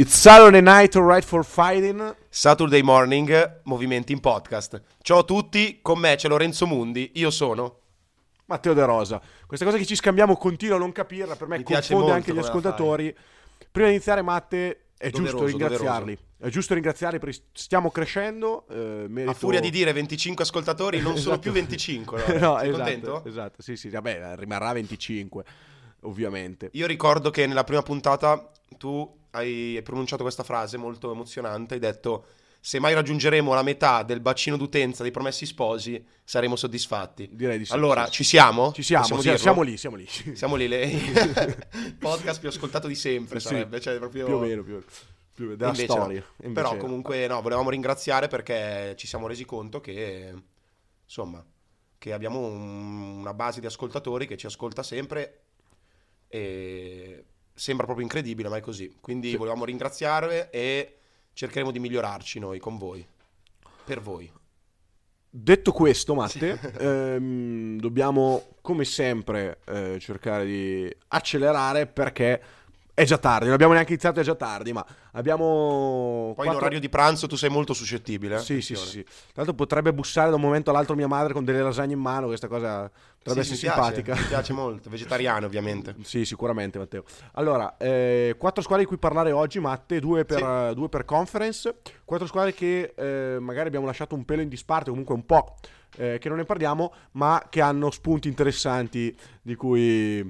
It's 0.00 0.14
Saturday 0.16 0.62
night, 0.62 0.96
alright 0.96 1.22
for 1.22 1.44
fighting. 1.44 2.16
Saturday 2.30 2.80
morning, 2.80 3.60
movimenti 3.64 4.12
in 4.12 4.20
podcast. 4.20 4.80
Ciao 5.02 5.18
a 5.18 5.22
tutti, 5.24 5.80
con 5.82 5.98
me 5.98 6.14
c'è 6.16 6.26
Lorenzo 6.26 6.66
Mundi, 6.66 7.10
io 7.16 7.30
sono. 7.30 7.80
Matteo 8.46 8.72
De 8.72 8.82
Rosa. 8.86 9.20
Questa 9.46 9.66
cosa 9.66 9.76
che 9.76 9.84
ci 9.84 9.94
scambiamo 9.94 10.38
continuo 10.38 10.76
a 10.76 10.78
non 10.78 10.90
capirla, 10.92 11.36
per 11.36 11.48
me 11.48 11.58
Mi 11.58 11.64
confonde 11.64 12.12
anche 12.12 12.32
gli 12.32 12.38
ascoltatori. 12.38 13.14
Prima 13.70 13.88
di 13.88 13.94
iniziare, 13.96 14.22
Matte, 14.22 14.86
è 14.96 15.10
Doveroso, 15.10 15.44
giusto 15.44 15.58
ringraziarli. 15.58 16.18
È 16.38 16.48
giusto 16.48 16.72
ringraziarli 16.72 17.18
perché 17.18 17.38
stiamo 17.52 17.90
crescendo. 17.90 18.64
eh, 18.70 19.04
merito- 19.06 19.32
A 19.32 19.34
furia 19.34 19.60
di 19.60 19.68
dire 19.68 19.92
25 19.92 20.44
ascoltatori, 20.44 20.96
non 21.02 21.18
sono 21.18 21.34
Esatto. 21.34 21.40
più 21.40 21.52
25. 21.52 22.24
no? 22.26 22.38
no, 22.40 22.58
Sei 22.58 22.68
esatto, 22.70 22.70
contento? 22.70 23.24
Esatto, 23.26 23.60
sì, 23.60 23.76
sì, 23.76 23.90
vabbè, 23.90 24.36
rimarrà 24.36 24.72
25, 24.72 25.44
ovviamente. 26.02 26.70
Io 26.72 26.86
ricordo 26.86 27.30
che 27.30 27.46
nella 27.46 27.64
prima 27.64 27.82
puntata 27.82 28.50
tu 28.78 29.18
hai 29.30 29.80
pronunciato 29.84 30.22
questa 30.22 30.42
frase 30.42 30.76
molto 30.76 31.12
emozionante, 31.12 31.74
hai 31.74 31.80
detto 31.80 32.26
se 32.62 32.78
mai 32.78 32.92
raggiungeremo 32.92 33.54
la 33.54 33.62
metà 33.62 34.02
del 34.02 34.20
bacino 34.20 34.58
d'utenza 34.58 35.02
dei 35.02 35.10
promessi 35.10 35.46
sposi 35.46 36.04
saremo 36.22 36.56
soddisfatti. 36.56 37.30
Direi 37.32 37.56
di 37.56 37.64
sì. 37.64 37.72
Allora, 37.72 38.08
ci 38.08 38.22
siamo? 38.22 38.70
Ci 38.72 38.82
siamo, 38.82 39.20
dirlo? 39.20 39.38
siamo 39.38 39.62
lì, 39.62 39.76
siamo 39.78 39.96
lì. 39.96 40.06
Siamo 40.06 40.56
lì, 40.56 40.68
le... 40.68 40.90
podcast 41.98 42.38
più 42.38 42.48
ascoltato 42.50 42.86
di 42.86 42.94
sempre 42.94 43.40
Sì, 43.40 43.46
sarebbe, 43.48 43.80
cioè 43.80 43.96
proprio... 43.96 44.26
Più 44.26 44.34
o 44.34 44.40
meno, 44.40 44.62
più 44.62 44.74
o 44.74 44.76
meno. 44.76 44.90
Più 45.32 45.44
o 45.44 45.48
meno, 45.48 45.56
della 45.56 45.70
Invece 45.70 45.86
no. 45.86 45.92
storia. 45.94 46.24
Invece- 46.42 46.52
Però 46.52 46.76
comunque 46.76 47.26
no, 47.26 47.40
volevamo 47.40 47.70
ringraziare 47.70 48.28
perché 48.28 48.94
ci 48.98 49.06
siamo 49.06 49.26
resi 49.26 49.46
conto 49.46 49.80
che, 49.80 50.34
insomma, 51.02 51.42
che 51.96 52.12
abbiamo 52.12 52.40
un- 52.40 53.20
una 53.20 53.32
base 53.32 53.60
di 53.60 53.66
ascoltatori 53.66 54.26
che 54.26 54.36
ci 54.36 54.44
ascolta 54.44 54.82
sempre 54.82 55.39
e 56.32 57.24
sembra 57.52 57.84
proprio 57.84 58.06
incredibile, 58.06 58.48
ma 58.48 58.56
è 58.56 58.60
così. 58.60 58.96
Quindi 59.00 59.30
Sì. 59.30 59.36
volevamo 59.36 59.64
ringraziarvi 59.64 60.46
e 60.50 60.96
cercheremo 61.32 61.72
di 61.72 61.80
migliorarci 61.80 62.38
noi 62.38 62.58
con 62.60 62.78
voi, 62.78 63.04
per 63.84 64.00
voi. 64.00 64.30
Detto 65.32 65.72
questo, 65.72 66.14
Matte, 66.14 66.58
ehm, 66.78 67.78
dobbiamo 67.78 68.54
come 68.62 68.84
sempre 68.84 69.60
eh, 69.66 69.98
cercare 70.00 70.44
di 70.44 70.96
accelerare 71.08 71.86
perché 71.86 72.40
è 73.00 73.04
già 73.04 73.18
tardi. 73.18 73.44
Non 73.46 73.54
abbiamo 73.54 73.72
neanche 73.72 73.92
iniziato, 73.92 74.20
è 74.20 74.22
già 74.22 74.34
tardi, 74.34 74.72
ma 74.72 74.84
abbiamo. 75.12 75.44
Poi 75.44 76.28
in 76.28 76.34
quattro- 76.34 76.56
orario 76.56 76.80
di 76.80 76.88
pranzo 76.88 77.26
tu 77.26 77.36
sei 77.36 77.48
molto 77.50 77.72
suscettibile. 77.72 78.36
eh? 78.36 78.38
Sì, 78.40 78.60
sì, 78.60 78.74
sì, 78.74 78.86
sì. 78.88 79.02
Tra 79.02 79.12
l'altro 79.36 79.54
potrebbe 79.54 79.92
bussare 79.92 80.28
da 80.30 80.36
un 80.36 80.42
momento 80.42 80.70
all'altro 80.70 80.94
mia 80.94 81.06
madre 81.06 81.32
con 81.32 81.44
delle 81.44 81.62
lasagne 81.62 81.94
in 81.94 82.00
mano. 82.00 82.26
Questa 82.26 82.48
cosa 82.48 82.90
potrebbe 83.22 83.44
Sì, 83.44 83.52
essere 83.52 83.68
mi 83.68 83.74
piace, 83.74 83.94
simpatica. 83.94 84.14
mi 84.22 84.28
piace 84.28 84.52
molto, 84.52 84.90
vegetariano 84.90 85.46
ovviamente. 85.46 85.94
Sì, 86.10 86.24
sicuramente, 86.24 86.78
Matteo. 86.78 87.04
Allora, 87.32 87.76
eh, 87.78 88.34
quattro 88.38 88.62
squadre 88.62 88.84
di 88.84 88.88
cui 88.90 88.98
parlare 88.98 89.32
oggi, 89.32 89.58
Matte, 89.60 90.00
due 90.00 90.24
per, 90.24 90.38
Sì. 90.38 90.44
eh, 90.44 90.72
due 90.74 90.88
per 90.88 91.04
conference. 91.04 91.76
Quattro 92.04 92.26
squadre 92.26 92.52
che 92.52 92.92
eh, 92.96 93.38
magari 93.40 93.68
abbiamo 93.68 93.86
lasciato 93.86 94.14
un 94.14 94.24
pelo 94.24 94.42
in 94.42 94.48
disparte, 94.48 94.90
comunque 94.90 95.14
un 95.14 95.24
po' 95.24 95.56
eh, 95.96 96.18
che 96.20 96.28
non 96.28 96.38
ne 96.38 96.44
parliamo, 96.44 96.92
ma 97.12 97.44
che 97.48 97.60
hanno 97.60 97.90
spunti 97.90 98.28
interessanti 98.28 99.16
di 99.42 99.54
cui, 99.54 100.22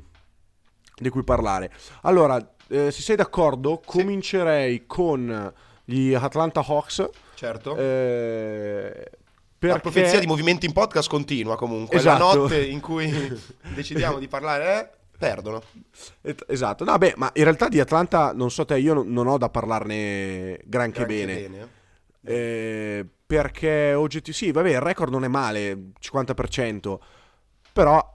di 0.97 1.09
cui 1.09 1.23
parlare. 1.25 1.71
Allora, 2.03 2.39
eh, 2.71 2.91
se 2.91 3.03
sei 3.03 3.17
d'accordo, 3.17 3.81
comincerei 3.85 4.87
con 4.87 5.53
gli 5.85 6.15
Atlanta 6.15 6.61
Hawks. 6.67 7.09
Certo. 7.35 7.77
eh, 7.77 8.93
La 9.03 9.19
perché... 9.59 9.81
profezia 9.81 10.19
di 10.21 10.27
movimenti 10.27 10.67
in 10.67 10.73
podcast 10.73 11.09
continua 11.09 11.57
comunque. 11.57 11.97
Esatto. 11.99 12.25
La 12.27 12.35
notte 12.35 12.65
in 12.65 12.81
cui 12.81 13.11
decidiamo 13.75 14.19
di 14.19 14.29
parlare, 14.29 14.81
eh, 14.81 14.89
perdono. 15.19 15.63
Esatto, 16.47 16.85
no, 16.85 16.97
beh, 16.97 17.15
ma 17.17 17.31
in 17.35 17.43
realtà 17.45 17.69
di 17.69 17.81
Atlanta, 17.81 18.33
non 18.33 18.51
so 18.51 18.65
te, 18.65 18.79
io 18.79 19.03
non- 19.03 19.27
ho 19.27 19.37
da 19.39 19.49
parlarne 19.51 20.61
granché, 20.65 21.05
Granché 21.05 21.07
bene. 21.07 21.39
eh. 21.43 21.79
Eh, 22.23 23.07
perché 23.27 23.95
oggetti 23.95 24.33
sì, 24.33 24.51
vabbè, 24.53 24.71
il 24.71 24.81
record 24.81 25.11
non 25.13 25.25
è 25.25 25.29
male, 25.29 25.93
50%, 26.01 26.99
però 27.73 28.13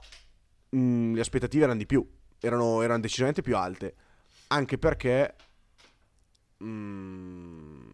mh, 0.70 1.14
le 1.14 1.20
aspettative 1.20 1.64
erano 1.64 1.78
di 1.78 1.86
più, 1.86 2.06
erano, 2.40 2.82
erano 2.82 3.00
decisamente 3.00 3.42
più 3.42 3.56
alte, 3.56 3.94
anche 4.48 4.78
perché, 4.78 5.34
mh, 6.58 7.88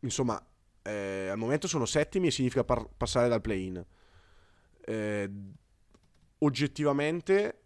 insomma, 0.00 0.44
eh, 0.82 1.28
al 1.28 1.38
momento 1.38 1.66
sono 1.68 1.86
settimi 1.86 2.28
e 2.28 2.30
significa 2.30 2.64
par- 2.64 2.88
passare 2.96 3.28
dal 3.28 3.40
play-in. 3.40 3.84
Eh, 4.80 5.30
oggettivamente 6.38 7.60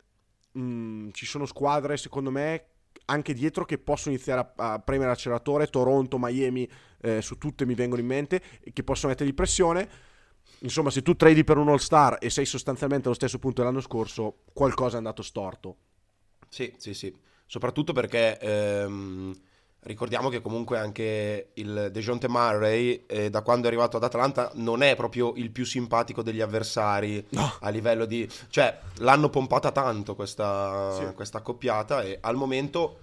mh, 0.53 1.11
ci 1.11 1.27
sono 1.27 1.47
squadre, 1.47 1.97
secondo 1.97 2.31
me, 2.31 2.67
anche 3.07 3.35
dietro 3.35 3.65
che 3.65 3.79
possono 3.79 4.15
iniziare 4.15 4.53
a, 4.57 4.73
a 4.73 4.79
premere 4.79 5.11
l'acceleratore. 5.11 5.69
Toronto, 5.69 6.19
Miami, 6.19 6.69
eh, 7.01 7.21
su 7.23 7.39
tutte 7.39 7.67
mi 7.67 7.75
vengono 7.75 8.01
in 8.01 8.07
mente, 8.07 8.43
che 8.73 8.83
possono 8.83 9.13
mettergli 9.13 9.35
pressione. 9.35 9.89
Insomma, 10.61 10.91
se 10.91 11.03
tu 11.03 11.15
tradi 11.15 11.45
per 11.45 11.57
un 11.57 11.69
All-Star 11.69 12.19
e 12.21 12.31
sei 12.31 12.45
sostanzialmente 12.45 13.07
allo 13.07 13.17
stesso 13.17 13.39
punto 13.39 13.63
dell'anno 13.63 13.81
scorso, 13.81 14.43
qualcosa 14.53 14.95
è 14.95 14.99
andato 14.99 15.23
storto. 15.23 15.77
Sì, 16.53 16.75
sì, 16.77 16.93
sì. 16.93 17.15
Soprattutto 17.47 17.95
perché 17.95 18.39
ehm, 18.39 19.35
ricordiamo 19.85 20.29
che 20.29 20.43
comunque 20.43 20.79
anche 20.79 21.49
il 21.55 21.89
Dejounte 21.91 22.29
Murray, 22.29 23.05
eh, 23.07 23.31
da 23.31 23.41
quando 23.41 23.65
è 23.65 23.69
arrivato 23.69 23.97
ad 23.97 24.05
Atlanta, 24.05 24.51
non 24.57 24.83
è 24.83 24.95
proprio 24.95 25.33
il 25.37 25.51
più 25.51 25.65
simpatico 25.65 26.23
degli 26.23 26.43
avversari 26.43 27.25
No. 27.31 27.55
a 27.61 27.69
livello 27.71 28.05
di... 28.05 28.29
Cioè, 28.51 28.79
l'hanno 28.97 29.31
pompata 29.31 29.71
tanto 29.73 30.15
questa, 30.15 30.93
Sì. 31.09 31.15
questa 31.15 31.39
accoppiata 31.39 32.03
e 32.03 32.19
al 32.21 32.37
momento... 32.37 32.99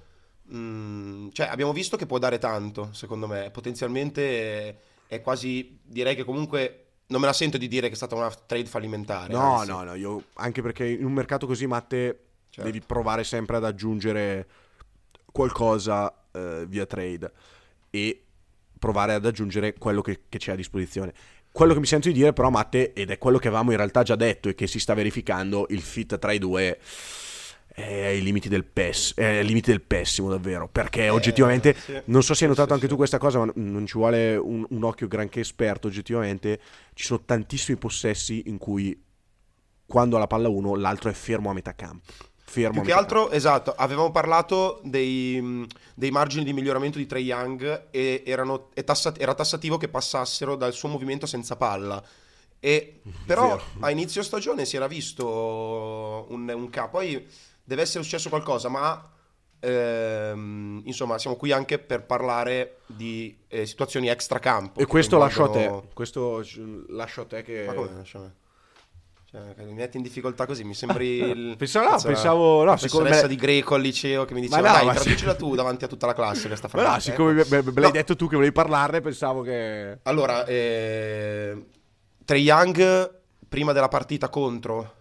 mm, 0.53 1.29
cioè, 1.31 1.47
abbiamo 1.47 1.73
visto 1.73 1.97
che 1.97 2.05
può 2.05 2.19
dare 2.19 2.37
tanto, 2.37 2.89
secondo 2.91 3.25
me. 3.27 3.49
Potenzialmente 3.51 4.67
è, 4.69 4.75
è 5.07 5.21
quasi... 5.21 5.79
Direi 5.83 6.15
che 6.15 6.23
comunque... 6.23 6.83
Non 7.07 7.19
me 7.21 7.25
la 7.25 7.33
sento 7.33 7.57
di 7.57 7.67
dire 7.67 7.87
che 7.87 7.93
è 7.93 7.97
stata 7.97 8.13
una 8.13 8.29
trade 8.29 8.65
fallimentare. 8.67 9.33
No, 9.33 9.55
anzi. 9.57 9.71
no, 9.71 9.81
no, 9.83 9.95
io 9.95 10.23
anche 10.35 10.61
perché 10.61 10.85
in 10.87 11.03
un 11.03 11.11
mercato 11.11 11.47
così, 11.47 11.65
Matte, 11.65 12.25
Certo. 12.49 12.69
devi 12.71 12.83
provare 12.83 13.23
sempre 13.23 13.57
ad 13.57 13.63
aggiungere 13.63 14.47
qualcosa 15.31 16.11
eh, 16.31 16.65
via 16.67 16.85
trade 16.85 17.31
e 17.91 18.23
provare 18.77 19.13
ad 19.13 19.25
aggiungere 19.25 19.73
quello 19.77 20.01
che, 20.01 20.21
che 20.27 20.39
c'è 20.39 20.53
a 20.53 20.55
disposizione. 20.55 21.13
Quello 21.51 21.73
che 21.73 21.79
mi 21.79 21.85
sento 21.85 22.07
di 22.07 22.13
dire 22.13 22.33
però, 22.33 22.49
Matte, 22.49 22.93
ed 22.93 23.11
è 23.11 23.17
quello 23.17 23.37
che 23.37 23.47
avevamo 23.47 23.71
in 23.71 23.77
realtà 23.77 24.03
già 24.03 24.15
detto 24.15 24.49
e 24.49 24.55
che 24.55 24.67
si 24.67 24.79
sta 24.79 24.93
verificando, 24.93 25.67
il 25.69 25.81
fit 25.81 26.17
tra 26.17 26.31
i 26.31 26.39
due 26.39 26.79
è 27.67 28.05
ai 28.07 28.21
limiti 28.21 28.49
del, 28.49 28.65
pess- 28.65 29.17
ai 29.17 29.45
limiti 29.45 29.69
del 29.69 29.81
pessimo 29.81 30.29
davvero, 30.29 30.67
perché 30.67 31.05
Eh, 31.05 31.09
oggettivamente, 31.09 31.75
sì. 31.75 32.01
non 32.05 32.23
so 32.23 32.33
se 32.33 32.43
hai 32.43 32.49
notato 32.49 32.69
sì, 32.69 32.73
anche 32.73 32.85
sì. 32.85 32.91
tu 32.91 32.97
questa 32.97 33.17
cosa, 33.17 33.39
ma 33.45 33.51
non 33.55 33.85
ci 33.85 33.97
vuole 33.97 34.35
un, 34.35 34.65
un 34.69 34.83
occhio 34.83 35.07
granché 35.07 35.39
esperto 35.39 35.87
oggettivamente, 35.87 36.59
ci 36.93 37.05
sono 37.05 37.21
tantissimi 37.23 37.77
possessi 37.77 38.43
in 38.47 38.57
cui 38.57 38.99
quando 39.85 40.17
ha 40.17 40.19
la 40.19 40.27
palla 40.27 40.49
uno 40.49 40.75
l'altro 40.75 41.09
è 41.09 41.13
fermo 41.13 41.49
a 41.49 41.53
metà 41.53 41.73
campo. 41.73 42.11
Fermo 42.49 42.81
Più 42.81 42.89
che 42.89 42.97
altro, 42.97 43.29
esatto, 43.29 43.75
avevamo 43.77 44.09
parlato 44.09 44.81
dei, 44.83 45.67
dei 45.93 46.09
margini 46.09 46.43
di 46.43 46.51
miglioramento 46.51 46.97
di 46.97 47.05
Trey 47.05 47.23
Young 47.23 47.89
e 47.91 48.23
erano- 48.25 48.69
e 48.73 48.83
tassa- 48.83 49.13
era 49.15 49.35
tassativo 49.35 49.77
che 49.77 49.87
passassero 49.87 50.55
dal 50.55 50.73
suo 50.73 50.89
movimento 50.89 51.27
senza 51.27 51.55
palla. 51.55 52.03
E, 52.59 53.01
però 53.23 53.49
Vero. 53.49 53.63
a 53.81 53.91
inizio 53.91 54.23
stagione 54.23 54.65
si 54.65 54.75
era 54.75 54.87
visto 54.87 56.25
un, 56.29 56.49
un 56.49 56.69
capo, 56.71 56.97
poi 56.97 57.23
deve 57.63 57.83
essere 57.83 58.03
successo 58.03 58.29
qualcosa, 58.29 58.67
ma 58.67 59.07
ehm, 59.59 60.81
insomma 60.85 61.19
siamo 61.19 61.35
qui 61.35 61.51
anche 61.51 61.77
per 61.77 62.03
parlare 62.03 62.79
di 62.87 63.37
eh, 63.47 63.67
situazioni 63.67 64.07
extracampo. 64.07 64.79
E 64.79 64.87
questo 64.87 65.19
lascio 65.19 65.43
a 65.43 65.49
te, 65.49 65.81
questo 65.93 66.41
eh, 66.41 66.85
lascio 66.87 67.21
a 67.21 67.25
te 67.25 67.43
che... 67.43 67.65
Ma 67.67 67.73
come 67.73 67.93
lascia 67.93 68.17
a 68.17 68.21
me? 68.21 68.33
Cioè, 69.31 69.53
mi 69.63 69.73
metti 69.73 69.97
in 69.97 70.01
difficoltà 70.03 70.47
così, 70.47 70.63
mi 70.63 70.73
sembri 70.73 71.17
il... 71.21 71.55
Pensavo- 71.55 71.91
no, 71.91 72.01
pensavo- 72.01 72.63
no, 72.63 72.77
secondo 72.77 73.05
professoressa 73.05 73.21
me- 73.21 73.27
di 73.27 73.35
greco 73.35 73.75
al 73.75 73.81
liceo 73.81 74.25
che 74.25 74.33
mi 74.33 74.41
diceva, 74.41 74.67
no, 74.67 74.73
dai, 74.73 74.85
ma- 74.87 74.93
traducila 74.95 75.35
tu 75.35 75.53
davanti 75.53 75.83
a 75.83 75.87
tutta 75.87 76.07
la 76.07 76.13
classe 76.15 76.47
questa 76.47 76.67
Ma 76.73 76.79
frase. 76.81 76.93
no, 76.95 76.99
siccome 77.15 77.33
me, 77.33 77.45
me- 77.47 77.61
me 77.61 77.71
l'hai 77.73 77.83
No. 77.83 77.91
detto 77.91 78.15
tu 78.15 78.27
che 78.27 78.35
volevi 78.35 78.51
parlarne, 78.53 79.01
pensavo 79.01 79.41
che... 79.41 79.99
Allora, 80.03 80.45
eh, 80.45 81.63
Trae 82.25 82.39
Young, 82.39 83.19
prima 83.47 83.71
della 83.71 83.87
partita 83.87 84.29
contro 84.29 84.93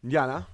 Indiana? 0.00 0.46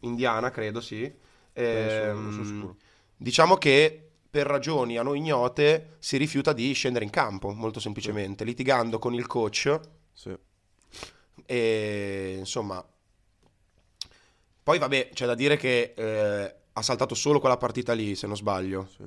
Indiana, 0.00 0.50
credo, 0.50 0.80
sì. 0.82 1.10
Ehm, 1.54 2.22
non 2.22 2.32
sono 2.32 2.44
sicuro. 2.44 2.76
diciamo 3.16 3.56
che 3.56 4.10
per 4.28 4.46
ragioni 4.46 4.98
a 4.98 5.02
noi 5.02 5.18
ignote 5.18 5.96
si 6.00 6.16
rifiuta 6.16 6.52
di 6.52 6.72
scendere 6.72 7.04
in 7.04 7.10
campo, 7.10 7.50
molto 7.52 7.80
semplicemente, 7.80 8.44
litigando 8.44 8.98
con 8.98 9.14
il 9.14 9.26
coach 9.26 9.78
Sì. 10.12 10.36
E 11.46 12.36
insomma, 12.38 12.84
poi 14.62 14.78
vabbè, 14.78 15.10
c'è 15.12 15.26
da 15.26 15.34
dire 15.34 15.56
che 15.56 15.92
eh, 15.96 16.54
ha 16.72 16.82
saltato 16.82 17.14
solo 17.14 17.40
quella 17.40 17.56
partita 17.56 17.92
lì, 17.92 18.14
se 18.14 18.26
non 18.26 18.36
sbaglio. 18.36 18.88
Sì. 18.96 19.04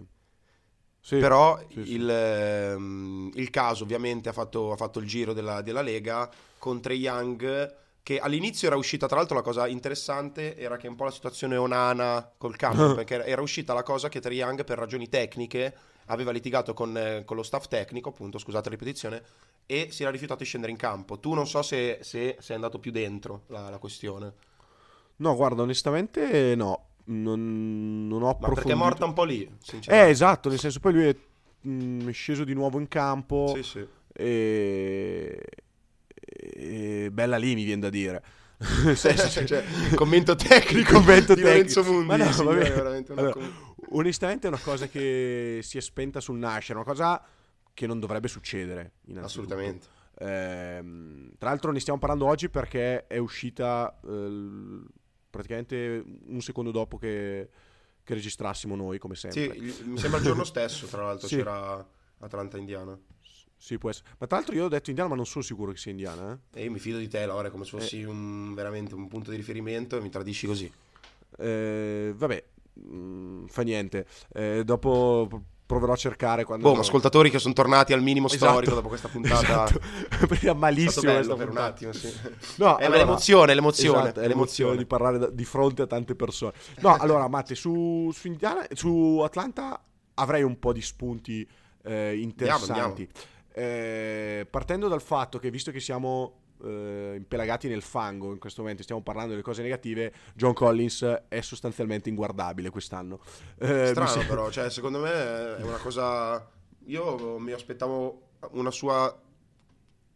Sì, 0.99 1.17
Però 1.19 1.57
sì. 1.69 1.93
Il, 1.93 2.09
ehm, 2.09 3.31
il 3.35 3.49
caso 3.49 3.83
ovviamente 3.83 4.27
ha 4.27 4.33
fatto, 4.33 4.73
ha 4.73 4.75
fatto 4.75 4.99
il 4.99 5.07
giro 5.07 5.31
della, 5.31 5.61
della 5.61 5.81
Lega 5.81 6.29
con 6.57 6.81
Trey 6.81 6.99
Young 6.99 7.75
che 8.03 8.19
all'inizio 8.19 8.67
era 8.67 8.77
uscita, 8.77 9.05
tra 9.07 9.17
l'altro 9.17 9.35
la 9.35 9.41
cosa 9.41 9.67
interessante 9.67 10.57
era 10.57 10.77
che 10.77 10.87
un 10.87 10.95
po' 10.95 11.03
la 11.03 11.11
situazione 11.11 11.57
Onana 11.57 12.31
col 12.37 12.55
campo, 12.55 12.93
perché 12.95 13.25
era 13.25 13.41
uscita 13.41 13.73
la 13.73 13.83
cosa 13.83 14.07
che 14.07 14.21
Trae 14.21 14.35
Young 14.35 14.63
per 14.63 14.77
ragioni 14.77 15.09
tecniche 15.09 15.75
aveva 16.05 16.31
litigato 16.31 16.73
con, 16.73 16.97
eh, 16.97 17.23
con 17.25 17.35
lo 17.35 17.43
staff 17.43 17.67
tecnico, 17.67 18.09
appunto, 18.09 18.37
scusate 18.37 18.69
la 18.69 18.75
ripetizione, 18.75 19.23
e 19.67 19.89
si 19.91 20.01
era 20.01 20.11
rifiutato 20.11 20.39
di 20.39 20.45
scendere 20.47 20.71
in 20.71 20.77
campo. 20.79 21.19
Tu 21.19 21.33
non 21.33 21.45
so 21.45 21.61
se, 21.61 21.99
se 22.01 22.37
sei 22.39 22.55
andato 22.55 22.79
più 22.79 22.89
dentro 22.91 23.43
la, 23.47 23.69
la 23.69 23.77
questione. 23.77 24.33
No, 25.17 25.35
guarda, 25.35 25.61
onestamente 25.61 26.55
no. 26.55 26.85
Non, 27.09 28.07
non 28.07 28.21
ho 28.21 28.25
Ma 28.25 28.31
approfondito. 28.31 28.53
perché 28.67 28.71
è 28.71 28.75
morta 28.75 29.05
un 29.05 29.13
po' 29.13 29.23
lì, 29.23 29.43
Eh, 29.43 29.49
sinceramente. 29.61 30.11
esatto, 30.11 30.49
nel 30.49 30.59
senso 30.59 30.79
poi 30.81 30.93
lui 30.93 31.05
è 31.05 31.15
mm, 31.67 32.09
sceso 32.09 32.43
di 32.43 32.53
nuovo 32.53 32.79
in 32.79 32.87
campo 32.89 33.53
Sì, 33.55 33.63
sì. 33.63 33.87
e... 34.11 35.41
e 36.19 37.09
bella 37.11 37.37
lì 37.37 37.55
mi 37.55 37.63
viene 37.63 37.81
da 37.81 37.89
dire. 37.89 38.23
Senso, 38.95 39.29
cioè- 39.29 39.45
Cioè, 39.47 39.63
commento 39.95 40.35
tecnico 40.35 40.93
commento 40.93 41.33
di 41.35 41.41
tecnico. 41.41 41.47
Lorenzo 41.81 41.83
Mundi. 41.83 42.05
Ma 42.07 42.15
no, 42.17 42.31
signore, 42.31 42.57
vabbè. 42.59 42.69
è 42.71 42.73
veramente 42.75 43.11
una 43.11 43.21
Allora, 43.21 43.33
com- 43.35 43.53
onestamente 43.91 44.47
è 44.47 44.49
una 44.49 44.59
cosa 44.59 44.87
che 44.87 45.59
si 45.61 45.77
è 45.77 45.81
spenta 45.81 46.19
sul 46.19 46.37
nascere, 46.37 46.79
una 46.79 46.87
cosa 46.87 47.23
che 47.77 47.85
non 47.85 47.99
dovrebbe 47.99 48.27
succedere. 48.27 48.93
Assolutamente. 49.17 49.85
Ehm, 50.17 51.29
tra 51.37 51.49
l'altro 51.49 51.71
ne 51.71 51.79
stiamo 51.79 51.99
parlando 51.99 52.25
oggi 52.25 52.49
perché 52.49 53.05
è 53.05 53.19
uscita 53.19 53.99
eh, 54.03 54.81
praticamente 55.29 56.03
un 56.25 56.41
secondo 56.41 56.71
dopo 56.71 56.97
che, 56.97 57.47
che 58.03 58.13
registrassimo 58.15 58.75
noi, 58.75 58.97
come 58.97 59.13
Sì, 59.13 59.29
sempre. 59.29 59.57
il- 59.57 59.75
mi 59.85 59.99
sembra 59.99 60.17
il 60.17 60.25
giorno 60.25 60.43
stesso, 60.43 60.87
tra 60.87 61.03
l'altro, 61.03 61.27
Sì. 61.29 61.35
c'era 61.35 61.87
Atlanta-Indiana. 62.17 62.97
Sì, 63.59 63.77
può 63.77 63.91
essere. 63.91 64.09
Ma 64.17 64.25
tra 64.25 64.37
l'altro 64.37 64.55
io 64.55 64.65
ho 64.65 64.69
detto 64.69 64.89
indiana, 64.89 65.11
ma 65.11 65.15
non 65.15 65.27
sono 65.27 65.43
sicuro 65.43 65.71
che 65.71 65.77
sia 65.77 65.91
indiana. 65.91 66.39
eh. 66.53 66.59
E 66.61 66.63
io 66.63 66.71
mi 66.71 66.79
fido 66.79 66.97
di 66.97 67.07
te, 67.07 67.23
Lore, 67.27 67.51
come 67.51 67.63
se 67.63 67.77
fossi 67.77 68.01
un, 68.03 68.55
veramente 68.55 68.95
un 68.95 69.07
punto 69.07 69.29
di 69.29 69.37
riferimento 69.37 69.97
e 69.97 70.01
mi 70.01 70.09
tradisci 70.09 70.47
così. 70.47 70.71
Eh, 71.37 72.11
vabbè, 72.15 72.43
mm, 72.79 73.45
fa 73.45 73.61
niente. 73.61 74.07
Eh, 74.33 74.63
dopo 74.63 75.29
proverò 75.67 75.91
a 75.93 75.95
cercare 75.97 76.45
quando... 76.45 76.71
Boh, 76.71 76.79
ascoltatori 76.79 77.29
che 77.29 77.39
sono 77.39 77.53
tornati 77.53 77.91
al 77.93 78.01
minimo 78.01 78.27
Esatto. 78.27 78.51
storico 78.53 78.73
dopo 78.73 78.87
questa 78.87 79.09
puntata. 79.09 79.41
Esatto. 79.65 79.79
È 80.41 80.53
malissimo 80.53 81.11
questa 81.13 81.35
per 81.35 81.49
un 81.49 81.53
puntata. 81.53 81.65
attimo, 81.67 81.91
sì. 81.91 82.11
No, 82.55 82.77
Eh, 82.79 82.81
ma 82.81 82.85
allora- 82.85 82.97
l'emozione, 82.97 83.53
l'emozione, 83.53 84.01
Esatto, 84.03 84.19
è 84.21 84.27
l'emozione 84.27 84.77
di 84.77 84.85
parlare 84.85 85.17
da- 85.19 85.29
di 85.29 85.43
fronte 85.45 85.81
a 85.83 85.87
tante 85.87 86.15
persone. 86.15 86.53
No, 86.79 86.95
allora, 86.99 87.27
Matte, 87.27 87.53
su, 87.53 88.09
su, 88.13 88.27
Indiana- 88.27 88.65
su 88.73 89.19
Atlanta 89.23 89.79
avrei 90.15 90.41
un 90.41 90.57
po' 90.57 90.71
di 90.73 90.81
spunti 90.81 91.47
eh, 91.83 92.17
interessanti. 92.17 93.07
Eh, 93.53 94.47
partendo 94.49 94.87
dal 94.87 95.01
fatto 95.01 95.37
che, 95.39 95.49
visto 95.51 95.71
che 95.71 95.79
siamo 95.79 96.39
eh, 96.63 97.13
impelagati 97.15 97.67
nel 97.67 97.81
fango 97.81 98.31
in 98.31 98.39
questo 98.39 98.61
momento, 98.61 98.83
stiamo 98.83 99.01
parlando 99.01 99.31
delle 99.31 99.41
cose 99.41 99.61
negative, 99.61 100.13
John 100.33 100.53
Collins 100.53 101.23
è 101.27 101.41
sostanzialmente 101.41 102.09
inguardabile 102.09 102.69
quest'anno. 102.69 103.19
Eh, 103.57 103.87
Strano 103.87 104.25
però, 104.27 104.49
cioè 104.49 104.69
secondo 104.69 104.99
me 104.99 105.57
è 105.57 105.63
una 105.63 105.77
cosa... 105.77 106.49
Io 106.85 107.37
mi 107.39 107.51
aspettavo 107.51 108.21
una 108.51 108.71
sua 108.71 109.21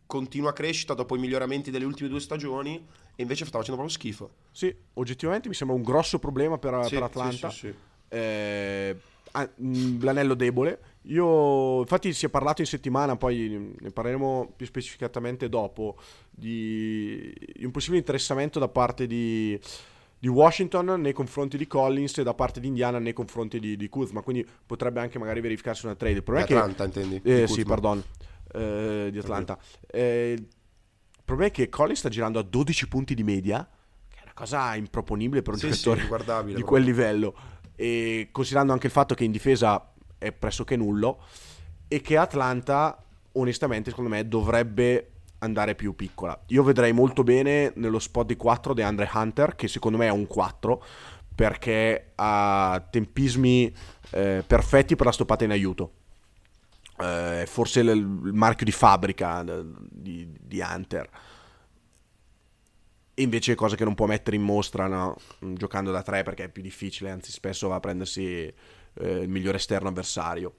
continua 0.05 0.53
crescita 0.53 0.93
dopo 0.93 1.15
i 1.15 1.19
miglioramenti 1.19 1.71
delle 1.71 1.85
ultime 1.85 2.09
due 2.09 2.19
stagioni 2.19 2.75
e 3.15 3.21
invece 3.21 3.45
stava 3.45 3.63
facendo 3.63 3.79
proprio 3.81 3.89
schifo. 3.89 4.31
Sì, 4.51 4.75
oggettivamente 4.93 5.47
mi 5.47 5.53
sembra 5.53 5.75
un 5.75 5.83
grosso 5.83 6.19
problema 6.19 6.57
per, 6.57 6.85
Sì, 6.85 6.93
per 6.95 7.03
Atlanta. 7.03 7.49
sì, 7.49 7.57
sì, 7.57 7.67
sì. 7.67 7.75
Eh, 8.09 8.97
l'anello 9.55 10.33
debole. 10.33 10.79
Io, 11.03 11.79
infatti, 11.81 12.13
si 12.13 12.25
è 12.25 12.29
parlato 12.29 12.61
in 12.61 12.67
settimana, 12.67 13.15
poi 13.15 13.75
ne 13.79 13.91
parleremo 13.91 14.53
più 14.55 14.65
specificatamente 14.65 15.49
dopo, 15.49 15.97
di, 16.29 17.33
un 17.61 17.71
possibile 17.71 17.99
interessamento 17.99 18.59
da 18.59 18.67
parte 18.67 19.07
di, 19.07 19.59
di 20.19 20.27
Washington 20.27 21.01
nei 21.01 21.13
confronti 21.13 21.57
di 21.57 21.65
Collins 21.67 22.17
e 22.19 22.23
da 22.23 22.33
parte 22.33 22.59
di 22.59 22.67
Indiana 22.67 22.99
nei 22.99 23.13
confronti 23.13 23.59
di, 23.59 23.75
di 23.75 23.89
Kuzma. 23.89 24.21
Quindi 24.21 24.47
potrebbe 24.65 24.99
anche 24.99 25.17
magari 25.17 25.41
verificarsi 25.41 25.85
una 25.85 25.95
trade. 25.95 26.13
Il 26.13 26.19
Di 26.19 26.23
problema 26.23 26.45
è 26.45 26.49
che 26.49 26.55
Atlanta, 26.59 26.83
intendi? 26.83 27.19
eh, 27.23 27.45
Di 27.45 27.47
sì, 27.47 27.65
pardon, 27.65 28.03
eh, 28.53 29.09
di 29.11 29.17
Atlanta. 29.17 29.57
Eh, 29.87 30.33
il 30.37 31.23
problema 31.23 31.49
è 31.49 31.53
che 31.53 31.69
Collins 31.69 31.99
sta 31.99 32.09
girando 32.09 32.39
a 32.39 32.43
12 32.43 32.87
punti 32.87 33.13
di 33.15 33.23
media, 33.23 33.67
che 34.09 34.19
è 34.19 34.23
una 34.23 34.33
cosa 34.33 34.75
improponibile 34.75 35.41
per 35.41 35.53
un 35.53 35.59
Sì, 35.59 35.71
sì, 35.73 35.83
giocatore 35.83 36.01
inguardabile 36.01 36.55
di 36.55 36.63
proprio. 36.63 36.65
quel 36.65 36.83
livello. 36.83 37.35
E 37.81 38.29
considerando 38.31 38.73
anche 38.73 38.85
il 38.85 38.91
fatto 38.91 39.15
che 39.15 39.23
in 39.23 39.31
difesa 39.31 39.91
è 40.19 40.31
pressoché 40.31 40.75
nullo 40.75 41.23
e 41.87 41.99
che 41.99 42.15
Atlanta, 42.15 43.03
onestamente, 43.31 43.89
secondo 43.89 44.11
me, 44.11 44.27
dovrebbe 44.27 45.09
andare 45.39 45.73
più 45.73 45.95
piccola. 45.95 46.39
Io 46.49 46.61
vedrei 46.61 46.93
molto 46.93 47.23
bene 47.23 47.73
nello 47.77 47.97
spot 47.97 48.27
di 48.27 48.35
4 48.35 48.75
di 48.75 48.83
Andre 48.83 49.09
Hunter, 49.11 49.55
che 49.55 49.67
secondo 49.67 49.97
me 49.97 50.05
è 50.05 50.11
un 50.11 50.27
4, 50.27 50.83
perché 51.33 52.11
ha 52.13 52.85
tempismi 52.87 53.73
eh, 54.11 54.43
perfetti 54.45 54.95
per 54.95 55.07
la 55.07 55.11
stoppata 55.11 55.43
in 55.43 55.49
aiuto. 55.49 55.93
Eh, 56.99 57.45
forse 57.47 57.79
il, 57.79 57.89
il 57.89 58.33
marchio 58.33 58.63
di 58.63 58.71
fabbrica 58.71 59.43
eh, 59.43 59.65
di, 59.89 60.31
di 60.39 60.59
Hunter. 60.59 61.09
Invece 63.15 63.55
cose 63.55 63.75
che 63.75 63.83
non 63.83 63.93
può 63.95 64.05
mettere 64.05 64.35
in 64.35 64.41
mostra 64.41 64.87
no? 64.87 65.17
Mm, 65.45 65.55
giocando 65.55 65.91
da 65.91 66.01
3 66.01 66.23
perché 66.23 66.45
è 66.45 66.49
più 66.49 66.61
difficile, 66.61 67.09
anzi 67.09 67.31
spesso 67.31 67.67
va 67.67 67.75
a 67.75 67.79
prendersi 67.79 68.45
eh, 68.45 68.53
il 68.93 69.29
migliore 69.29 69.57
esterno 69.57 69.89
avversario. 69.89 70.53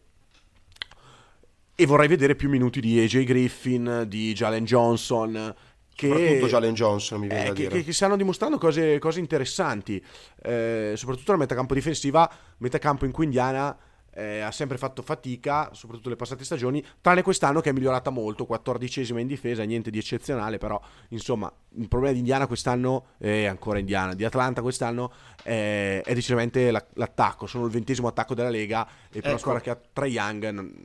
E 1.74 1.86
vorrei 1.86 2.08
vedere 2.08 2.36
più 2.36 2.48
minuti 2.48 2.80
di 2.80 3.00
AJ 3.00 3.24
Griffin, 3.24 4.04
di 4.06 4.32
Jalen 4.34 4.64
Johnson. 4.64 5.54
Che, 5.94 6.08
Soprattutto 6.08 6.46
Jalen 6.46 6.74
Johnson, 6.74 7.20
mi 7.20 7.28
viene 7.28 7.42
eh, 7.44 7.48
da 7.48 7.52
che, 7.54 7.62
dire. 7.62 7.74
che- 7.76 7.84
che 7.84 7.92
stanno 7.92 8.16
dimostrando 8.16 8.58
cose, 8.58 8.98
cose 8.98 9.20
interessanti, 9.20 10.02
eh, 10.42 10.92
soprattutto 10.96 11.32
la 11.32 11.38
metacampo 11.38 11.74
difensiva, 11.74 12.30
metacampo 12.58 13.04
in 13.04 13.12
cui 13.12 13.24
Indiana 13.24 13.76
eh, 14.14 14.40
ha 14.40 14.50
sempre 14.50 14.76
fatto 14.78 15.02
fatica, 15.02 15.70
soprattutto 15.72 16.08
le 16.08 16.16
passate 16.16 16.44
stagioni, 16.44 16.84
tranne 17.00 17.22
quest'anno 17.22 17.60
che 17.60 17.70
è 17.70 17.72
migliorata 17.72 18.10
molto, 18.10 18.46
14esima 18.48 19.18
in 19.18 19.26
difesa, 19.26 19.62
niente 19.64 19.90
di 19.90 19.98
eccezionale, 19.98 20.58
però 20.58 20.80
insomma 21.08 21.50
il 21.76 21.88
problema 21.88 22.12
di 22.12 22.18
Indiana 22.20 22.46
quest'anno 22.46 23.06
è 23.18 23.44
ancora 23.46 23.78
Indiana, 23.78 24.14
di 24.14 24.24
Atlanta 24.24 24.60
quest'anno 24.62 25.12
è, 25.42 26.02
è 26.04 26.14
decisamente 26.14 26.70
la- 26.70 26.84
l'attacco, 26.94 27.46
sono 27.46 27.64
il 27.64 27.70
ventesimo 27.70 28.08
attacco 28.08 28.34
della 28.34 28.50
Lega 28.50 28.86
e 29.10 29.20
per 29.20 29.22
una 29.24 29.30
Ecco. 29.30 29.38
squadra 29.38 29.60
che 29.62 29.70
ha 29.70 29.78
Trae 29.92 30.08
Young 30.08 30.48
non, 30.50 30.84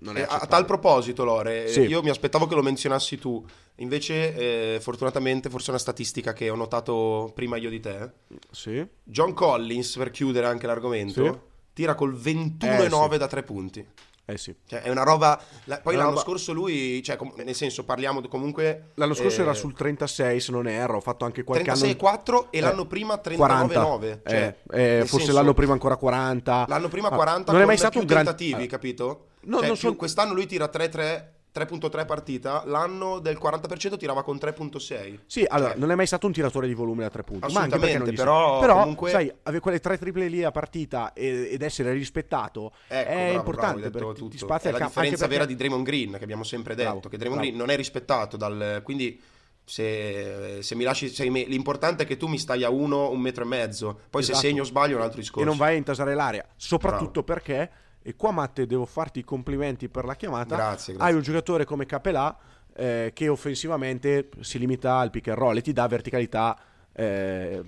non 0.00 0.16
è 0.16 0.20
Eh, 0.20 0.22
a, 0.22 0.26
a 0.26 0.34
accettabile. 0.34 0.48
tal 0.48 0.64
proposito, 0.66 1.24
Lore, 1.24 1.64
eh, 1.64 1.68
Sì. 1.68 1.80
io 1.80 2.02
mi 2.02 2.10
aspettavo 2.10 2.46
che 2.46 2.54
lo 2.54 2.62
menzionassi 2.62 3.18
tu. 3.18 3.44
Invece, 3.76 4.74
eh, 4.74 4.80
fortunatamente, 4.80 5.48
forse 5.48 5.68
è 5.68 5.70
una 5.70 5.78
statistica 5.78 6.34
che 6.34 6.50
ho 6.50 6.54
notato 6.54 7.32
prima 7.34 7.56
io 7.56 7.70
di 7.70 7.80
te. 7.80 8.10
Sì. 8.50 8.86
John 9.02 9.32
Collins, 9.32 9.96
per 9.96 10.10
chiudere 10.10 10.46
anche 10.46 10.66
l'argomento, 10.66 11.24
Sì. 11.24 11.38
Tira 11.80 11.94
col 11.94 12.14
21,9 12.14 13.06
Eh, 13.08 13.12
sì. 13.12 13.18
da 13.18 13.26
tre 13.26 13.42
punti. 13.42 13.86
Eh 14.26 14.36
sì. 14.38 14.54
Cioè, 14.66 14.82
è 14.82 14.90
una 14.90 15.02
roba. 15.02 15.40
la- 15.64 15.80
poi 15.80 15.94
Una 15.94 16.02
l'anno 16.04 16.14
roba- 16.16 16.24
scorso 16.28 16.52
lui, 16.52 17.02
cioè, 17.02 17.16
com- 17.16 17.32
nel 17.42 17.54
senso, 17.54 17.84
parliamo 17.84 18.20
comunque. 18.28 18.90
L'anno 18.94 19.14
scorso 19.14 19.40
eh, 19.40 19.42
era 19.44 19.54
sul 19.54 19.72
36 19.74 20.38
se 20.40 20.52
non 20.52 20.68
erro, 20.68 20.98
ho 20.98 21.00
fatto 21.00 21.24
anche 21.24 21.42
qualche 21.42 21.64
36,4 21.64 22.46
e 22.50 22.58
Eh, 22.58 22.60
l'anno 22.60 22.84
prima 22.86 23.18
40. 23.18 23.80
39,9. 23.80 24.20
Cioè, 24.24 24.56
Eh, 24.70 24.80
eh, 24.82 24.96
nel 24.98 25.08
forse 25.08 25.24
senso, 25.26 25.40
l'anno 25.40 25.54
prima 25.54 25.72
ancora 25.72 25.96
40. 25.96 26.64
L'anno 26.68 26.88
prima 26.88 27.08
Ah, 27.08 27.14
40 27.16 27.52
non 27.52 27.62
è 27.62 27.64
mai 27.64 27.76
stato 27.76 27.92
più 27.92 28.00
un 28.00 28.06
gran 28.06 28.24
tentativi, 28.24 28.62
ah, 28.64 28.66
capito? 28.68 29.26
No, 29.42 29.56
Cioè, 29.58 29.66
non 29.66 29.76
più- 29.76 29.88
son- 29.88 29.96
Quest'anno 29.96 30.34
lui 30.34 30.46
tira 30.46 30.68
3-3, 30.68 31.32
3.3 31.52 32.06
partita, 32.06 32.62
l'anno 32.66 33.18
del 33.18 33.38
40% 33.42 33.96
tirava 33.96 34.22
con 34.22 34.36
3.6. 34.36 35.18
Sì, 35.26 35.44
allora, 35.48 35.70
Cioè, 35.70 35.78
non 35.80 35.90
è 35.90 35.94
mai 35.94 36.06
stato 36.06 36.26
un 36.26 36.32
tiratore 36.32 36.66
di 36.66 36.74
volume 36.74 37.02
da 37.02 37.10
tre 37.10 37.22
punti. 37.24 37.52
Ma 37.52 37.62
anche 37.62 37.78
perché 37.78 37.98
non 37.98 38.08
gli 38.08 38.14
però 38.14 38.60
però 38.60 38.78
comunque- 38.80 39.10
sai, 39.10 39.32
avere 39.42 39.60
quelle 39.60 39.80
tre 39.80 39.98
triple 39.98 40.28
lì 40.28 40.44
a 40.44 40.50
partita 40.50 41.12
ed 41.12 41.60
essere 41.62 41.92
rispettato 41.92 42.72
Ecco, 42.86 43.08
è 43.10 43.14
bravo, 43.14 43.32
importante 43.34 43.90
bravo, 43.90 44.06
perché 44.12 44.12
ti 44.14 44.36
tutto. 44.36 44.36
spazia 44.46 44.70
è 44.70 44.72
il 44.72 44.78
la 44.78 44.84
campo. 44.84 44.98
anche 45.00 45.10
differenza 45.10 45.26
vera 45.26 45.38
perché- 45.46 45.52
di 45.52 45.58
Draymond 45.58 45.84
Green 45.84 46.16
che 46.18 46.24
abbiamo 46.24 46.44
sempre 46.44 46.74
detto 46.74 46.88
Bravo, 46.90 47.08
che 47.08 47.16
Draymond 47.16 47.40
bravo. 47.40 47.46
Green 47.56 47.56
non 47.56 47.70
è 47.74 47.76
rispettato 47.76 48.36
dal 48.36 48.80
quindi 48.84 49.20
se, 49.64 50.58
se 50.60 50.74
mi 50.74 50.84
lasci 50.84 51.08
sei 51.08 51.30
me- 51.30 51.44
l'importante 51.44 52.02
è 52.02 52.06
che 52.06 52.16
tu 52.16 52.26
mi 52.26 52.38
stai 52.38 52.64
a 52.64 52.70
uno 52.70 53.10
un 53.10 53.20
metro 53.20 53.44
e 53.44 53.46
mezzo 53.46 54.00
poi 54.10 54.22
Esatto. 54.22 54.38
se 54.38 54.46
segno 54.48 54.62
o 54.62 54.64
sbaglio 54.64 54.94
è 54.94 54.96
un 54.96 55.02
altro 55.02 55.20
discorso 55.20 55.42
e 55.42 55.48
non 55.48 55.56
vai 55.56 55.74
a 55.74 55.76
intasare 55.78 56.14
l'area. 56.14 56.44
Soprattutto 56.56 57.22
perché, 57.22 57.70
e 58.02 58.16
qua 58.16 58.30
Matte 58.30 58.66
devo 58.66 58.86
farti 58.86 59.18
i 59.20 59.24
complimenti 59.24 59.88
per 59.88 60.04
la 60.04 60.14
chiamata, 60.16 60.56
Grazie, 60.56 60.92
hai 60.94 60.98
grazie. 60.98 61.16
un 61.16 61.22
giocatore 61.22 61.64
come 61.64 61.86
Capelà 61.86 62.36
eh, 62.74 63.10
che 63.14 63.28
offensivamente 63.28 64.28
si 64.40 64.58
limita 64.58 64.98
al 64.98 65.10
pick 65.10 65.28
and 65.28 65.38
roll 65.38 65.56
e 65.56 65.62
ti 65.62 65.72
dà 65.72 65.86
verticalità. 65.86 66.58
eh, 66.92 67.62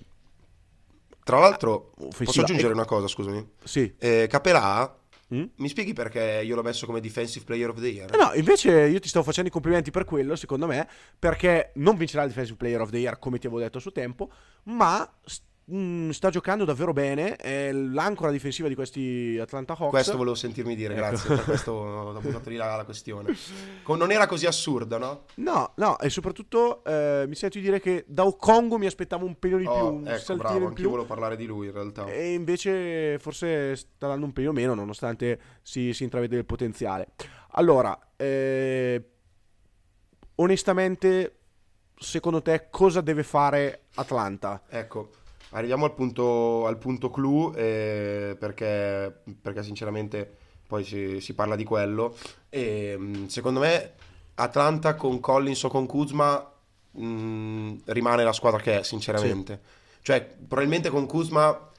tra 1.25 1.39
l'altro 1.39 1.93
offensiva. 1.99 2.25
posso 2.25 2.41
aggiungere 2.41 2.71
E- 2.71 2.73
una 2.75 2.85
cosa 2.85 3.07
scusami 3.07 3.49
sì. 3.65 3.95
eh, 3.99 4.27
Capelà 4.29 4.97
Mm? 5.33 5.45
mi 5.57 5.69
spieghi 5.71 5.95
perché 5.95 6.43
io 6.45 6.55
l'ho 6.55 6.63
messo 6.63 6.85
come 6.85 7.01
defensive 7.01 7.47
player 7.47 7.71
of 7.71 7.81
the 7.81 7.87
year 7.87 8.13
Eh 8.15 8.19
No, 8.19 8.35
invece 8.35 8.71
io 8.83 9.01
ti 9.01 9.09
stavo 9.09 9.25
facendo 9.25 9.49
i 9.49 9.53
complimenti 9.53 9.91
per 9.91 10.05
quello, 10.05 10.37
secondo 10.37 10.67
me, 10.67 10.87
perché 11.19 11.71
non 11.77 11.97
vincerà 11.97 12.25
il 12.25 12.29
Defensive 12.29 12.59
Player 12.59 12.83
of 12.83 12.91
the 12.91 12.99
Year 12.99 13.19
come 13.19 13.39
ti 13.39 13.47
avevo 13.47 13.63
detto 13.63 13.79
a 13.79 13.81
suo 13.81 13.93
tempo, 13.93 14.31
ma 14.65 15.11
mm, 15.71 16.11
sta 16.11 16.31
giocando 16.31 16.65
davvero 16.65 16.93
bene, 16.93 17.37
è 17.37 17.71
l'ancora 17.73 18.31
difensiva 18.31 18.69
di 18.69 18.75
questi 18.75 19.39
Atlanta 19.41 19.75
Hawks. 19.75 19.91
Questo 19.91 20.17
volevo 20.17 20.35
sentirmi 20.35 20.75
dire, 20.75 20.95
Ecco. 20.95 21.03
grazie 21.07 21.29
per 21.37 21.45
questo 21.45 21.73
ho 21.73 22.21
buttato 22.21 22.49
lì 22.49 22.57
la, 22.57 22.77
la 22.77 22.85
questione. 22.85 23.37
Con- 23.83 23.99
non 23.99 24.11
era 24.11 24.27
così 24.27 24.47
assurda, 24.47 24.99
no? 24.99 25.25
No, 25.37 25.73
no, 25.77 25.99
e 25.99 26.09
soprattutto 26.11 26.83
eh, 26.85 27.25
mi 27.29 27.35
sento 27.35 27.59
di 27.59 27.65
dire 27.65 27.81
che 27.81 28.05
da 28.09 28.25
Okongo 28.25 28.79
mi 28.79 28.87
aspettavo 28.87 29.25
un 29.27 29.39
pelo 29.39 29.57
di 29.59 29.65
più, 29.65 29.73
Oh, 29.73 29.91
un 29.93 30.09
ecco, 30.09 30.37
bravo, 30.37 30.57
anch'io 30.59 30.73
più. 30.75 30.89
volevo 30.91 31.07
parlare 31.07 31.37
di 31.37 31.47
lui 31.47 31.67
in 31.67 31.73
realtà. 31.73 32.07
E 32.07 32.33
invece 32.33 33.19
forse 33.19 33.77
sta 33.77 34.09
dando 34.09 34.27
un 34.27 34.33
pelo 34.33 34.53
meno, 34.53 34.75
nonostante 34.75 35.41
si, 35.63 35.93
si 35.93 36.03
intravede 36.05 36.37
il 36.37 36.45
potenziale. 36.45 37.09
Allora, 37.53 37.99
eh, 38.17 39.05
onestamente, 40.37 41.37
secondo 41.97 42.43
te 42.43 42.69
cosa 42.71 43.01
deve 43.01 43.23
fare 43.23 43.85
Atlanta? 43.95 44.63
Ecco, 44.69 45.11
arriviamo 45.53 45.85
al 45.85 45.95
punto, 45.95 46.67
al 46.67 46.79
punto 46.79 47.11
clou 47.11 47.53
eh, 47.55 48.37
perché, 48.39 49.13
perché 49.41 49.63
sinceramente 49.63 50.37
poi 50.67 50.85
si, 50.85 51.21
si 51.21 51.35
parla 51.35 51.57
di 51.57 51.65
quello. 51.65 52.17
E, 52.49 52.97
mh, 52.97 53.27
secondo 53.27 53.61
me 53.61 53.93
Atlanta 54.35 54.95
con 54.95 55.21
Collins 55.21 55.63
o 55.65 55.69
con 55.69 55.87
Kuzma 55.87 56.51
mh, 56.91 57.83
rimane 57.87 58.25
la 58.25 58.33
squadra 58.33 58.61
che 58.61 58.81
è, 58.81 58.83
sinceramente. 58.83 59.61
Cioè, 60.03 60.21
probabilmente 60.21 60.91
con 60.91 61.07
Kuzma 61.07 61.71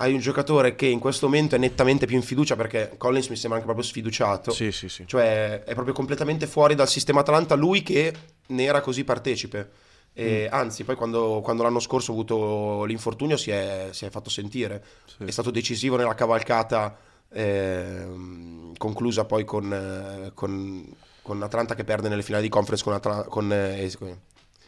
hai 0.00 0.12
un 0.12 0.20
giocatore 0.20 0.74
che 0.76 0.86
in 0.86 1.00
questo 1.00 1.26
momento 1.26 1.56
è 1.56 1.58
nettamente 1.58 2.06
più 2.06 2.16
in 2.16 2.22
fiducia 2.22 2.54
perché 2.56 2.94
Collins 2.96 3.28
mi 3.28 3.36
sembra 3.36 3.58
anche 3.58 3.70
proprio 3.70 3.84
sfiduciato. 3.84 4.52
Sì, 4.52 4.70
sì, 4.70 4.88
sì. 4.88 5.04
Cioè 5.06 5.64
è 5.64 5.74
proprio 5.74 5.92
completamente 5.92 6.46
fuori 6.46 6.74
dal 6.74 6.88
sistema 6.88 7.20
Atlanta 7.20 7.54
lui 7.56 7.82
che 7.82 8.14
ne 8.46 8.64
era 8.64 8.80
così 8.80 9.04
partecipe. 9.04 9.70
E, 10.12 10.48
Anzi, 10.50 10.84
poi 10.84 10.96
quando, 10.96 11.40
quando 11.42 11.62
l'anno 11.62 11.78
scorso 11.80 12.10
ha 12.10 12.14
avuto 12.14 12.84
l'infortunio 12.84 13.36
si 13.36 13.50
è, 13.50 13.88
si 13.92 14.04
è 14.04 14.10
fatto 14.10 14.30
sentire. 14.30 14.84
Sì. 15.04 15.24
È 15.24 15.30
stato 15.30 15.50
decisivo 15.50 15.96
nella 15.96 16.14
cavalcata 16.14 16.96
ehm, 17.30 18.76
conclusa 18.76 19.24
poi 19.24 19.44
con, 19.44 19.72
eh, 19.72 20.32
con, 20.34 20.84
con 21.22 21.42
Atlanta 21.42 21.74
che 21.74 21.84
perde 21.84 22.08
nelle 22.08 22.22
finali 22.22 22.44
di 22.44 22.48
conference 22.48 22.82
con, 22.84 22.94
Atla- 22.94 23.24
con, 23.24 23.52
eh, 23.52 23.88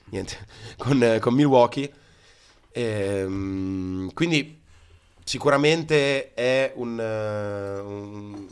niente, 0.06 0.46
con, 0.78 1.02
eh, 1.02 1.18
con 1.18 1.34
Milwaukee. 1.34 1.92
Ehm, 2.72 4.12
quindi 4.12 4.60
sicuramente 5.24 6.32
è 6.34 6.72
un, 6.76 6.98
eh, 7.00 7.80
un- 7.80 8.48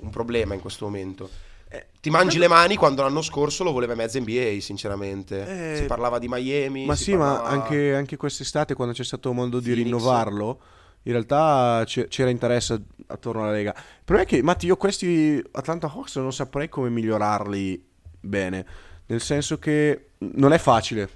un 0.00 0.10
problema 0.10 0.54
in 0.54 0.60
questo 0.60 0.84
momento. 0.84 1.28
Eh, 1.70 1.86
Ti 2.00 2.10
mangi 2.10 2.38
le 2.38 2.48
mani 2.48 2.76
quando 2.76 3.02
l'anno 3.02 3.20
scorso 3.20 3.62
lo 3.62 3.72
voleva 3.72 3.94
mezza 3.94 4.18
NBA, 4.18 4.58
sinceramente. 4.60 5.74
Eh, 5.74 5.76
si 5.76 5.84
parlava 5.84 6.18
di 6.18 6.26
Miami. 6.28 6.86
Ma 6.86 6.94
sì, 6.96 7.14
ma 7.14 7.34
parlava- 7.34 7.48
anche, 7.48 7.94
anche 7.94 8.16
quest'estate, 8.16 8.74
quando 8.74 8.94
c'è 8.94 9.04
stato 9.04 9.32
modo 9.32 9.58
di 9.60 9.66
Phoenix. 9.66 9.84
rinnovarlo, 9.84 10.60
in 11.02 11.12
realtà 11.12 11.84
c'era 11.86 12.30
interesse 12.30 12.82
attorno 13.06 13.42
alla 13.42 13.52
Lega. 13.52 13.74
Il 13.76 14.04
problema 14.04 14.28
è 14.28 14.32
che, 14.32 14.42
Matti, 14.42 14.66
io 14.66 14.76
questi 14.76 15.42
Atlanta 15.52 15.86
Hawks 15.88 16.16
non 16.16 16.32
saprei 16.32 16.68
come 16.68 16.88
migliorarli 16.88 17.86
bene. 18.20 18.66
Nel 19.06 19.20
senso 19.20 19.58
che 19.58 20.10
non 20.18 20.52
è 20.52 20.58
facile. 20.58 21.08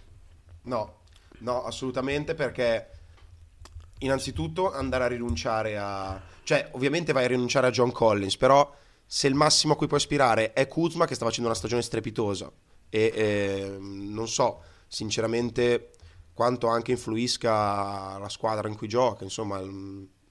No, 0.63 1.01
no, 1.39 1.65
assolutamente 1.65 2.35
perché 2.35 2.89
innanzitutto 3.99 4.73
andare 4.73 5.05
a 5.05 5.09
rinunciare 5.09 5.77
a... 5.79 6.21
Cioè, 6.43 6.69
ovviamente 6.73 7.13
vai 7.13 7.25
a 7.25 7.29
rinunciare 7.29 7.67
a 7.67 7.71
John 7.71 7.93
Collins, 7.93 8.37
però 8.37 8.75
se 9.15 9.27
il 9.27 9.35
massimo 9.35 9.75
a 9.75 9.77
cui 9.77 9.87
puoi 9.89 9.99
aspirare 9.99 10.55
è 10.55 10.67
Kuzma 10.67 11.05
che 11.05 11.15
sta 11.15 11.27
facendo 11.27 11.51
una 11.51 11.59
stagione 11.59 11.83
strepitosa 11.83 12.51
e 12.89 13.13
ehm, 13.15 14.09
non 14.11 14.27
so 14.27 14.63
sinceramente 14.89 15.91
quanto 16.33 16.67
anche 16.69 16.93
influisca 16.93 18.17
la 18.17 18.29
squadra 18.31 18.69
in 18.69 18.75
cui 18.75 18.89
gioca, 18.89 19.23
insomma, 19.23 19.61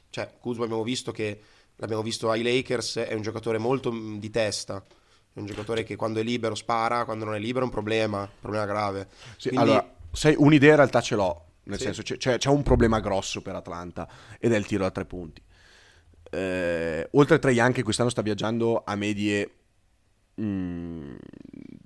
cioè 0.09 0.33
Kuzma 0.39 0.63
abbiamo 0.63 0.81
visto 0.81 1.11
che 1.11 1.39
l'abbiamo 1.75 2.01
visto 2.01 2.31
ai 2.31 2.41
Lakers, 2.41 2.97
è 2.97 3.13
un 3.13 3.21
giocatore 3.21 3.59
molto 3.59 3.91
mm, 3.91 4.17
di 4.17 4.31
testa. 4.31 4.83
È 5.31 5.37
un 5.39 5.45
giocatore 5.45 5.83
che 5.83 5.95
quando 5.95 6.19
è 6.19 6.23
libero 6.23 6.55
spara, 6.55 7.05
quando 7.05 7.23
non 7.23 7.35
è 7.35 7.39
libero 7.39 7.61
è 7.61 7.67
un 7.67 7.71
problema, 7.71 8.21
un 8.21 8.29
problema 8.39 8.65
grave. 8.65 9.09
Sì, 9.37 9.49
Quindi- 9.49 9.69
Allora, 9.69 9.93
sai, 10.11 10.33
un'idea 10.35 10.71
in 10.71 10.75
realtà 10.77 11.01
ce 11.01 11.13
l'ho. 11.15 11.45
Nel 11.65 11.77
Sì. 11.77 11.83
senso, 11.83 12.01
c'è, 12.01 12.17
c'è- 12.17 12.37
c'è 12.39 12.49
un 12.49 12.63
problema 12.63 12.99
grosso 12.99 13.43
per 13.43 13.53
Atlanta 13.53 14.09
ed 14.39 14.51
è 14.53 14.57
il 14.57 14.65
tiro 14.65 14.81
da 14.83 14.89
tre 14.91 15.05
punti. 15.05 15.39
Eh, 16.31 17.07
oltre 17.11 17.35
a 17.35 17.39
Trae 17.39 17.53
Young 17.53 17.73
che 17.73 17.83
quest'anno 17.83 18.09
sta 18.09 18.21
viaggiando 18.21 18.81
a 18.85 18.95
medie 18.95 19.51
mm, 20.41 21.15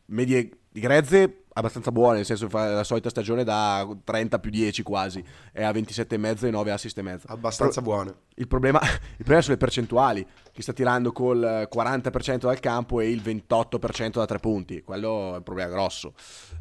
medie 0.08 0.50
grezze 0.72 1.46
abbastanza 1.58 1.92
buone, 1.92 2.18
nel 2.18 2.26
senso 2.26 2.50
fa 2.50 2.68
la 2.70 2.84
solita 2.84 3.10
stagione 3.10 3.46
da 3.46 3.88
30 4.04 4.40
più 4.40 4.52
10 4.52 4.84
quasi, 4.84 5.24
è 5.54 5.64
a 5.64 5.72
27,5 5.72 6.48
e 6.48 6.50
9 6.52 6.72
assist 6.72 6.98
e 6.98 7.02
mezzo. 7.02 7.28
abbastanza 7.30 7.82
Pro- 7.82 7.92
buone. 7.92 8.16
il 8.36 8.48
problema, 8.48 8.82
il 8.84 9.16
problema 9.18 9.42
sono 9.42 9.54
le 9.54 9.60
percentuali, 9.60 10.28
che 10.52 10.62
sta 10.62 10.74
tirando 10.74 11.14
col 11.14 11.68
40% 11.72 12.38
dal 12.40 12.60
campo 12.60 13.00
e 13.00 13.10
il 13.10 13.22
28% 13.22 14.12
da 14.12 14.26
tre 14.26 14.40
punti, 14.40 14.82
quello 14.82 15.34
è 15.34 15.38
un 15.38 15.44
problema 15.44 15.70
grosso. 15.72 16.14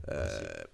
Eh, 0.08 0.68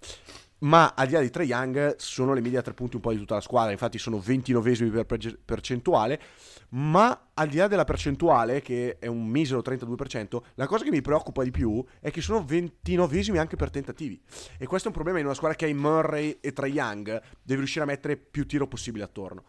Ma 0.59 0.93
al 0.95 1.07
di 1.07 1.13
là 1.13 1.21
di 1.21 1.31
Trae 1.31 1.45
Young 1.47 1.95
sono 1.97 2.33
le 2.33 2.41
medie 2.41 2.59
a 2.59 2.61
tre 2.61 2.75
punti 2.75 2.97
un 2.97 3.01
po' 3.01 3.11
di 3.11 3.17
tutta 3.17 3.33
la 3.33 3.41
squadra, 3.41 3.71
infatti 3.71 3.97
sono 3.97 4.17
29esimi 4.17 5.03
per 5.03 5.37
percentuale, 5.43 6.21
ma 6.73 7.31
al 7.33 7.49
di 7.49 7.57
là 7.57 7.67
della 7.67 7.83
percentuale, 7.83 8.61
che 8.61 8.97
è 8.99 9.07
un 9.07 9.25
misero 9.27 9.61
32%, 9.61 10.41
la 10.55 10.67
cosa 10.67 10.83
che 10.83 10.91
mi 10.91 11.01
preoccupa 11.01 11.43
di 11.43 11.51
più 11.51 11.83
è 11.99 12.11
che 12.11 12.21
sono 12.21 12.39
29esimi 12.39 13.37
anche 13.37 13.55
per 13.55 13.69
tentativi. 13.69 14.21
E 14.57 14.65
questo 14.65 14.87
è 14.87 14.91
un 14.91 14.95
problema 14.95 15.19
in 15.19 15.25
una 15.25 15.33
squadra 15.33 15.57
che 15.57 15.65
hai 15.65 15.73
Murray 15.73 16.37
e 16.39 16.53
Trae 16.53 16.69
Young, 16.69 17.21
devi 17.41 17.59
riuscire 17.59 17.83
a 17.83 17.87
mettere 17.87 18.15
più 18.15 18.45
tiro 18.45 18.67
possibile 18.67 19.03
attorno. 19.03 19.43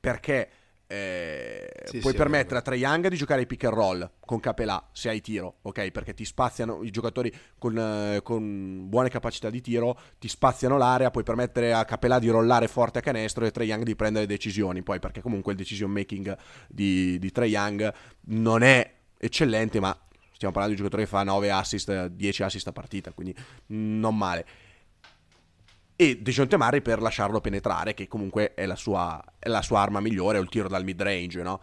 Perché 0.00 0.50
eh, 0.90 1.70
Sì, 1.84 1.98
puoi 1.98 2.12
sì, 2.12 2.18
permettere 2.18 2.58
a 2.58 2.62
Trae 2.62 2.78
Young 2.78 3.08
di 3.08 3.16
giocare 3.16 3.42
i 3.42 3.46
pick 3.46 3.64
and 3.64 3.74
roll 3.74 4.10
con 4.24 4.40
Capelà 4.40 4.88
se 4.90 5.10
hai 5.10 5.20
tiro, 5.20 5.58
ok? 5.62 5.90
Perché 5.90 6.14
ti 6.14 6.24
spaziano 6.24 6.82
i 6.82 6.90
giocatori 6.90 7.30
con, 7.58 7.78
eh, 7.78 8.20
con 8.22 8.88
buone 8.88 9.10
capacità 9.10 9.50
di 9.50 9.60
tiro, 9.60 9.98
ti 10.18 10.28
spaziano 10.28 10.78
l'area, 10.78 11.10
puoi 11.10 11.24
permettere 11.24 11.74
a 11.74 11.84
Capelà 11.84 12.18
di 12.18 12.30
rollare 12.30 12.68
forte 12.68 13.00
a 13.00 13.02
canestro 13.02 13.44
e 13.44 13.50
Trae 13.50 13.66
Young 13.66 13.84
di 13.84 13.94
prendere 13.94 14.24
decisioni, 14.24 14.82
poi 14.82 14.98
perché 14.98 15.20
comunque 15.20 15.52
il 15.52 15.58
decision 15.58 15.90
making 15.90 16.34
di, 16.68 17.18
di 17.18 17.30
Trae 17.30 17.48
Young 17.48 17.92
non 18.28 18.62
è 18.62 18.94
eccellente, 19.18 19.80
ma 19.80 19.94
stiamo 20.32 20.54
parlando 20.54 20.74
di 20.74 20.80
un 20.80 20.88
giocatore 20.88 21.02
che 21.02 21.08
fa 21.08 21.22
9 21.22 21.50
assist, 21.50 22.06
10 22.06 22.42
assist 22.44 22.66
a 22.66 22.72
partita, 22.72 23.12
quindi 23.12 23.36
non 23.66 24.16
male 24.16 24.46
e 26.00 26.18
Dejounte 26.22 26.56
Murray 26.56 26.80
per 26.80 27.02
lasciarlo 27.02 27.40
penetrare, 27.40 27.92
che 27.92 28.06
comunque 28.06 28.54
è 28.54 28.66
la 28.66 28.76
sua, 28.76 29.20
è 29.36 29.48
la 29.48 29.62
sua 29.62 29.80
arma 29.80 29.98
migliore, 29.98 30.38
o 30.38 30.40
il 30.40 30.48
tiro 30.48 30.68
dal 30.68 30.84
mid 30.84 31.02
range, 31.02 31.42
no? 31.42 31.60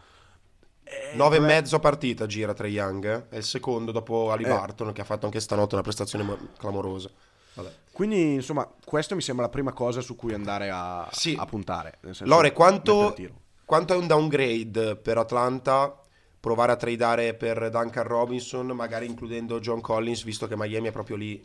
Eh, 0.84 1.16
9 1.16 1.38
e 1.38 1.40
vabbè, 1.40 1.54
mezzo 1.54 1.80
partita 1.80 2.26
gira 2.26 2.54
tra 2.54 2.68
Young, 2.68 3.06
eh. 3.06 3.30
è 3.30 3.38
il 3.38 3.46
secondo 3.46 3.94
dopo 3.94 4.34
Ali 4.34 4.44
Eh. 4.44 4.50
Barton 4.50 4.92
che 4.92 5.00
ha 5.00 5.06
fatto 5.06 5.26
anche 5.26 5.40
stanotte 5.40 5.76
una 5.76 5.84
prestazione 5.84 6.26
mo- 6.26 6.38
clamorosa. 6.58 7.10
Vabbè. 7.54 7.72
Quindi, 7.94 8.34
insomma, 8.34 8.70
questo 8.84 9.16
mi 9.16 9.22
sembra 9.22 9.46
la 9.46 9.52
prima 9.52 9.72
cosa 9.72 10.02
su 10.02 10.18
cui 10.18 10.34
andare 10.34 10.70
a, 10.70 11.08
Sì. 11.14 11.34
a 11.40 11.46
puntare. 11.46 12.00
Lore, 12.24 12.52
quanto, 12.52 13.16
quanto 13.64 13.94
è 13.94 13.96
un 13.96 14.06
downgrade 14.06 14.98
per 14.98 15.18
Atlanta 15.18 15.98
provare 16.42 16.74
a 16.74 16.76
tradare 16.76 17.36
per 17.36 17.70
Duncan 17.70 18.04
Robinson, 18.04 18.68
magari 18.68 19.06
includendo 19.06 19.62
John 19.62 19.80
Collins, 19.80 20.26
visto 20.26 20.46
che 20.46 20.58
Miami 20.58 20.90
è 20.90 20.92
proprio 20.92 21.16
lì, 21.16 21.42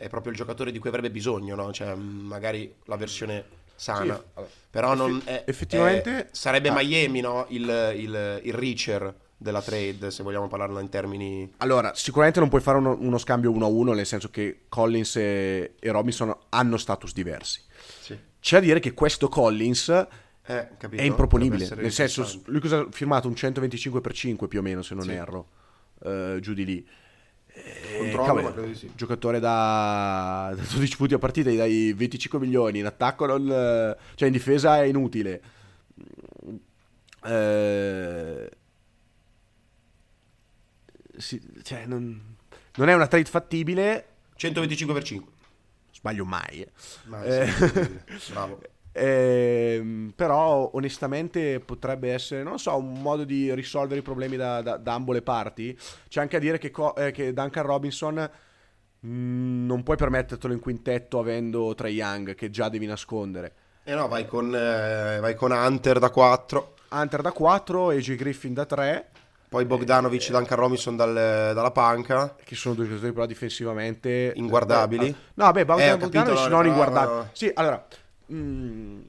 è 0.00 0.08
proprio 0.08 0.32
il 0.32 0.38
giocatore 0.38 0.72
di 0.72 0.78
cui 0.78 0.88
avrebbe 0.88 1.10
bisogno, 1.10 1.54
no? 1.54 1.72
Cioè, 1.72 1.94
mh, 1.94 2.00
magari 2.26 2.74
la 2.86 2.96
versione 2.96 3.44
sana. 3.76 4.22
Sì. 4.36 4.42
Però 4.70 4.94
non 4.94 5.20
è, 5.24 5.44
effettivamente- 5.46 6.10
è- 6.10 6.28
sarebbe 6.32 6.70
ah. 6.70 6.74
Miami, 6.74 7.20
no? 7.20 7.44
Il, 7.50 7.62
il, 7.96 8.40
il 8.44 8.54
reacher 8.54 9.14
della 9.36 9.60
trade, 9.60 10.10
se 10.10 10.22
vogliamo 10.22 10.48
parlarla 10.48 10.80
in 10.80 10.88
termini... 10.88 11.50
Allora, 11.58 11.94
sicuramente 11.94 12.40
non 12.40 12.48
puoi 12.48 12.60
fare 12.62 12.78
uno, 12.78 12.96
uno 12.98 13.18
scambio 13.18 13.50
uno 13.50 13.66
a 13.66 13.68
uno, 13.68 13.92
nel 13.92 14.06
senso 14.06 14.30
che 14.30 14.62
Collins 14.68 15.16
e, 15.16 15.74
e 15.78 15.90
Robinson 15.90 16.34
hanno 16.50 16.76
status 16.78 17.12
diversi. 17.12 17.62
Sì. 18.00 18.18
C'è 18.40 18.56
da 18.58 18.64
dire 18.64 18.80
che 18.80 18.92
questo 18.94 19.28
Collins 19.28 19.88
Eh, 20.42 20.68
è 20.78 21.02
improponibile. 21.02 21.68
Nel 21.76 21.92
senso, 21.92 22.26
lui 22.46 22.60
cosa 22.60 22.78
ha 22.80 22.86
firmato? 22.90 23.28
Un 23.28 23.34
125 23.36 24.00
per 24.00 24.12
5 24.14 24.48
più 24.48 24.58
o 24.60 24.62
meno, 24.62 24.82
se 24.82 24.94
non 24.94 25.04
Sì. 25.04 25.12
erro, 25.12 25.46
eh, 26.04 26.38
giù 26.40 26.54
di 26.54 26.64
lì. 26.64 26.86
Eh, 27.64 27.98
Controllo, 27.98 28.24
cavolo, 28.24 28.42
ma 28.42 28.52
credo 28.52 28.66
di 28.68 28.74
sì. 28.74 28.90
Giocatore 28.94 29.40
da, 29.40 30.52
da 30.56 30.62
12 30.72 30.96
punti 30.96 31.14
a 31.14 31.18
partita, 31.18 31.50
gli 31.50 31.56
dai 31.56 31.92
25 31.92 32.38
milioni. 32.38 32.78
In 32.80 32.86
attacco, 32.86 33.26
non, 33.26 33.46
cioè 34.14 34.26
in 34.28 34.32
difesa 34.32 34.80
è 34.80 34.84
inutile. 34.86 35.40
Eh, 37.24 38.50
sì, 41.18 41.40
cioè, 41.62 41.84
non, 41.86 42.36
non 42.76 42.88
è 42.88 42.94
una 42.94 43.06
trade 43.06 43.24
fattibile. 43.28 44.06
125 44.36 44.94
per 44.94 45.04
5. 45.04 45.32
Sbaglio 45.92 46.24
mai. 46.24 46.60
eh. 46.62 46.70
Ma 47.04 47.22
Eh. 47.22 47.46
sì. 48.18 48.32
Bravo. 48.32 48.60
Ehm, 48.92 50.12
però 50.16 50.70
onestamente 50.74 51.60
potrebbe 51.60 52.12
essere, 52.12 52.42
non 52.42 52.58
so, 52.58 52.76
un 52.76 53.00
modo 53.00 53.24
di 53.24 53.54
risolvere 53.54 54.00
i 54.00 54.02
problemi 54.02 54.36
da, 54.36 54.62
da- 54.62 54.76
da 54.76 54.94
ambo 54.94 55.12
le 55.12 55.22
parti. 55.22 55.76
C'è 56.08 56.20
anche 56.20 56.36
a 56.36 56.40
dire 56.40 56.58
che, 56.58 56.70
Co- 56.70 56.94
eh, 56.96 57.10
che 57.12 57.32
Duncan 57.32 57.64
Robinson 57.64 58.30
mh, 59.00 59.08
non 59.66 59.82
puoi 59.82 59.96
permettertelo 59.96 60.52
in 60.52 60.60
quintetto 60.60 61.18
avendo 61.18 61.74
Trae 61.74 61.90
Young 61.90 62.34
che 62.34 62.50
già 62.50 62.68
devi 62.68 62.86
nascondere. 62.86 63.52
E 63.84 63.94
no, 63.94 64.08
vai 64.08 64.26
con, 64.26 64.54
eh, 64.54 65.18
vai 65.20 65.34
con 65.34 65.52
Hunter 65.52 65.98
da 65.98 66.10
4. 66.10 66.74
Hunter 66.90 67.22
da 67.22 67.32
4, 67.32 67.88
AJ 67.90 68.14
Griffin 68.16 68.52
da 68.54 68.66
3. 68.66 69.08
Poi 69.48 69.64
Bogdanovic 69.64 70.28
e 70.28 70.32
Duncan 70.32 70.58
Robinson 70.58 70.96
dal- 70.96 71.12
dalla 71.54 71.70
panca. 71.72 72.36
Che 72.42 72.54
sono 72.54 72.74
due 72.74 72.86
giocatori 72.86 73.12
però 73.12 73.26
difensivamente 73.26 74.32
Inguardabili? 74.36 75.06
Eh, 75.08 75.14
No, 75.34 75.50
beh, 75.50 75.60
Eh, 75.60 75.62
ho 75.62 75.66
Bogdan 75.66 75.98
capito, 75.98 76.22
Bogdanovic 76.34 76.48
no, 76.50 76.56
non 76.56 76.62
no, 76.64 76.68
inguardabili. 76.68 77.14
no. 77.16 77.28
Sì, 77.32 77.50
allora 77.54 77.86
mm, 78.32 79.00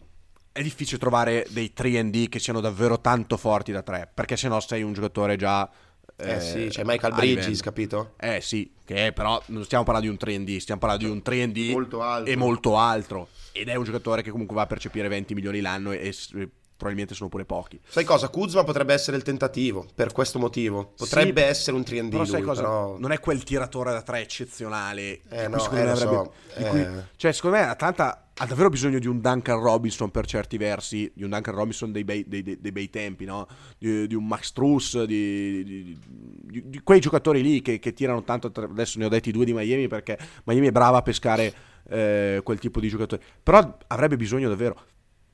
è 0.52 0.62
difficile 0.62 0.98
trovare 1.00 1.46
dei 1.50 1.72
3D 1.76 2.28
che 2.30 2.40
siano 2.40 2.60
davvero 2.60 3.00
tanto 3.00 3.38
forti 3.38 3.72
da 3.72 3.82
3, 3.82 4.12
perché 4.14 4.36
se 4.38 4.48
no 4.48 4.60
sei 4.60 4.84
un 4.84 4.94
giocatore 4.94 5.36
già 5.38 5.70
Eh, 6.18 6.40
sì, 6.40 6.68
c'è 6.70 6.84
Michael 6.84 7.14
a 7.14 7.16
Bridges, 7.16 7.46
livello. 7.46 7.62
capito? 7.64 8.14
Eh 8.20 8.42
sì, 8.42 8.72
che 8.86 9.12
però 9.14 9.42
non 9.48 9.64
stiamo 9.64 9.84
parlando 9.84 10.10
di 10.12 10.16
un 10.16 10.44
3D, 10.44 10.58
stiamo 10.60 10.80
parlando 10.80 11.06
di 11.06 11.12
un 11.12 11.22
3D 11.24 11.72
Molto 11.72 12.26
e 12.26 12.36
molto 12.36 12.78
altro. 12.78 13.30
Ed 13.54 13.70
è 13.70 13.76
un 13.76 13.84
giocatore 13.84 14.22
che 14.22 14.30
comunque 14.30 14.56
va 14.56 14.64
a 14.64 14.68
percepire 14.68 15.08
20 15.08 15.34
milioni 15.34 15.62
l'anno 15.62 15.92
e, 15.92 16.08
e 16.08 16.50
probabilmente 16.82 17.14
sono 17.14 17.30
pure 17.30 17.46
pochi. 17.46 17.80
Sai 17.88 18.04
cosa? 18.04 18.28
Kuzma 18.30 18.64
potrebbe 18.64 18.94
essere 18.96 19.16
il 19.16 19.22
tentativo, 19.22 19.86
per 19.94 20.12
questo 20.12 20.40
motivo. 20.40 20.94
Potrebbe 20.98 21.42
Sì, 21.42 21.48
essere 21.48 21.78
un 21.78 21.84
3D 21.84 22.10
Però 22.10 22.26
sai 22.26 22.42
cosa? 22.42 22.62
però... 22.64 22.98
Non 22.98 23.12
è 23.12 23.20
quel 23.20 23.44
tiratore 23.44 23.92
da 23.92 24.02
3 24.02 24.20
eccezionale. 24.22 25.20
Eh, 25.30 25.48
no, 25.48 25.60
secondo 25.60 25.84
eh, 25.84 25.86
me 25.86 25.92
avrebbe- 25.92 26.16
so, 26.16 26.32
di 26.58 26.64
cui- 26.66 26.82
eh. 26.82 26.90
Cioè, 27.16 27.32
secondo 27.34 27.58
me 27.58 27.64
Atlanta 27.68 28.30
ha 28.36 28.46
davvero 28.48 28.70
bisogno 28.70 28.98
di 28.98 29.06
un 29.06 29.22
Duncan 29.22 29.60
Robinson 29.60 30.10
per 30.10 30.26
certi 30.26 30.58
versi, 30.58 31.12
di 31.14 31.24
un 31.24 31.30
Duncan 31.30 31.54
Robinson 31.54 31.92
dei 31.92 32.04
bei, 32.04 32.26
dei- 32.28 32.42
dei- 32.42 32.60
dei 32.60 32.72
bei 32.72 32.90
tempi, 32.90 33.26
no? 33.26 33.48
Di, 33.78 34.08
di 34.08 34.16
un 34.16 34.26
Max 34.26 34.52
Truss, 34.52 35.04
di, 35.04 35.64
di- 35.64 35.98
di- 36.42 36.64
di 36.70 36.82
quei 36.84 37.00
giocatori 37.00 37.44
lì 37.44 37.62
che, 37.62 37.78
che 37.78 37.94
tirano 37.94 38.24
tanto. 38.24 38.50
tra- 38.52 38.66
Adesso 38.66 38.98
ne 38.98 39.06
ho 39.06 39.10
detti 39.10 39.32
due 39.32 39.46
di 39.46 39.54
Miami 39.54 39.88
perché 39.88 40.18
Miami 40.46 40.68
è 40.68 40.72
brava 40.72 40.98
a 40.98 41.02
pescare 41.04 41.54
eh, 41.90 42.42
quel 42.44 42.58
tipo 42.60 42.80
di 42.80 42.88
giocatori. 42.90 43.22
Però 43.44 43.78
avrebbe 43.88 44.16
bisogno 44.18 44.50
davvero. 44.50 44.80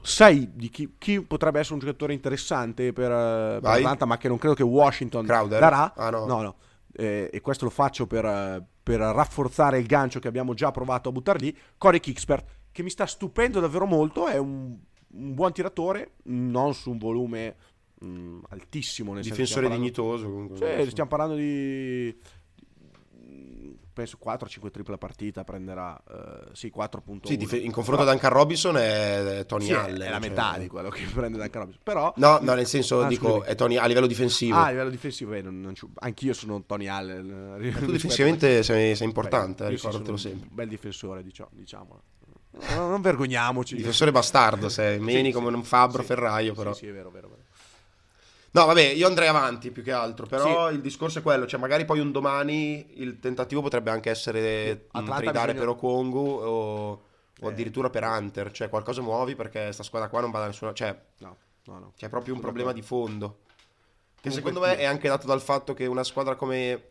Sai 0.08 0.52
di 0.54 0.70
chi, 0.70 0.96
chi 0.98 1.22
potrebbe 1.22 1.60
essere 1.60 1.74
un 1.74 1.82
giocatore 1.82 2.14
interessante 2.14 2.94
per, 2.94 3.12
eh, 3.12 3.60
per. 3.62 3.72
Atlanta, 3.72 4.06
ma 4.06 4.18
che 4.18 4.30
non 4.30 4.38
credo 4.38 4.56
che 4.56 4.64
Washington 4.64 5.26
Crowder? 5.26 5.60
darà? 5.60 5.94
Ah, 5.96 6.10
no. 6.10 6.26
no, 6.26 6.42
no. 6.42 6.56
Eh, 6.94 7.30
e 7.32 7.42
questo 7.42 7.66
lo 7.66 7.72
faccio 7.72 8.08
per, 8.08 8.24
eh, 8.24 8.66
per 8.82 9.00
rafforzare 9.02 9.80
il 9.80 9.86
gancio 9.86 10.20
che 10.20 10.30
abbiamo 10.30 10.54
già 10.54 10.72
provato 10.72 11.10
a 11.10 11.12
buttare 11.12 11.40
lì. 11.40 11.56
Corey 11.78 12.00
Kickspert, 12.00 12.46
che 12.72 12.84
mi 12.84 12.90
sta 12.90 13.06
stupendo 13.06 13.60
davvero 13.60 13.86
molto, 13.86 14.28
è 14.28 14.38
un, 14.38 14.78
un 15.10 15.34
buon 15.34 15.52
tiratore, 15.52 16.14
non 16.24 16.74
su 16.74 16.92
un 16.92 16.98
volume 16.98 17.56
mm, 18.04 18.40
altissimo. 18.50 19.12
Nel 19.14 19.24
Difensore 19.24 19.66
stiamo 19.66 19.76
dignitoso 19.76 20.24
comunque. 20.24 20.58
parlando- 20.58 20.84
Sì, 20.86 20.90
stiamo 20.92 21.10
parlando 21.10 21.36
di... 21.36 22.18
Penso 23.98 24.18
4-5 24.24 24.70
triple 24.70 24.94
a 24.94 24.98
partita 24.98 25.44
prenderà, 25.44 26.00
eh, 26.08 26.50
sì, 26.54 26.72
4.1. 26.76 27.26
Sì, 27.28 27.36
dif- 27.38 27.54
in 27.60 27.72
confronto 27.72 28.04
a 28.04 28.06
Duncan 28.06 28.30
Robinson 28.32 28.78
è, 28.78 29.44
Tony 29.48 29.66
Sì, 29.66 29.74
Allen. 29.74 30.02
è 30.02 30.10
la 30.10 30.20
cioè- 30.20 30.30
metà 30.30 30.58
di 30.60 30.68
quello 30.68 30.90
che 30.90 31.02
prende 31.12 31.38
Duncan 31.40 31.62
Robinson. 31.62 31.82
Però... 31.84 32.14
No, 32.18 32.38
no, 32.42 32.54
nel 32.54 32.68
senso, 32.68 33.02
Ah, 33.02 33.08
dico, 33.08 33.28
scusami. 33.38 33.46
è 33.52 33.56
Tony 33.56 33.78
a 33.78 33.86
livello 33.88 34.06
difensivo. 34.06 34.56
Ah, 34.56 34.66
a 34.66 34.70
livello 34.70 34.90
difensivo, 34.92 35.34
eh, 35.34 35.42
non- 35.42 35.60
non 35.62 35.74
ci- 35.74 35.88
anch'io 35.96 36.34
sono 36.34 36.64
Tony 36.66 36.88
Allen. 36.88 37.58
eh, 37.60 37.72
tu 37.86 37.92
difensivamente 37.92 38.62
sei, 38.62 38.96
sei 38.96 39.08
importante, 39.08 39.64
Beh, 39.64 39.70
eh, 39.70 39.74
ricordatelo 39.76 40.18
sempre. 40.18 40.48
Un 40.50 40.56
bel 40.56 40.68
difensore, 40.68 41.24
diciamo. 41.24 41.50
diciamo. 41.54 42.02
Non, 42.76 42.90
non 42.90 43.02
vergogniamoci. 43.02 43.76
Difensore 43.76 44.12
bastardo 44.12 44.70
sei, 44.70 45.00
meni 45.00 45.30
Sì, 45.30 45.34
come 45.34 45.50
sì, 45.50 45.54
un 45.56 45.64
fabbro 45.64 46.04
ferraio, 46.04 46.52
sì, 46.54 46.58
però. 46.58 46.74
Sì, 46.74 46.88
è 46.88 46.92
vero, 46.92 47.10
vero, 47.10 47.30
vero. 47.30 47.42
No, 48.58 48.66
vabbè, 48.66 48.82
io 48.82 49.08
andrei 49.08 49.28
avanti 49.28 49.72
più 49.72 49.84
che 49.84 49.92
altro, 49.92 50.26
però 50.26 50.72
il 50.72 50.82
discorso 50.82 51.20
è 51.20 51.22
quello, 51.22 51.46
cioè 51.46 51.60
magari 51.60 51.86
poi 51.86 52.00
un 52.00 52.12
domani 52.12 53.00
il 53.02 53.20
tentativo 53.20 53.62
potrebbe 53.62 53.92
anche 53.92 54.10
essere 54.10 54.88
Atlanta 54.92 55.22
tradare 55.22 55.54
bisogna- 55.54 55.60
per 55.60 55.68
Okongu 55.84 56.20
o, 56.20 56.90
o 56.92 57.02
Eh. 57.40 57.48
addirittura 57.48 57.90
per 57.90 58.04
Hunter, 58.04 58.52
cioè 58.52 58.70
qualcosa 58.70 59.02
muovi 59.02 59.36
perché 59.36 59.72
sta 59.72 59.84
squadra 59.84 60.10
qua 60.10 60.22
non 60.22 60.32
va 60.32 60.40
da 60.40 60.46
nessuna... 60.48 60.74
cioè 60.74 61.00
No, 61.20 61.38
no, 61.66 61.80
no. 61.80 61.94
c'è 61.96 62.10
proprio 62.10 62.34
un 62.34 62.40
problema 62.40 62.72
di 62.74 62.82
fondo. 62.82 63.40
Che 64.20 64.30
Comunque 64.30 64.52
secondo 64.52 64.60
me 64.68 64.76
sì. 64.76 64.82
è 64.82 64.86
anche 64.86 65.08
dato 65.08 65.28
dal 65.28 65.42
fatto 65.42 65.74
che 65.74 65.86
una 65.86 66.04
squadra 66.04 66.36
come... 66.36 66.84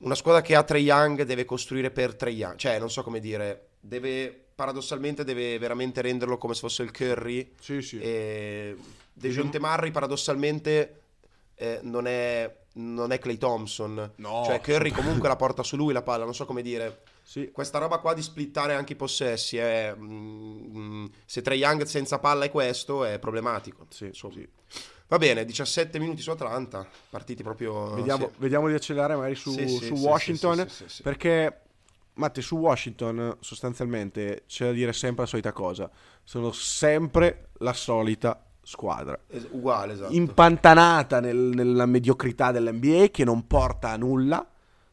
Una 0.00 0.14
squadra 0.14 0.40
che 0.42 0.54
ha 0.54 0.62
Trey 0.62 0.82
Young 0.84 1.22
deve 1.22 1.44
costruire 1.44 1.90
per 1.90 2.14
Trey 2.14 2.34
Young, 2.34 2.56
cioè 2.56 2.78
non 2.78 2.90
so 2.90 3.02
come 3.02 3.20
dire, 3.20 3.70
deve 3.80 4.44
paradossalmente 4.54 5.24
deve 5.24 5.58
veramente 5.58 6.00
renderlo 6.00 6.38
come 6.38 6.54
se 6.54 6.60
fosse 6.60 6.82
il 6.84 6.92
Curry 6.92 7.54
Sì, 7.58 7.80
sì. 7.82 7.98
e 7.98 8.76
Dejounte 9.14 9.60
Murray 9.60 9.90
paradossalmente 9.90 11.02
eh, 11.54 11.78
non, 11.82 12.06
è, 12.06 12.52
non 12.74 13.12
è 13.12 13.18
Clay 13.18 13.38
Thompson. 13.38 14.12
No. 14.16 14.42
Cioè 14.44 14.60
Curry 14.60 14.90
comunque 14.90 15.28
la 15.28 15.36
porta 15.36 15.62
su 15.62 15.76
lui 15.76 15.92
la 15.92 16.02
palla, 16.02 16.24
non 16.24 16.34
so 16.34 16.44
come 16.44 16.62
dire. 16.62 17.02
Sì. 17.22 17.50
Questa 17.50 17.78
roba 17.78 17.98
qua 17.98 18.12
di 18.12 18.22
splittare 18.22 18.74
anche 18.74 18.92
i 18.92 18.96
possessi 18.96 19.56
è... 19.56 19.94
mm, 19.96 20.76
mm, 20.76 21.06
se 21.24 21.40
Trae 21.40 21.56
Young 21.56 21.84
senza 21.84 22.18
palla 22.18 22.44
è 22.44 22.50
questo 22.50 23.04
è 23.04 23.18
problematico. 23.18 23.86
Sì, 23.88 24.10
sì. 24.12 24.48
Va 25.06 25.18
bene, 25.18 25.44
17 25.44 25.98
minuti 25.98 26.22
su 26.22 26.30
Atlanta, 26.30 26.86
partiti 27.10 27.42
proprio... 27.42 27.94
Vediamo, 27.94 28.30
vediamo 28.38 28.68
di 28.68 28.74
accelerare 28.74 29.14
magari 29.14 29.34
su, 29.34 29.52
su 29.52 29.94
Washington. 29.94 30.66
Perché, 31.02 31.60
Matte, 32.14 32.42
su 32.42 32.56
Washington 32.56 33.36
sostanzialmente 33.40 34.44
c'è 34.46 34.66
da 34.66 34.72
dire 34.72 34.92
sempre 34.92 35.24
la 35.24 35.28
solita 35.28 35.52
cosa. 35.52 35.90
Sono 36.24 36.52
sempre 36.52 37.50
la 37.58 37.74
solita 37.74 38.43
squadra. 38.64 39.18
Es- 39.28 39.46
uguale, 39.50 39.92
esatto. 39.92 40.12
impantanata 40.12 41.20
nel- 41.20 41.52
nella 41.54 41.86
mediocrità 41.86 42.50
dell'NBA 42.50 43.08
che 43.10 43.24
non 43.24 43.46
porta 43.46 43.90
a 43.90 43.96
nulla, 43.96 44.44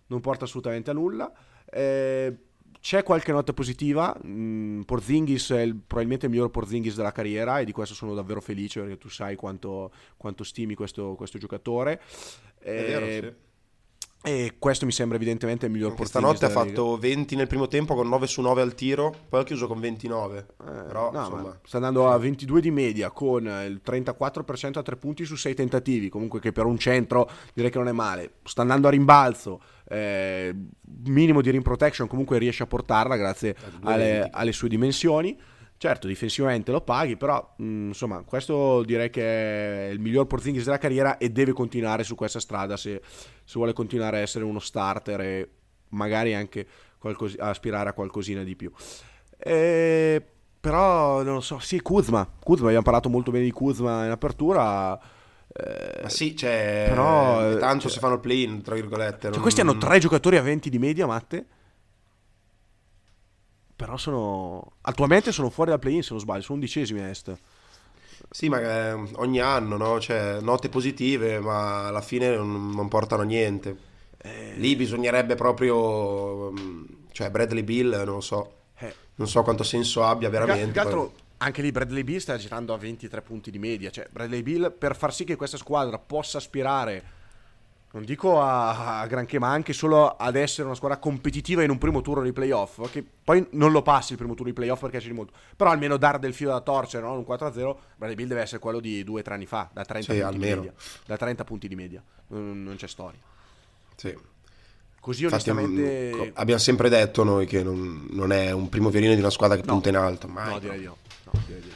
non 0.08 0.20
porta 0.22 0.46
assolutamente 0.46 0.92
a 0.92 0.94
nulla. 0.94 1.32
Eh, 1.70 2.38
c'è 2.82 3.04
qualche 3.04 3.32
nota 3.32 3.54
positiva, 3.54 4.16
mm, 4.26 4.82
Porzingis 4.82 5.52
è 5.52 5.62
il- 5.62 5.76
probabilmente 5.76 6.26
il 6.26 6.32
miglior 6.32 6.50
Porzingis 6.50 6.96
della 6.96 7.12
carriera 7.12 7.60
e 7.60 7.66
di 7.66 7.72
questo 7.72 7.94
sono 7.94 8.14
davvero 8.16 8.42
felice 8.42 8.80
perché 8.82 8.98
tu 8.98 9.08
sai 9.08 9.36
quanto, 9.36 9.92
quanto 10.18 10.44
stimi 10.44 10.74
questo, 10.74 11.14
questo 11.16 11.38
giocatore. 11.38 12.02
È 12.60 12.70
vero, 12.74 13.06
Eh, 13.06 13.20
sì. 13.22 13.50
E 14.24 14.54
questo 14.60 14.86
mi 14.86 14.92
sembra 14.92 15.18
evidentemente 15.18 15.66
il 15.66 15.72
miglior 15.72 15.96
Porzingis 15.96 16.12
stanotte 16.12 16.46
ha 16.46 16.50
fatto 16.50 16.96
20 16.96 17.36
nel 17.36 17.48
primo 17.48 17.68
tempo 17.68 17.96
con 17.96 18.08
9 18.08 18.28
su 18.28 18.42
9 18.42 18.62
al 18.62 18.76
tiro, 18.76 19.16
poi 19.28 19.42
ha 19.42 19.44
chiuso 19.44 19.66
con 19.66 19.80
29. 19.80 20.38
Eh, 20.38 20.64
Però, 20.64 21.12
no, 21.12 21.20
insomma, 21.20 21.42
ma 21.42 21.60
sta 21.64 21.78
andando 21.78 22.08
a 22.08 22.18
22 22.20 22.62
di 22.62 22.70
media 22.70 23.10
con 23.10 23.46
il 23.46 23.82
34% 23.84 24.78
a 24.78 24.84
tre 24.84 24.96
punti 24.96 25.26
su 25.26 25.36
6 25.36 25.56
tentativi. 25.56 26.10
Comunque, 26.10 26.40
che 26.40 26.52
per 26.52 26.66
un 26.66 26.78
centro 26.78 27.28
direi 27.54 27.72
che 27.72 27.80
non 27.80 27.88
è 27.88 27.94
male. 27.94 28.34
Sta 28.44 28.62
andando 28.62 28.88
a 28.88 28.92
rimbalzo, 28.92 29.60
eh, 29.90 30.56
minimo 31.06 31.42
di 31.42 31.50
rim 31.50 31.64
protection. 31.64 32.08
Comunque 32.08 32.38
riesce 32.38 32.62
a 32.62 32.68
portarla 32.68 33.16
grazie 33.16 33.56
alle, 33.82 34.30
alle 34.32 34.52
sue 34.52 34.70
dimensioni. 34.70 35.36
Certo, 35.82 36.06
difensivamente 36.06 36.72
lo 36.72 36.82
paghi, 36.82 37.18
però 37.18 37.54
mh, 37.58 37.88
insomma, 37.88 38.22
questo 38.22 38.84
direi 38.84 39.10
che 39.10 39.88
è 39.88 39.90
il 39.90 40.00
miglior 40.00 40.28
Porzingis 40.28 40.64
della 40.66 40.78
carriera 40.78 41.18
e 41.18 41.30
deve 41.32 41.54
continuare 41.54 42.04
su 42.04 42.14
questa 42.14 42.40
strada 42.40 42.78
se, 42.78 43.02
se 43.44 43.54
vuole 43.56 43.74
continuare 43.74 44.18
a 44.18 44.20
essere 44.20 44.44
uno 44.44 44.60
starter 44.60 45.20
e 45.22 45.50
magari 45.90 46.36
anche 46.36 46.68
qualcos- 47.00 47.36
aspirare 47.40 47.90
a 47.90 47.94
qualcosina 47.94 48.44
di 48.44 48.56
più. 48.56 48.72
Eh, 49.40 50.24
però 50.60 51.24
non 51.24 51.34
lo 51.34 51.42
so, 51.42 51.58
sì, 51.58 51.82
Kuzma. 51.82 52.30
Kuzma, 52.44 52.66
abbiamo 52.68 52.84
parlato 52.84 53.10
molto 53.10 53.32
bene 53.32 53.46
di 53.46 53.52
Kuzma 53.52 54.06
in 54.06 54.12
apertura. 54.12 55.00
eh, 55.48 56.00
Ma 56.04 56.10
sì, 56.10 56.36
cioè, 56.36 56.86
Però, 56.90 57.58
tanto 57.58 57.82
cioè- 57.86 57.92
si 57.92 57.98
fanno 58.00 58.14
il 58.14 58.20
play-in, 58.20 58.62
tra 58.62 58.76
virgolette. 58.76 59.22
cioè, 59.24 59.32
non- 59.32 59.42
questi 59.42 59.62
hanno 59.62 59.80
tre 59.80 59.98
giocatori 59.98 60.38
a 60.38 60.44
20 60.44 60.70
di 60.70 60.78
media, 60.78 61.08
Matte. 61.08 61.46
Però 63.82 63.98
sono. 63.98 64.74
Attualmente 64.82 65.32
sono 65.32 65.50
fuori 65.50 65.72
dal 65.72 65.80
play-in, 65.80 66.04
se 66.04 66.12
non 66.12 66.20
sbaglio, 66.20 66.44
sono 66.44 66.60
undicesimi 66.60 67.00
a 67.00 67.08
est. 67.10 67.36
Sì, 68.30 68.48
ma 68.48 68.62
eh, 68.62 68.92
ogni 69.16 69.40
anno, 69.40 69.76
no? 69.78 70.00
Cioè, 70.00 70.40
note 70.40 70.70
positive, 70.70 71.40
ma 71.40 71.88
alla 71.88 72.02
fine 72.02 72.36
non, 72.36 72.70
non 72.70 72.88
portano 72.88 73.24
a 73.24 73.26
niente. 73.26 73.76
Eh, 74.18 74.54
Lì 74.58 74.76
bisognerebbe 74.76 75.34
proprio... 75.34 76.52
mm, 76.52 76.84
Cioè, 77.12 77.32
Bradley 77.32 77.64
Bill, 77.64 77.90
non 77.96 78.06
lo 78.16 78.22
so. 78.22 78.54
eh, 78.78 78.94
Non 79.16 79.28
so 79.28 79.42
quanto 79.42 79.64
senso 79.64 80.04
abbia 80.04 80.30
veramente. 80.30 80.74
Che 80.74 80.80
altro, 80.80 81.14
anche 81.38 81.64
lì 81.64 81.72
Bradley 81.72 82.04
Bill 82.04 82.20
sta 82.20 82.38
girando 82.38 82.76
a 82.76 82.78
23 82.78 83.22
punti 83.24 83.50
di 83.50 83.58
media. 83.58 83.90
Cioè, 83.90 84.08
Bradley 84.12 84.44
Bill 84.44 84.72
per 84.78 84.96
far 84.96 85.12
sì 85.12 85.24
che 85.24 85.36
questa 85.36 85.58
squadra 85.58 85.98
possa 85.98 86.38
aspirare, 86.38 87.04
non 87.94 88.06
dico 88.06 88.42
a, 88.42 89.02
a 89.02 89.08
granché, 89.08 89.38
ma 89.40 89.50
anche 89.50 89.74
solo 89.74 90.16
ad 90.16 90.36
essere 90.36 90.66
una 90.66 90.76
squadra 90.76 90.98
competitiva 90.98 91.62
in 91.64 91.70
un 91.70 91.78
primo 91.78 92.02
turno 92.02 92.24
di 92.24 92.32
playoff. 92.32 92.90
Che 92.90 93.04
poi 93.24 93.46
non 93.52 93.72
lo 93.72 93.82
passi 93.82 94.14
il 94.14 94.18
primo 94.18 94.34
turno 94.34 94.50
di 94.50 94.56
playoff 94.56 94.80
perché 94.82 95.00
c'è 95.00 95.08
di 95.08 95.14
molto. 95.14 95.34
Però 95.56 95.70
almeno 95.70 95.98
dare 95.98 96.18
del 96.20 96.34
filo 96.34 96.52
da 96.52 96.62
torcere, 96.62 97.04
no? 97.06 97.14
un 97.14 97.26
4-0. 97.28 97.76
Bradley 97.98 98.16
Bill 98.16 98.28
deve 98.28 98.42
essere 98.42 98.60
quello 98.60 98.80
di 98.80 99.04
2-3 99.04 99.32
anni 99.34 99.46
fa, 99.46 99.70
da 99.74 99.84
30 99.84 100.14
Sì, 100.14 100.20
punti 100.20 100.38
di 100.38 100.46
media. 100.46 100.74
Da 101.06 101.18
30 101.18 101.44
punti 101.44 101.68
di 101.68 101.76
media. 101.76 102.04
Non, 102.28 102.64
non 102.64 102.76
c'è 102.78 102.88
storia. 102.88 103.20
Sì. 103.96 104.18
Così 105.00 105.24
Infatti, 105.24 105.50
onestamente. 105.50 106.12
mm, 106.14 106.18
co- 106.18 106.30
abbiamo 106.36 106.60
sempre 106.62 106.88
detto 106.88 107.24
noi 107.24 107.46
che 107.48 107.64
non, 107.64 108.08
non 108.12 108.32
è 108.32 108.52
un 108.52 108.70
primo 108.70 108.90
violino 108.90 109.14
di 109.16 109.20
una 109.20 109.32
squadra 109.32 109.58
che 109.58 109.64
No. 109.66 109.74
punta 109.74 109.90
in 109.90 109.98
alto. 109.98 110.28
Mai. 110.28 110.50
No, 110.50 110.60
direi 110.60 110.80
di 110.80 110.86
no. 110.86 110.98
No, 111.26 111.32
direi 111.48 111.62
di 111.62 111.70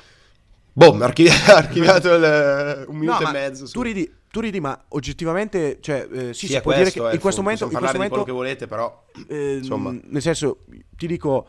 Boh, 0.77 0.97
archivi- 0.99 1.29
archiviato 1.47 2.13
il, 2.13 2.85
un 2.89 2.97
minuto 2.97 3.23
No, 3.23 3.29
e 3.29 3.31
mezzo. 3.31 3.65
su- 3.65 3.71
Tu 3.73 3.81
ridi, 3.81 4.13
tu 4.29 4.41
ridi, 4.41 4.59
ma 4.59 4.77
oggettivamente, 4.89 5.77
cioè, 5.79 6.05
eh, 6.11 6.33
sì, 6.33 6.47
Sì, 6.47 6.53
si 6.53 6.61
può 6.61 6.73
questo, 6.73 6.99
dire 6.99 7.09
che 7.09 7.15
in 7.15 7.21
questo 7.21 7.39
fu- 7.41 7.47
momento, 7.47 7.63
in 7.65 7.69
questo 7.77 7.93
momento 7.93 8.09
quello 8.15 8.23
che 8.25 8.31
volete, 8.31 8.67
però... 8.67 9.05
eh, 9.29 9.55
insomma. 9.57 9.95
nel 10.03 10.21
senso, 10.21 10.65
ti 10.97 11.07
dico, 11.07 11.47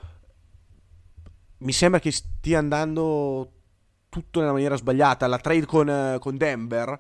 mi 1.59 1.73
sembra 1.73 1.99
che 1.99 2.13
stia 2.13 2.59
andando 2.59 3.51
tutto 4.09 4.39
nella 4.41 4.53
maniera 4.53 4.77
sbagliata. 4.77 5.27
La 5.27 5.39
trade 5.39 5.67
con, 5.67 5.89
eh, 5.91 6.17
con 6.21 6.37
Denver, 6.37 6.99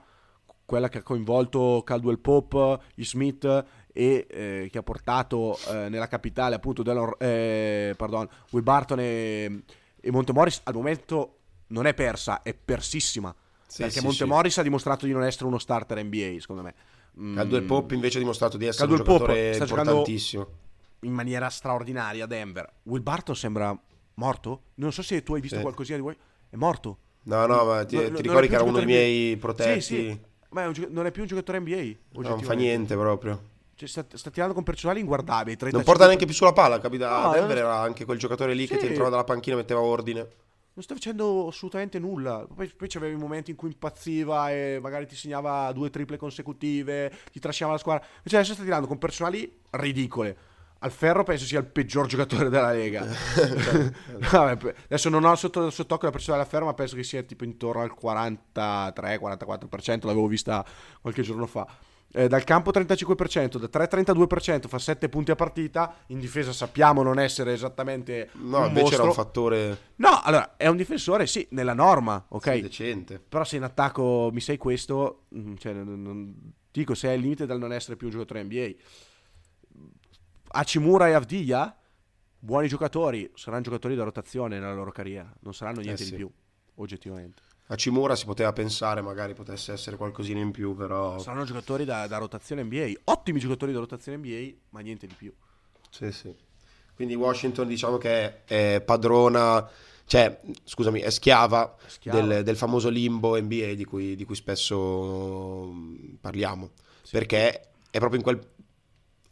quella 0.64 0.88
che 0.88 0.98
ha 0.98 1.02
coinvolto 1.02 1.82
Caldwell 1.84 2.18
Pope, 2.20 2.78
gli 2.96 3.04
Smith 3.04 3.44
e 3.92 4.26
eh, 4.28 4.68
che 4.70 4.78
ha 4.78 4.82
portato 4.82 5.56
eh, 5.70 5.88
nella 5.88 6.08
capitale 6.08 6.56
appunto 6.56 6.82
Delon, 6.82 7.12
eh, 7.18 7.94
pardon, 7.96 8.28
Will 8.50 8.64
Barton 8.64 8.98
e, 8.98 9.62
e 10.00 10.10
Montemoris, 10.10 10.62
al 10.64 10.74
momento 10.74 11.35
non 11.68 11.86
è 11.86 11.94
persa, 11.94 12.42
è 12.42 12.54
persissima. 12.54 13.34
Sì, 13.66 13.82
perché 13.82 13.98
sì, 13.98 14.04
Montemoris 14.04 14.52
sì. 14.52 14.60
ha 14.60 14.62
dimostrato 14.62 15.06
di 15.06 15.12
non 15.12 15.24
essere 15.24 15.46
uno 15.46 15.58
starter 15.58 16.02
NBA, 16.02 16.36
secondo 16.38 16.62
me. 16.62 16.74
Mm. 17.20 17.34
Caldwell 17.34 17.64
Pope 17.64 17.94
invece 17.94 18.18
ha 18.18 18.20
dimostrato 18.20 18.56
di 18.56 18.66
essere 18.66 18.86
Caldwell 18.86 19.08
un 19.08 19.16
giocatore 19.16 19.52
sta 19.54 19.64
importantissimo. 19.64 20.46
In 21.00 21.12
maniera 21.12 21.48
straordinaria 21.48 22.24
a 22.24 22.26
Denver. 22.26 22.70
Will 22.84 23.02
Barton 23.02 23.34
sembra 23.34 23.78
morto? 24.14 24.62
Non 24.74 24.92
so 24.92 25.02
se 25.02 25.22
tu 25.22 25.34
hai 25.34 25.40
visto 25.40 25.60
qualcosina 25.60 25.96
di 25.96 26.02
voi. 26.02 26.16
È 26.48 26.56
morto? 26.56 26.98
No, 27.24 27.46
no, 27.46 27.64
ma 27.64 27.84
ti, 27.84 27.96
no, 27.96 28.16
ti 28.16 28.22
ricordi 28.22 28.48
che 28.48 28.54
era 28.54 28.62
uno 28.62 28.76
dei 28.76 28.86
miei 28.86 29.36
protetti? 29.36 29.80
Sì, 29.80 29.94
sì. 29.94 30.20
Ma 30.50 30.66
un, 30.66 30.86
non 30.90 31.06
è 31.06 31.10
più 31.10 31.22
un 31.22 31.28
giocatore 31.28 31.60
NBA. 31.60 32.20
Non 32.22 32.40
fa 32.40 32.54
niente 32.54 32.94
proprio. 32.94 33.54
Cioè, 33.74 33.88
sta, 33.88 34.06
sta, 34.10 34.30
tirando 34.30 34.54
con 34.54 34.62
personali 34.62 35.00
inguardabili. 35.00 35.58
Non 35.70 35.82
porta 35.82 36.06
neanche 36.06 36.24
più 36.24 36.34
sulla 36.34 36.52
palla, 36.52 36.78
capita? 36.78 37.26
No, 37.26 37.32
Denver 37.32 37.58
era 37.58 37.78
anche 37.78 38.04
quel 38.04 38.18
giocatore 38.18 38.54
lì 38.54 38.66
sì. 38.66 38.72
che 38.72 38.78
ti 38.78 38.86
entrava 38.86 39.10
dalla 39.10 39.24
panchina 39.24 39.56
e 39.56 39.58
metteva 39.58 39.80
ordine. 39.80 40.26
Non 40.76 40.84
sta 40.84 40.92
facendo 40.92 41.48
assolutamente 41.48 41.98
nulla. 41.98 42.46
Poi, 42.54 42.68
poi 42.68 42.86
c'avevi 42.86 43.14
i 43.14 43.18
momenti 43.18 43.50
in 43.50 43.56
cui 43.56 43.68
impazziva 43.68 44.52
e 44.52 44.78
magari 44.80 45.06
ti 45.06 45.16
segnava 45.16 45.72
due 45.72 45.88
triple 45.88 46.18
consecutive, 46.18 47.10
ti 47.32 47.40
trascinava 47.40 47.74
la 47.74 47.80
squadra. 47.80 48.06
Invece 48.18 48.36
adesso 48.36 48.52
sta 48.52 48.62
tirando 48.62 48.86
con 48.86 48.98
personali 48.98 49.60
ridicole 49.70 50.54
al 50.80 50.90
ferro 50.90 51.24
penso 51.24 51.46
sia 51.46 51.58
il 51.58 51.64
peggior 51.66 52.06
giocatore 52.06 52.50
della 52.50 52.72
Lega. 52.72 53.04
Vabbè, 54.30 54.74
adesso 54.84 55.08
non 55.08 55.24
ho 55.24 55.34
sotto, 55.34 55.70
sott'occhio 55.70 56.06
la 56.06 56.12
percentuale 56.12 56.42
della 56.42 56.50
ferro, 56.50 56.66
ma 56.66 56.74
penso 56.74 56.96
che 56.96 57.02
sia 57.02 57.22
tipo 57.22 57.44
intorno 57.44 57.80
al 57.82 57.94
43-44%, 57.98 60.06
l'avevo 60.06 60.26
vista 60.26 60.62
qualche 61.00 61.22
giorno 61.22 61.46
fa. 61.46 61.66
Eh, 62.12 62.28
dal 62.28 62.44
campo 62.44 62.70
35%, 62.70 63.58
da 63.58 63.68
3 63.68 63.88
32%, 64.02 64.68
fa 64.68 64.78
7 64.78 65.08
punti 65.08 65.30
a 65.30 65.34
partita. 65.34 65.94
In 66.06 66.18
difesa 66.18 66.52
sappiamo 66.52 67.02
non 67.02 67.18
essere 67.18 67.52
esattamente. 67.52 68.30
No, 68.34 68.66
invece 68.66 68.80
mostro. 68.80 68.98
era 68.98 69.08
un 69.08 69.12
fattore. 69.12 69.78
No, 69.96 70.20
allora 70.22 70.56
è 70.56 70.66
un 70.68 70.76
difensore, 70.76 71.26
sì, 71.26 71.46
nella 71.50 71.74
norma, 71.74 72.24
ok. 72.28 72.54
Sì, 72.54 72.60
decente. 72.62 73.18
Però 73.18 73.44
se 73.44 73.56
in 73.56 73.64
attacco 73.64 74.30
mi 74.32 74.40
sei 74.40 74.56
questo, 74.56 75.24
mm, 75.36 75.54
cioè, 75.56 75.72
non, 75.72 76.02
non, 76.02 76.34
dico, 76.70 76.94
sei 76.94 77.14
al 77.14 77.20
limite 77.20 77.44
dal 77.44 77.58
non 77.58 77.72
essere 77.72 77.96
più 77.96 78.06
un 78.06 78.12
giocatore 78.12 78.42
NBA. 78.44 78.70
Hachimura 80.48 81.08
e 81.08 81.12
Avdia, 81.12 81.76
buoni 82.38 82.68
giocatori, 82.68 83.30
saranno 83.34 83.62
giocatori 83.62 83.94
da 83.94 84.04
rotazione 84.04 84.58
nella 84.58 84.74
loro 84.74 84.92
carriera, 84.92 85.30
non 85.40 85.52
saranno 85.52 85.80
niente 85.80 86.02
eh 86.02 86.04
sì. 86.04 86.10
di 86.12 86.16
più, 86.16 86.30
oggettivamente. 86.76 87.42
Hachimura 87.68 88.14
si 88.14 88.24
poteva 88.26 88.52
pensare 88.52 89.00
magari 89.00 89.34
potesse 89.34 89.72
essere 89.72 89.96
qualcosina 89.96 90.38
in 90.38 90.52
più, 90.52 90.76
però... 90.76 91.18
Saranno 91.18 91.44
giocatori 91.44 91.84
da, 91.84 92.06
da 92.06 92.18
rotazione 92.18 92.62
NBA, 92.62 92.92
ottimi 93.04 93.40
giocatori 93.40 93.72
da 93.72 93.80
rotazione 93.80 94.18
NBA, 94.18 94.56
ma 94.70 94.80
niente 94.80 95.06
di 95.06 95.14
più. 95.14 95.32
Sì, 95.90 96.12
sì. 96.12 96.32
Quindi 96.94 97.14
Washington 97.14 97.66
diciamo 97.66 97.98
che 97.98 98.44
è 98.44 98.80
padrona, 98.84 99.68
cioè, 100.06 100.40
scusami, 100.62 101.00
è 101.00 101.10
schiava, 101.10 101.76
schiava. 101.86 102.20
Del, 102.20 102.44
del, 102.44 102.56
famoso 102.56 102.88
limbo 102.88 103.38
NBA 103.38 103.74
di 103.74 103.84
cui, 103.84 104.14
di 104.14 104.24
cui 104.24 104.36
spesso 104.36 105.66
mm, 105.66 106.14
parliamo, 106.20 106.70
sì. 107.02 107.10
perché 107.10 107.68
è 107.90 107.98
proprio 107.98 108.18
in 108.18 108.22
quel 108.22 108.48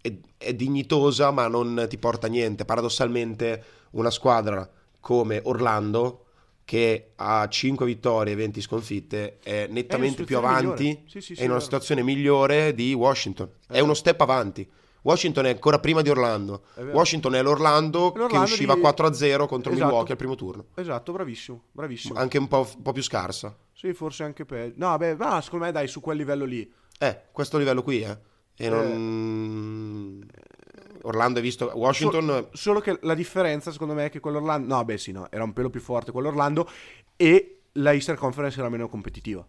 è, 0.00 0.12
è 0.36 0.52
dignitosa 0.52 1.30
ma 1.30 1.46
non 1.46 1.86
ti 1.88 1.96
porta 1.96 2.26
a 2.26 2.30
niente. 2.30 2.64
Paradossalmente 2.64 3.64
una 3.92 4.10
squadra 4.10 4.68
come 5.00 5.40
Orlando 5.44 6.23
che 6.64 7.12
ha 7.16 7.46
5 7.46 7.84
vittorie 7.84 8.32
e 8.32 8.36
20 8.36 8.60
sconfitte 8.60 9.38
è 9.42 9.66
nettamente 9.68 10.22
è 10.22 10.24
più 10.24 10.38
avanti 10.38 11.02
sì, 11.06 11.20
sì, 11.20 11.34
sì, 11.34 11.40
è 11.40 11.44
in 11.44 11.50
una 11.50 11.60
situazione 11.60 12.02
migliore 12.02 12.74
di 12.74 12.94
Washington. 12.94 13.50
È, 13.66 13.74
è 13.74 13.80
uno 13.80 13.94
step 13.94 14.20
avanti. 14.20 14.68
Washington 15.02 15.44
è 15.44 15.50
ancora 15.50 15.78
prima 15.78 16.00
di 16.00 16.08
Orlando. 16.08 16.64
È 16.74 16.80
Washington 16.80 17.34
è 17.34 17.42
l'Orlando, 17.42 18.12
l'Orlando 18.16 18.26
che 18.26 18.38
usciva 18.38 18.74
di... 18.74 18.80
4-0 18.80 19.46
contro 19.46 19.72
esatto. 19.72 19.86
Milwaukee 19.86 20.12
al 20.12 20.16
primo 20.16 20.34
turno. 20.34 20.66
Esatto, 20.74 21.12
bravissimo, 21.12 21.64
bravissimo. 21.72 22.18
Anche 22.18 22.38
un 22.38 22.48
po', 22.48 22.66
un 22.74 22.82
po 22.82 22.92
più 22.92 23.02
scarsa. 23.02 23.54
Sì, 23.74 23.92
forse 23.92 24.22
anche 24.22 24.46
peggio. 24.46 24.76
No, 24.78 24.96
beh, 24.96 25.16
ma 25.16 25.42
secondo 25.42 25.66
me 25.66 25.72
dai, 25.72 25.88
su 25.88 26.00
quel 26.00 26.16
livello 26.16 26.46
lì. 26.46 26.72
Eh, 26.98 27.20
questo 27.32 27.58
livello 27.58 27.82
qui, 27.82 28.00
eh. 28.00 28.18
E 28.56 28.68
non... 28.70 30.26
Eh. 31.04 31.08
Orlando 31.08 31.38
hai 31.38 31.44
visto 31.44 31.70
Washington. 31.74 32.26
Solo, 32.26 32.48
solo, 32.52 32.80
che 32.80 32.98
la 33.02 33.14
differenza, 33.14 33.70
secondo 33.70 33.94
me, 33.94 34.06
è 34.06 34.10
che 34.10 34.20
quell'Orlando. 34.20 34.74
No, 34.74 34.84
beh, 34.84 34.98
sì, 34.98 35.12
no, 35.12 35.30
era 35.30 35.44
un 35.44 35.52
pelo 35.52 35.70
più 35.70 35.80
forte 35.80 36.12
quell'Orlando. 36.12 36.68
E 37.16 37.62
la 37.72 37.92
Easter 37.92 38.16
Conference 38.16 38.58
era 38.58 38.68
meno 38.68 38.88
competitiva. 38.88 39.46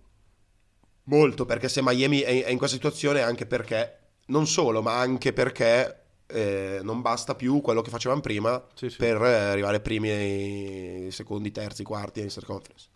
Molto, 1.04 1.46
perché 1.46 1.70
se 1.70 1.82
Miami 1.84 2.22
è 2.22 2.50
in 2.50 2.58
questa 2.58 2.76
situazione, 2.76 3.22
anche 3.22 3.46
perché. 3.46 4.00
Non 4.28 4.48
solo, 4.48 4.82
ma 4.82 5.00
anche 5.00 5.34
perché. 5.34 6.02
Eh, 6.28 6.80
non 6.82 7.02
basta 7.02 7.36
più 7.36 7.62
quello 7.62 7.84
che 7.84 7.91
facevano 7.91 8.20
prima 8.20 8.60
sì, 8.74 8.89
sì. 8.89 8.98
per 8.98 9.22
arrivare 9.22 9.80
primi, 9.80 11.12
secondi, 11.12 11.52
terzi, 11.52 11.84
quarti 11.84 12.20
in 12.20 12.26
Easter 12.26 12.46
Conference. 12.46 12.88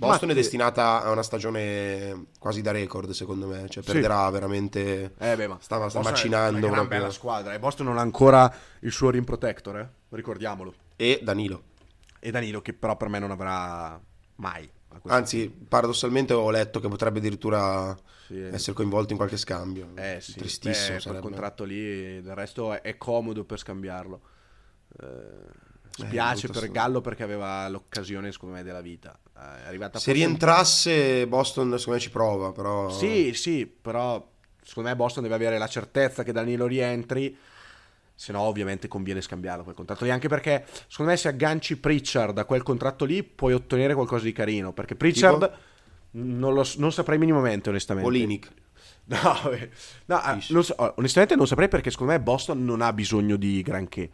Boston 0.00 0.28
Ma 0.28 0.32
è 0.32 0.36
destinata 0.36 1.02
a 1.02 1.10
una 1.10 1.22
stagione 1.22 2.28
quasi 2.38 2.62
da 2.62 2.70
record, 2.70 3.10
secondo 3.10 3.46
me. 3.46 3.68
Cioè, 3.68 3.82
sì. 3.82 3.92
perderà 3.92 4.30
veramente. 4.30 5.12
Eh 5.18 5.36
beh, 5.36 5.46
ma 5.46 5.58
stava, 5.60 5.90
sta 5.90 6.00
macinando. 6.00 6.66
È 6.66 6.70
una 6.70 6.86
bella 6.86 7.10
squadra. 7.10 7.52
E 7.52 7.58
Boston 7.58 7.86
non 7.86 7.98
ha 7.98 8.00
ancora 8.00 8.50
il 8.80 8.92
suo 8.92 9.10
rim 9.10 9.24
protector, 9.24 9.78
eh? 9.78 9.88
ricordiamolo. 10.08 10.72
E 10.96 11.20
Danilo. 11.22 11.64
E 12.18 12.30
Danilo, 12.30 12.62
che 12.62 12.72
però 12.72 12.96
per 12.96 13.08
me 13.08 13.18
non 13.18 13.30
avrà 13.30 14.00
mai. 14.36 14.68
Anzi, 15.08 15.48
punto. 15.50 15.66
paradossalmente 15.68 16.32
ho 16.32 16.50
letto 16.50 16.80
che 16.80 16.88
potrebbe 16.88 17.18
addirittura 17.18 17.94
sì, 18.26 18.40
essere 18.40 18.72
coinvolto 18.72 19.12
in 19.12 19.18
qualche 19.18 19.36
scambio. 19.36 19.90
Eh 19.96 20.18
sì, 20.22 20.32
tristissimo. 20.32 20.96
Beh, 20.96 21.02
quel 21.02 21.20
contratto 21.20 21.64
lì, 21.64 22.22
del 22.22 22.34
resto 22.34 22.72
è, 22.72 22.80
è 22.80 22.96
comodo 22.96 23.44
per 23.44 23.58
scambiarlo. 23.58 24.20
Eh 24.98 25.68
Spiace 25.90 26.46
eh, 26.46 26.50
per 26.50 26.70
Gallo 26.70 27.00
perché 27.00 27.22
aveva 27.22 27.68
l'occasione, 27.68 28.32
secondo 28.32 28.54
me, 28.54 28.62
della 28.62 28.80
vita. 28.80 29.18
È 29.40 29.66
arrivata 29.66 29.98
Se 29.98 30.12
rientrasse 30.12 31.26
Boston, 31.26 31.78
secondo 31.78 31.92
me 31.92 31.98
ci 31.98 32.10
prova, 32.10 32.52
però... 32.52 32.90
Sì, 32.90 33.32
sì, 33.32 33.66
però 33.66 34.28
secondo 34.62 34.90
me 34.90 34.96
Boston 34.96 35.22
deve 35.22 35.34
avere 35.34 35.56
la 35.56 35.66
certezza 35.66 36.22
che 36.22 36.32
Danilo 36.32 36.66
rientri, 36.66 37.34
se 38.14 38.32
no 38.32 38.40
ovviamente 38.40 38.86
conviene 38.86 39.22
scambiarlo 39.22 39.64
quel 39.64 39.74
contratto 39.74 40.04
lì, 40.04 40.10
anche 40.10 40.28
perché 40.28 40.66
secondo 40.88 41.12
me 41.12 41.16
se 41.16 41.28
agganci 41.28 41.78
Pritchard 41.78 42.34
da 42.34 42.44
quel 42.44 42.62
contratto 42.62 43.06
lì 43.06 43.22
puoi 43.22 43.54
ottenere 43.54 43.94
qualcosa 43.94 44.24
di 44.24 44.32
carino, 44.32 44.74
perché 44.74 44.94
Pritchard 44.94 45.50
non, 46.12 46.52
lo, 46.52 46.66
non 46.76 46.92
saprei 46.92 47.18
minimamente 47.18 47.70
onestamente. 47.70 48.08
Olinic. 48.08 48.52
No, 49.10 49.34
no 50.04 50.20
non 50.50 50.62
so, 50.62 50.74
onestamente 50.96 51.34
non 51.34 51.44
saprei 51.44 51.66
perché 51.66 51.90
secondo 51.90 52.12
me 52.12 52.20
Boston 52.20 52.64
non 52.64 52.80
ha 52.80 52.92
bisogno 52.92 53.34
di 53.34 53.60
granché. 53.60 54.08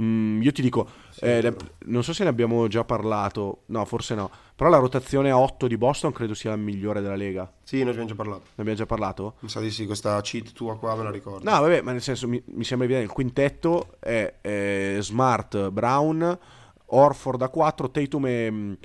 Mm, 0.00 0.40
io 0.40 0.52
ti 0.52 0.62
dico, 0.62 0.88
sì, 1.10 1.24
eh, 1.24 1.54
non 1.86 2.02
so 2.02 2.14
se 2.14 2.22
ne 2.22 2.30
abbiamo 2.30 2.66
già 2.66 2.84
parlato, 2.84 3.62
no, 3.66 3.84
forse 3.84 4.14
no. 4.14 4.30
Però 4.54 4.70
la 4.70 4.78
rotazione 4.78 5.30
a 5.30 5.38
8 5.38 5.66
di 5.66 5.76
Boston 5.76 6.12
credo 6.12 6.34
sia 6.34 6.50
la 6.50 6.56
migliore 6.56 7.00
della 7.00 7.16
Lega. 7.16 7.50
Sì, 7.62 7.82
ne 7.82 7.90
abbiamo 7.90 8.08
già 8.08 8.14
parlato. 8.14 8.40
Ne 8.40 8.50
abbiamo 8.56 8.78
già 8.78 8.86
parlato? 8.86 9.34
Mi 9.40 9.48
sa 9.48 9.60
di 9.60 9.70
sì, 9.70 9.84
questa 9.84 10.18
cheat 10.20 10.52
tua 10.52 10.78
qua 10.78 10.96
me 10.96 11.02
la 11.02 11.10
ricordo. 11.10 11.48
No, 11.48 11.60
vabbè, 11.60 11.82
ma 11.82 11.92
nel 11.92 12.00
senso 12.00 12.26
mi, 12.26 12.42
mi 12.46 12.64
sembra 12.64 12.86
evidente. 12.86 13.10
Il 13.10 13.14
quintetto 13.14 13.96
è, 13.98 14.34
è, 14.40 14.96
Smart, 15.00 15.70
Brown, 15.70 16.38
Orford 16.86 17.42
a 17.42 17.48
4, 17.48 17.90
Tatum 17.90 18.26
e, 18.26 18.76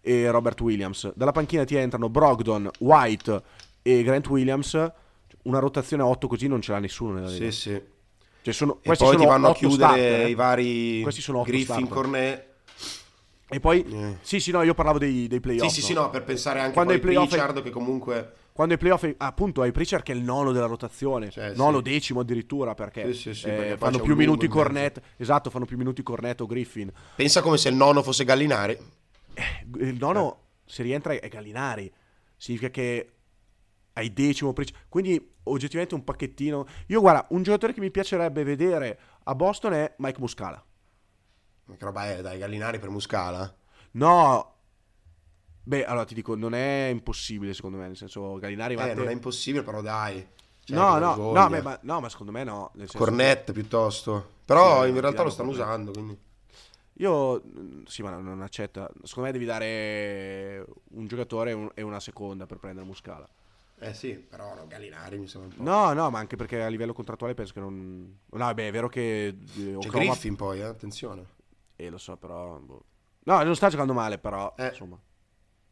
e 0.00 0.30
Robert 0.30 0.60
Williams. 0.60 1.12
Dalla 1.14 1.32
panchina 1.32 1.64
ti 1.64 1.76
entrano 1.76 2.08
Brogdon, 2.08 2.68
White 2.80 3.42
e 3.82 4.02
Grant 4.02 4.28
Williams. 4.28 4.92
Una 5.42 5.58
rotazione 5.58 6.02
a 6.02 6.06
8 6.06 6.26
così 6.26 6.48
non 6.48 6.60
ce 6.60 6.72
l'ha 6.72 6.78
nessuno 6.78 7.12
nella 7.12 7.28
Lega. 7.28 7.50
Sì, 7.50 7.70
sì. 7.70 7.82
Cioè 8.42 8.52
sono, 8.52 8.78
e 8.82 8.94
poi 8.96 9.16
ti 9.16 9.24
vanno 9.24 9.50
a 9.50 9.54
chiudere 9.54 9.76
starter, 9.76 10.28
i 10.28 10.34
vari 10.34 11.06
Griffin. 11.44 11.88
Cornet. 11.88 12.50
E 13.48 13.60
poi, 13.60 13.84
eh. 13.84 14.16
sì, 14.22 14.40
sì, 14.40 14.50
no, 14.50 14.62
io 14.62 14.74
parlavo 14.74 14.98
dei, 14.98 15.28
dei 15.28 15.38
playoff. 15.38 15.68
Sì, 15.68 15.80
sì, 15.80 15.86
sì, 15.86 15.92
no, 15.92 16.10
per 16.10 16.24
pensare 16.24 16.60
anche 16.60 16.72
quando 16.72 16.94
a 16.94 16.98
Pritchard 16.98 17.58
è... 17.58 17.62
che 17.62 17.70
comunque... 17.70 18.34
Quando 18.52 18.74
ai 18.74 18.80
playoff, 18.80 19.08
appunto, 19.18 19.62
hai 19.62 19.72
Pritchard 19.72 20.02
che 20.02 20.12
è 20.12 20.14
il 20.14 20.22
nono 20.22 20.52
della 20.52 20.66
rotazione, 20.66 21.30
cioè, 21.30 21.52
nono 21.54 21.76
sì. 21.78 21.82
decimo 21.84 22.20
addirittura, 22.20 22.74
perché, 22.74 23.12
sì, 23.14 23.32
sì, 23.32 23.46
eh, 23.46 23.52
perché 23.52 23.76
fanno 23.76 24.00
più 24.00 24.16
minuti 24.16 24.48
Cornet, 24.48 25.00
esatto, 25.16 25.50
fanno 25.50 25.66
più 25.66 25.76
minuti 25.76 26.02
Cornet 26.02 26.40
o 26.40 26.46
Griffin. 26.46 26.90
Pensa 27.14 27.42
come 27.42 27.58
se 27.58 27.68
il 27.68 27.76
nono 27.76 28.02
fosse 28.02 28.24
Gallinari. 28.24 28.76
Eh, 29.34 29.66
il 29.80 29.96
nono, 29.98 30.32
eh. 30.32 30.60
se 30.64 30.82
rientra, 30.82 31.12
è 31.12 31.28
Gallinari. 31.28 31.90
Significa 32.36 32.70
che 32.70 33.10
ai 33.94 34.12
decimo. 34.12 34.54
Quindi 34.88 35.34
oggettivamente 35.44 35.94
un 35.94 36.04
pacchettino. 36.04 36.66
Io 36.86 37.00
guarda, 37.00 37.26
un 37.30 37.42
giocatore 37.42 37.72
che 37.72 37.80
mi 37.80 37.90
piacerebbe 37.90 38.44
vedere 38.44 38.98
a 39.24 39.34
Boston 39.34 39.72
è 39.74 39.94
Mike 39.98 40.20
Muscala. 40.20 40.64
Che 41.64 41.84
roba 41.84 42.10
è, 42.10 42.20
dai, 42.20 42.38
Gallinari 42.38 42.78
per 42.78 42.90
Muscala? 42.90 43.54
No. 43.92 44.54
Beh, 45.64 45.84
allora 45.84 46.04
ti 46.04 46.14
dico, 46.14 46.34
non 46.34 46.54
è 46.54 46.88
impossibile 46.90 47.54
secondo 47.54 47.78
me, 47.78 47.86
nel 47.86 47.96
senso 47.96 48.36
Gallinari 48.38 48.74
va 48.74 48.90
Eh, 48.90 48.94
non 48.94 49.08
è 49.08 49.12
impossibile, 49.12 49.62
però 49.62 49.80
dai. 49.80 50.26
Cioè, 50.64 50.76
no, 50.76 50.98
no, 50.98 51.32
no, 51.32 51.48
beh, 51.48 51.62
ma, 51.62 51.78
no, 51.82 52.00
ma 52.00 52.08
secondo 52.08 52.32
me 52.32 52.44
no. 52.44 52.72
Cornet 52.94 53.46
che... 53.46 53.52
piuttosto. 53.52 54.40
Però 54.44 54.82
sì, 54.82 54.90
in 54.90 55.00
realtà 55.00 55.22
lo 55.22 55.30
stanno 55.30 55.50
usando, 55.50 55.92
quindi... 55.92 56.18
Io, 56.96 57.42
mm, 57.44 57.84
sì, 57.86 58.02
ma 58.02 58.10
non- 58.10 58.42
accetta. 58.42 58.90
Secondo 59.02 59.28
me 59.28 59.32
devi 59.32 59.44
dare 59.44 60.64
un 60.90 61.06
giocatore 61.06 61.70
e 61.74 61.82
una 61.82 62.00
seconda 62.00 62.46
per 62.46 62.58
prendere 62.58 62.86
Muscala. 62.86 63.28
Eh 63.84 63.94
sì, 63.94 64.12
però 64.12 64.54
no, 64.54 64.66
Gallinari 64.68 65.18
mi 65.18 65.26
sembra 65.26 65.50
un 65.50 65.56
po'. 65.56 65.68
No, 65.68 65.92
no, 65.92 66.08
ma 66.10 66.20
anche 66.20 66.36
perché 66.36 66.62
a 66.62 66.68
livello 66.68 66.92
contrattuale 66.92 67.34
penso 67.34 67.52
che 67.52 67.58
non... 67.60 68.18
No, 68.30 68.54
beh, 68.54 68.68
è 68.68 68.70
vero 68.70 68.88
che... 68.88 69.26
eh, 69.26 69.36
C'è 69.54 69.74
Oklahoma- 69.74 70.10
Griffin 70.12 70.36
poi, 70.36 70.60
eh, 70.60 70.64
attenzione. 70.64 71.24
Eh, 71.74 71.90
lo 71.90 71.98
so, 71.98 72.16
però... 72.16 72.58
boh. 72.58 72.84
No, 73.24 73.42
non 73.42 73.56
sta 73.56 73.68
giocando 73.68 73.92
male, 73.92 74.18
però, 74.18 74.54
Eh. 74.56 74.68
insomma. 74.68 74.98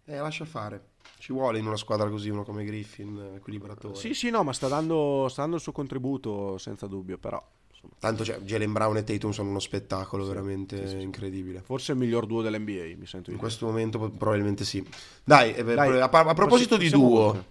Eh, 0.06 0.16
lascia 0.16 0.44
fare. 0.44 0.88
Ci 1.18 1.32
vuole 1.32 1.58
in 1.58 1.66
una 1.66 1.76
squadra 1.76 2.08
così 2.08 2.30
uno 2.30 2.42
come 2.42 2.64
Griffin, 2.64 3.16
eh, 3.32 3.36
equilibratore. 3.36 3.94
Sì, 3.94 4.12
sì, 4.12 4.30
no, 4.30 4.42
ma 4.42 4.52
sta 4.52 4.66
dando, 4.66 5.28
sta 5.28 5.42
dando 5.42 5.56
il 5.56 5.62
suo 5.62 5.70
contributo, 5.72 6.58
senza 6.58 6.88
dubbio, 6.88 7.16
però... 7.16 7.40
Insomma, 7.70 7.92
Tanto 8.00 8.24
cioè, 8.24 8.38
Jalen 8.40 8.72
Brown 8.72 8.96
e 8.96 9.04
Tatum 9.04 9.30
sono 9.30 9.50
uno 9.50 9.60
spettacolo 9.60 10.26
veramente 10.26 10.86
sì, 10.88 10.96
sì. 10.98 11.02
incredibile. 11.02 11.62
forse 11.62 11.92
il 11.92 11.98
miglior 11.98 12.26
duo 12.26 12.42
dell'NBA, 12.42 12.96
mi 12.98 13.06
sento 13.06 13.28
di 13.30 13.34
In 13.34 13.38
questo 13.38 13.66
momento 13.66 13.98
probabilmente 14.10 14.64
sì. 14.64 14.84
Dai, 15.24 15.54
eh, 15.54 15.62
Dai, 15.62 16.00
a, 16.00 16.04
a 16.10 16.34
proposito 16.34 16.76
di 16.76 16.90
duo, 16.90 17.20
oltre. 17.20 17.44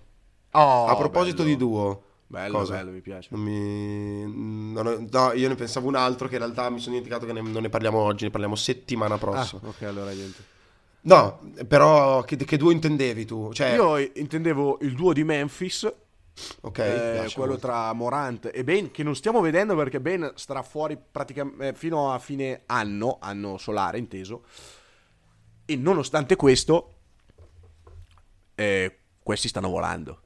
Oh, 0.51 0.85
a 0.87 0.95
proposito 0.95 1.37
bello. 1.43 1.49
di 1.49 1.57
duo, 1.57 2.03
Bello, 2.27 2.57
Cosa? 2.59 2.75
bello, 2.75 2.91
mi 2.91 3.01
piace. 3.01 3.29
mi... 3.35 4.71
non 4.71 5.07
no, 5.09 5.31
io 5.33 5.47
ne 5.47 5.55
pensavo 5.55 5.87
un 5.87 5.95
altro 5.95 6.27
che 6.27 6.35
in 6.35 6.41
realtà 6.41 6.69
mi 6.69 6.79
sono 6.79 6.95
dimenticato 6.95 7.25
che 7.25 7.33
ne- 7.33 7.41
non 7.41 7.61
ne 7.61 7.69
parliamo 7.69 7.97
oggi, 7.97 8.25
ne 8.25 8.29
parliamo 8.31 8.55
settimana 8.55 9.15
Ah, 9.15 9.17
prossima. 9.17 9.61
ok, 9.65 9.81
allora 9.83 10.11
niente. 10.11 10.43
No, 11.01 11.39
però 11.67 12.21
che, 12.23 12.35
che 12.35 12.57
duo 12.57 12.71
intendevi 12.71 13.25
tu? 13.25 13.51
Cioè, 13.53 13.73
Io 13.73 13.97
intendevo 13.97 14.79
il 14.81 14.93
duo 14.95 15.13
di 15.13 15.23
Memphis, 15.23 15.91
ok, 16.61 16.77
eh, 16.79 17.31
quello 17.33 17.51
molto. 17.51 17.65
tra 17.67 17.93
Morant 17.93 18.49
e 18.53 18.63
Bane, 18.63 18.91
che 18.91 19.01
non 19.03 19.15
stiamo 19.15 19.39
vedendo 19.41 19.75
perché 19.75 19.99
Bane 19.99 20.33
starà 20.35 20.61
fuori 20.61 20.97
praticamente 21.11 21.73
fino 21.73 22.11
a 22.11 22.19
fine 22.19 22.63
anno, 22.67 23.17
anno 23.21 23.57
solare 23.57 23.97
inteso. 23.97 24.43
E 25.65 25.75
nonostante 25.75 26.35
questo, 26.35 26.93
eh, 28.55 28.97
questi 29.23 29.47
stanno 29.47 29.69
volando. 29.69 30.21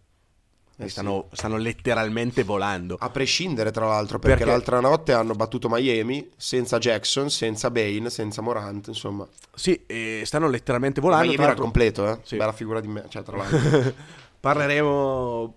Eh, 0.77 0.89
stanno, 0.89 1.27
stanno 1.33 1.57
letteralmente 1.57 2.43
volando. 2.43 2.97
A 2.99 3.09
prescindere, 3.09 3.71
tra 3.71 3.85
l'altro, 3.85 4.17
perché, 4.19 4.37
Perché- 4.37 4.51
l'altra 4.51 4.79
notte 4.79 5.13
hanno 5.13 5.33
battuto 5.33 5.69
Miami 5.69 6.29
senza 6.35 6.77
Jackson, 6.79 7.29
senza 7.29 7.69
Bane, 7.69 8.09
senza 8.09 8.41
Morant, 8.41 8.87
insomma. 8.87 9.27
Sì, 9.53 9.79
stanno 10.23 10.47
letteralmente 10.49 10.99
volando. 10.99 11.27
Miami 11.27 11.43
era 11.43 11.53
completo, 11.53 12.09
eh? 12.09 12.19
Sì. 12.23 12.37
Bella 12.37 12.53
figura 12.53 12.79
di 12.79 12.87
me, 12.87 13.05
cioè, 13.09 13.23
tra 13.23 13.37
l'altro. 13.37 13.93
Parleremo 14.39 15.55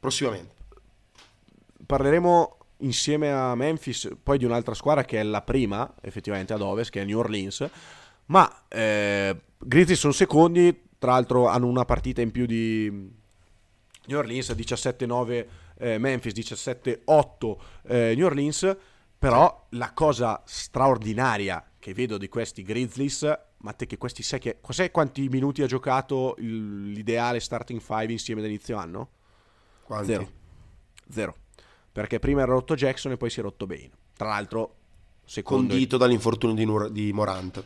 Prossimamente. 0.00 0.54
parleremo 1.86 2.56
insieme 2.78 3.32
a 3.32 3.54
Memphis 3.54 4.10
poi 4.22 4.38
di 4.38 4.44
un'altra 4.44 4.74
squadra 4.74 5.04
che 5.04 5.18
è 5.20 5.22
la 5.22 5.40
prima 5.42 5.94
effettivamente 6.02 6.52
ad 6.52 6.60
ovest 6.60 6.90
che 6.90 7.00
è 7.00 7.04
New 7.04 7.18
Orleans 7.18 7.66
ma 8.26 8.64
eh, 8.68 9.34
Grizzlies 9.58 9.98
sono 9.98 10.12
secondi 10.12 10.82
tra 10.98 11.12
l'altro 11.12 11.46
hanno 11.46 11.66
una 11.66 11.84
partita 11.86 12.20
in 12.20 12.30
più 12.30 12.44
di 12.46 13.10
New 14.06 14.18
Orleans 14.18 14.50
17-9 14.50 15.46
eh, 15.78 15.98
Memphis 15.98 16.32
17-8 16.32 17.56
eh, 17.86 18.14
New 18.16 18.26
Orleans 18.26 18.76
però 19.18 19.66
la 19.70 19.92
cosa 19.92 20.42
straordinaria 20.46 21.64
che 21.78 21.94
vedo 21.94 22.18
di 22.18 22.28
questi 22.28 22.62
Grizzlies 22.62 23.38
ma 23.58 23.72
te 23.72 23.86
che 23.86 23.96
questi 23.96 24.22
sai 24.22 24.38
che 24.38 24.58
cos'è 24.60 24.90
quanti 24.90 25.28
minuti 25.28 25.62
ha 25.62 25.66
giocato 25.66 26.34
il- 26.38 26.90
l'ideale 26.92 27.40
starting 27.40 27.80
five 27.80 28.12
insieme 28.12 28.40
da 28.40 28.46
inizio 28.46 28.76
anno? 28.76 29.08
Quanti? 29.82 30.06
Zero. 30.12 30.30
Zero. 31.10 31.36
Perché 31.90 32.18
prima 32.18 32.42
era 32.42 32.52
rotto 32.52 32.74
Jackson 32.74 33.12
e 33.12 33.16
poi 33.16 33.30
si 33.30 33.40
è 33.40 33.42
rotto 33.42 33.66
Bane. 33.66 33.90
Tra 34.14 34.28
l'altro, 34.28 34.74
secondo... 35.24 35.68
Condito 35.68 35.96
dall'infortunio 35.96 36.54
di, 36.54 36.64
Nur- 36.64 36.90
di 36.90 37.12
Morant. 37.12 37.64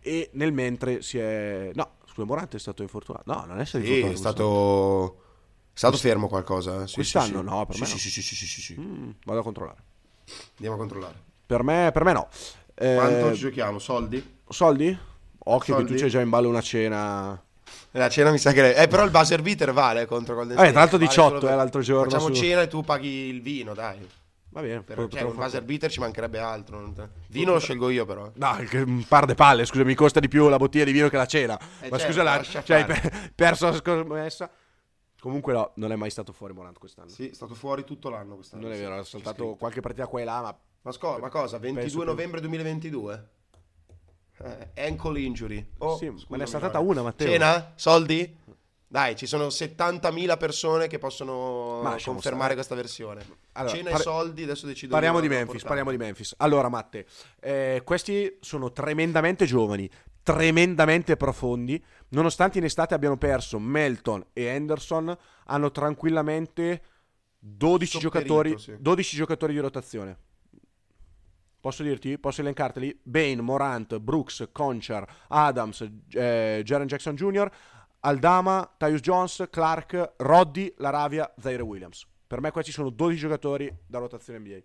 E 0.00 0.30
nel 0.32 0.52
mentre 0.52 1.00
si 1.02 1.18
è... 1.18 1.70
No, 1.74 1.92
scusa, 2.06 2.26
Morante 2.26 2.56
è 2.56 2.60
stato 2.60 2.82
infortunato. 2.82 3.32
No, 3.32 3.44
non 3.46 3.60
è 3.60 3.64
stato 3.64 3.84
Sì, 3.84 3.90
infortunato. 4.00 4.12
è 4.12 4.16
stato... 4.32 5.20
È 5.76 5.78
stato 5.78 5.98
fermo 5.98 6.26
qualcosa. 6.26 6.84
eh? 6.84 6.86
Sì, 6.88 6.94
Quest'anno 6.94 7.40
sì, 7.40 7.44
no, 7.44 7.66
per 7.66 7.74
sì, 7.74 7.80
me 7.82 7.86
sì, 7.86 7.92
no. 7.92 7.98
sì, 7.98 8.10
sì, 8.10 8.22
sì, 8.22 8.46
sì, 8.46 8.60
sì. 8.62 8.76
Mm, 8.80 9.10
vado 9.26 9.40
a 9.40 9.42
controllare. 9.42 9.78
Andiamo 10.54 10.74
a 10.76 10.78
controllare. 10.78 11.14
Per 11.44 11.62
me, 11.62 11.90
per 11.92 12.02
me 12.04 12.12
no. 12.14 12.28
Eh, 12.74 12.94
Quanto 12.94 13.32
ci 13.34 13.40
giochiamo? 13.40 13.78
Soldi? 13.78 14.38
Soldi? 14.48 14.98
Occhio 15.48 15.74
che 15.74 15.80
Soldi? 15.82 15.92
tu 15.94 16.00
c'hai 16.00 16.08
già 16.08 16.20
in 16.22 16.30
ballo 16.30 16.48
una 16.48 16.62
cena... 16.62 17.38
La 17.90 18.08
cena 18.08 18.30
mi 18.30 18.38
sa 18.38 18.52
che... 18.52 18.72
Eh, 18.72 18.88
però 18.88 19.04
il 19.04 19.10
buzzer 19.10 19.42
beater 19.42 19.74
vale 19.74 20.06
contro 20.06 20.34
Golden 20.34 20.52
Eh, 20.56 20.60
State. 20.60 20.70
tra 20.72 20.80
l'altro 20.80 20.96
Vale 20.96 21.08
18, 21.10 21.28
solo 21.28 21.40
per- 21.40 21.50
eh, 21.50 21.56
l'altro 21.56 21.80
giorno 21.82 22.10
Facciamo 22.10 22.34
su- 22.34 22.40
cena 22.40 22.62
e 22.62 22.68
tu 22.68 22.82
paghi 22.82 23.08
il 23.08 23.42
vino, 23.42 23.74
dai. 23.74 24.08
Va 24.48 24.62
bene. 24.62 24.80
Per, 24.80 25.08
cioè, 25.10 25.22
un 25.24 25.34
buzzer 25.34 25.62
beater 25.62 25.90
ci 25.90 26.00
mancherebbe 26.00 26.38
altro. 26.38 26.90
te- 26.94 27.08
Vino 27.28 27.52
lo 27.52 27.58
scelgo 27.58 27.90
io 27.90 28.06
però. 28.06 28.30
No, 28.36 28.56
che 28.66 28.78
un 28.78 29.04
par 29.06 29.26
de 29.26 29.34
palle, 29.34 29.66
scusa, 29.66 29.84
mi 29.84 29.94
costa 29.94 30.20
di 30.20 30.28
più 30.28 30.48
la 30.48 30.56
bottiglia 30.56 30.84
di 30.84 30.92
vino 30.92 31.10
che 31.10 31.18
la 31.18 31.26
cena. 31.26 31.58
Eh, 31.80 31.90
Ma 31.90 31.98
certo, 31.98 32.06
scusa, 32.06 32.22
la, 32.22 32.42
cioè, 32.42 32.80
hai 32.80 33.30
perso 33.34 33.66
la 33.66 33.74
scommessa. 33.74 34.50
Comunque 35.26 35.52
no, 35.52 35.72
non 35.74 35.90
è 35.90 35.96
mai 35.96 36.10
stato 36.10 36.32
fuori 36.32 36.52
Morant 36.52 36.78
quest'anno. 36.78 37.08
Sì, 37.08 37.30
è 37.30 37.34
stato 37.34 37.54
fuori 37.54 37.82
tutto 37.82 38.10
l'anno 38.10 38.36
quest'anno. 38.36 38.62
Non 38.62 38.72
è 38.72 38.78
vero, 38.78 38.94
ha 38.94 39.02
saltato 39.02 39.56
qualche 39.56 39.80
partita 39.80 40.06
qua 40.06 40.20
e 40.20 40.24
là, 40.24 40.40
ma 40.40 40.56
Ma, 40.82 40.92
sco- 40.92 41.18
ma 41.18 41.28
cosa? 41.30 41.58
22 41.58 41.82
Penso 41.82 41.98
che- 41.98 42.04
novembre 42.04 42.40
2022? 42.40 43.28
Eh, 44.44 44.86
ankle 44.86 45.20
injury. 45.20 45.68
Oh, 45.78 45.96
Sì, 45.96 46.08
ma 46.28 46.36
ne 46.36 46.44
è 46.44 46.46
saltata 46.46 46.78
una, 46.78 47.02
Matteo. 47.02 47.26
Cena? 47.28 47.72
Soldi? 47.74 48.36
Dai, 48.86 49.16
ci 49.16 49.26
sono 49.26 49.48
70.000 49.50 50.36
persone 50.36 50.86
che 50.86 50.98
possono 51.00 51.80
Ma 51.82 51.96
confermare 52.04 52.54
questa 52.54 52.76
versione. 52.76 53.26
Allora, 53.54 53.74
Cena 53.74 53.90
pare- 53.90 54.02
e 54.02 54.04
soldi, 54.04 54.42
adesso 54.44 54.66
decido 54.66 54.92
parliamo 54.92 55.18
di 55.18 55.26
Memphis, 55.26 55.46
portarli. 55.62 55.66
parliamo 55.66 55.90
di 55.90 55.96
Memphis. 55.96 56.34
Allora, 56.38 56.68
Matte, 56.68 57.04
eh, 57.40 57.82
questi 57.84 58.36
sono 58.40 58.70
tremendamente 58.70 59.44
giovani, 59.44 59.90
tremendamente 60.26 61.16
profondi. 61.16 61.80
Nonostante 62.08 62.58
in 62.58 62.64
estate 62.64 62.94
abbiano 62.94 63.16
perso 63.16 63.60
Melton 63.60 64.26
e 64.32 64.46
Henderson, 64.46 65.16
hanno 65.44 65.70
tranquillamente 65.70 66.82
12 67.38 67.92
Sopperito, 67.92 68.18
giocatori, 68.18 68.58
sì. 68.58 68.76
12 68.76 69.16
giocatori 69.16 69.52
di 69.52 69.60
rotazione. 69.60 70.18
Posso 71.60 71.84
dirti? 71.84 72.18
Posso 72.18 72.40
elencarteli? 72.40 72.98
Bane, 73.04 73.40
Morant, 73.40 73.98
Brooks, 73.98 74.48
Conchar, 74.50 75.06
Adams, 75.28 75.88
eh, 76.10 76.62
Jaren 76.64 76.88
Jackson 76.88 77.14
Jr., 77.14 77.48
Aldama, 78.00 78.74
Tyus 78.76 79.00
Jones, 79.00 79.46
Clark, 79.48 80.14
Roddy, 80.16 80.74
Laravia, 80.78 81.32
Zaire 81.38 81.62
Williams. 81.62 82.04
Per 82.26 82.40
me 82.40 82.50
questi 82.50 82.72
sono 82.72 82.90
12 82.90 83.18
giocatori 83.20 83.72
da 83.86 83.98
rotazione 83.98 84.40
NBA. 84.40 84.58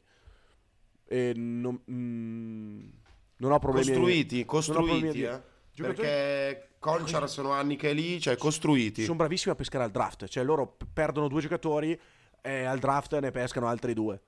E 1.06 1.34
non, 1.36 1.80
mm, 1.90 2.90
non 3.38 3.52
ho 3.52 3.60
problemi. 3.60 3.86
Costruiti, 3.88 4.46
non 4.46 4.60
ho 4.60 4.74
problemi 4.74 5.02
costruiti, 5.02 5.22
eh. 5.22 5.50
Giocatori- 5.74 6.08
Perché 6.08 6.70
Conchar 6.80 7.30
sono 7.30 7.52
anni 7.52 7.76
che 7.76 7.92
è 7.92 7.94
lì, 7.94 8.20
cioè 8.20 8.36
costruiti. 8.38 9.04
Sono 9.04 9.18
bravissimi 9.18 9.54
a 9.54 9.56
pescare 9.56 9.84
al 9.84 9.92
draft. 9.92 10.28
Cioè 10.28 10.44
loro 10.44 10.78
perdono 10.94 11.28
due 11.28 11.42
giocatori 11.42 11.98
e 12.42 12.64
al 12.64 12.80
draft 12.80 13.18
ne 13.20 13.32
pescano 13.32 13.68
altri 13.68 13.94
due. 13.94 14.20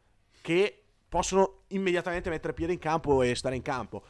Che 0.42 0.84
possono 1.10 1.64
immediatamente 1.70 2.30
mettere 2.30 2.54
piede 2.54 2.74
in 2.74 2.80
campo 2.80 3.22
e 3.24 3.36
stare 3.36 3.56
in 3.56 3.62
campo. 3.62 4.04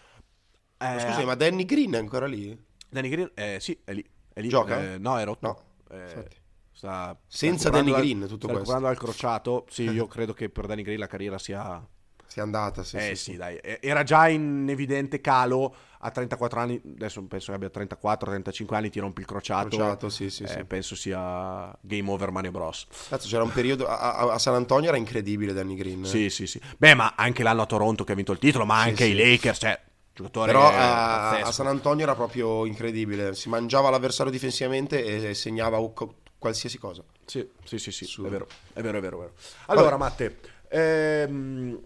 Ma 0.77 0.95
Eh, 0.95 0.99
Scusi, 0.99 1.25
ma 1.25 1.35
Danny 1.35 1.63
Green 1.65 1.93
è 1.93 1.97
ancora 1.97 2.25
lì? 2.25 2.57
Danny 2.89 3.09
Green, 3.09 3.31
eh, 3.35 3.57
sì, 3.61 3.79
è 3.83 3.93
lì. 3.93 4.05
È 4.33 4.41
lì. 4.41 4.49
Gioca? 4.49 4.93
Eh, 4.93 4.97
no, 4.97 5.17
è 5.17 5.23
rotto. 5.23 5.47
No, 5.47 5.63
Eh, 5.97 6.27
sta, 6.71 7.17
Senza 7.27 7.69
sta 7.69 7.77
Danny 7.77 7.91
Green, 7.93 8.19
tutto 8.21 8.47
sta 8.47 8.53
questo. 8.53 8.57
recuperando 8.57 8.87
dal 8.87 8.97
crociato. 8.97 9.65
Sì, 9.69 9.83
io 9.89 10.07
credo 10.07 10.33
che 10.33 10.49
per 10.49 10.65
Danny 10.67 10.81
Green 10.83 10.99
la 10.99 11.07
carriera 11.07 11.37
sia... 11.37 11.87
Si 12.33 12.39
è 12.39 12.41
andata, 12.41 12.81
sì, 12.83 12.97
eh 12.97 13.15
sì, 13.15 13.15
sì, 13.15 13.35
dai. 13.37 13.59
Era 13.61 14.01
già 14.01 14.27
in 14.27 14.65
evidente 14.67 15.21
calo 15.21 15.71
a 15.99 16.09
34 16.09 16.59
anni. 16.59 16.81
Adesso 16.95 17.21
penso 17.25 17.51
che 17.51 17.63
abbia 17.63 17.69
34-35 17.69 18.73
anni, 18.73 18.89
ti 18.89 18.99
rompi 18.99 19.21
il 19.21 19.27
crociato. 19.27 19.67
Crociato, 19.67 20.09
sì, 20.09 20.31
sì, 20.31 20.41
Eh, 20.41 20.47
sì. 20.47 20.63
Penso 20.63 20.95
sia 20.95 21.71
game 21.81 22.09
over 22.09 22.31
Mario 22.31 22.49
Bros. 22.49 22.87
Cazzo, 23.07 23.27
c'era 23.27 23.43
un 23.43 23.51
periodo 23.51 23.85
a, 23.85 24.31
a- 24.31 24.39
San 24.39 24.55
Antonio 24.55 24.87
era 24.89 24.97
incredibile 24.97 25.53
Danny 25.53 25.75
Green. 25.75 26.03
eh. 26.05 26.07
Sì, 26.07 26.29
sì, 26.31 26.47
sì. 26.47 26.59
Beh, 26.75 26.95
ma 26.95 27.13
anche 27.15 27.43
l'anno 27.43 27.61
a 27.61 27.65
Toronto 27.67 28.03
che 28.03 28.13
ha 28.13 28.15
vinto 28.15 28.31
il 28.31 28.39
titolo, 28.39 28.65
ma 28.65 28.81
anche 28.81 29.05
i 29.05 29.13
Lakers, 29.15 29.59
cioè, 29.59 29.79
giocatore 30.11 30.51
Però 30.51 30.71
eh, 30.71 30.75
a, 30.75 31.29
a 31.41 31.51
San 31.51 31.67
Antonio 31.67 32.03
era 32.03 32.15
proprio 32.15 32.65
incredibile. 32.65 33.35
Si 33.35 33.47
mangiava 33.47 33.91
l'avversario 33.91 34.31
difensivamente 34.31 35.05
e, 35.05 35.29
e 35.29 35.33
segnava 35.35 35.77
u- 35.77 35.93
qualsiasi 36.39 36.79
cosa. 36.79 37.03
Sì, 37.25 37.47
sì, 37.63 37.77
sì, 37.77 37.91
sì, 37.91 38.05
è 38.25 38.27
vero, 38.27 38.47
è 38.73 38.81
vero, 38.81 38.97
è 38.97 39.01
vero, 39.01 39.17
è 39.17 39.19
vero. 39.19 39.33
Allora, 39.67 39.97
Matte, 39.97 40.39
ehm, 40.69 41.79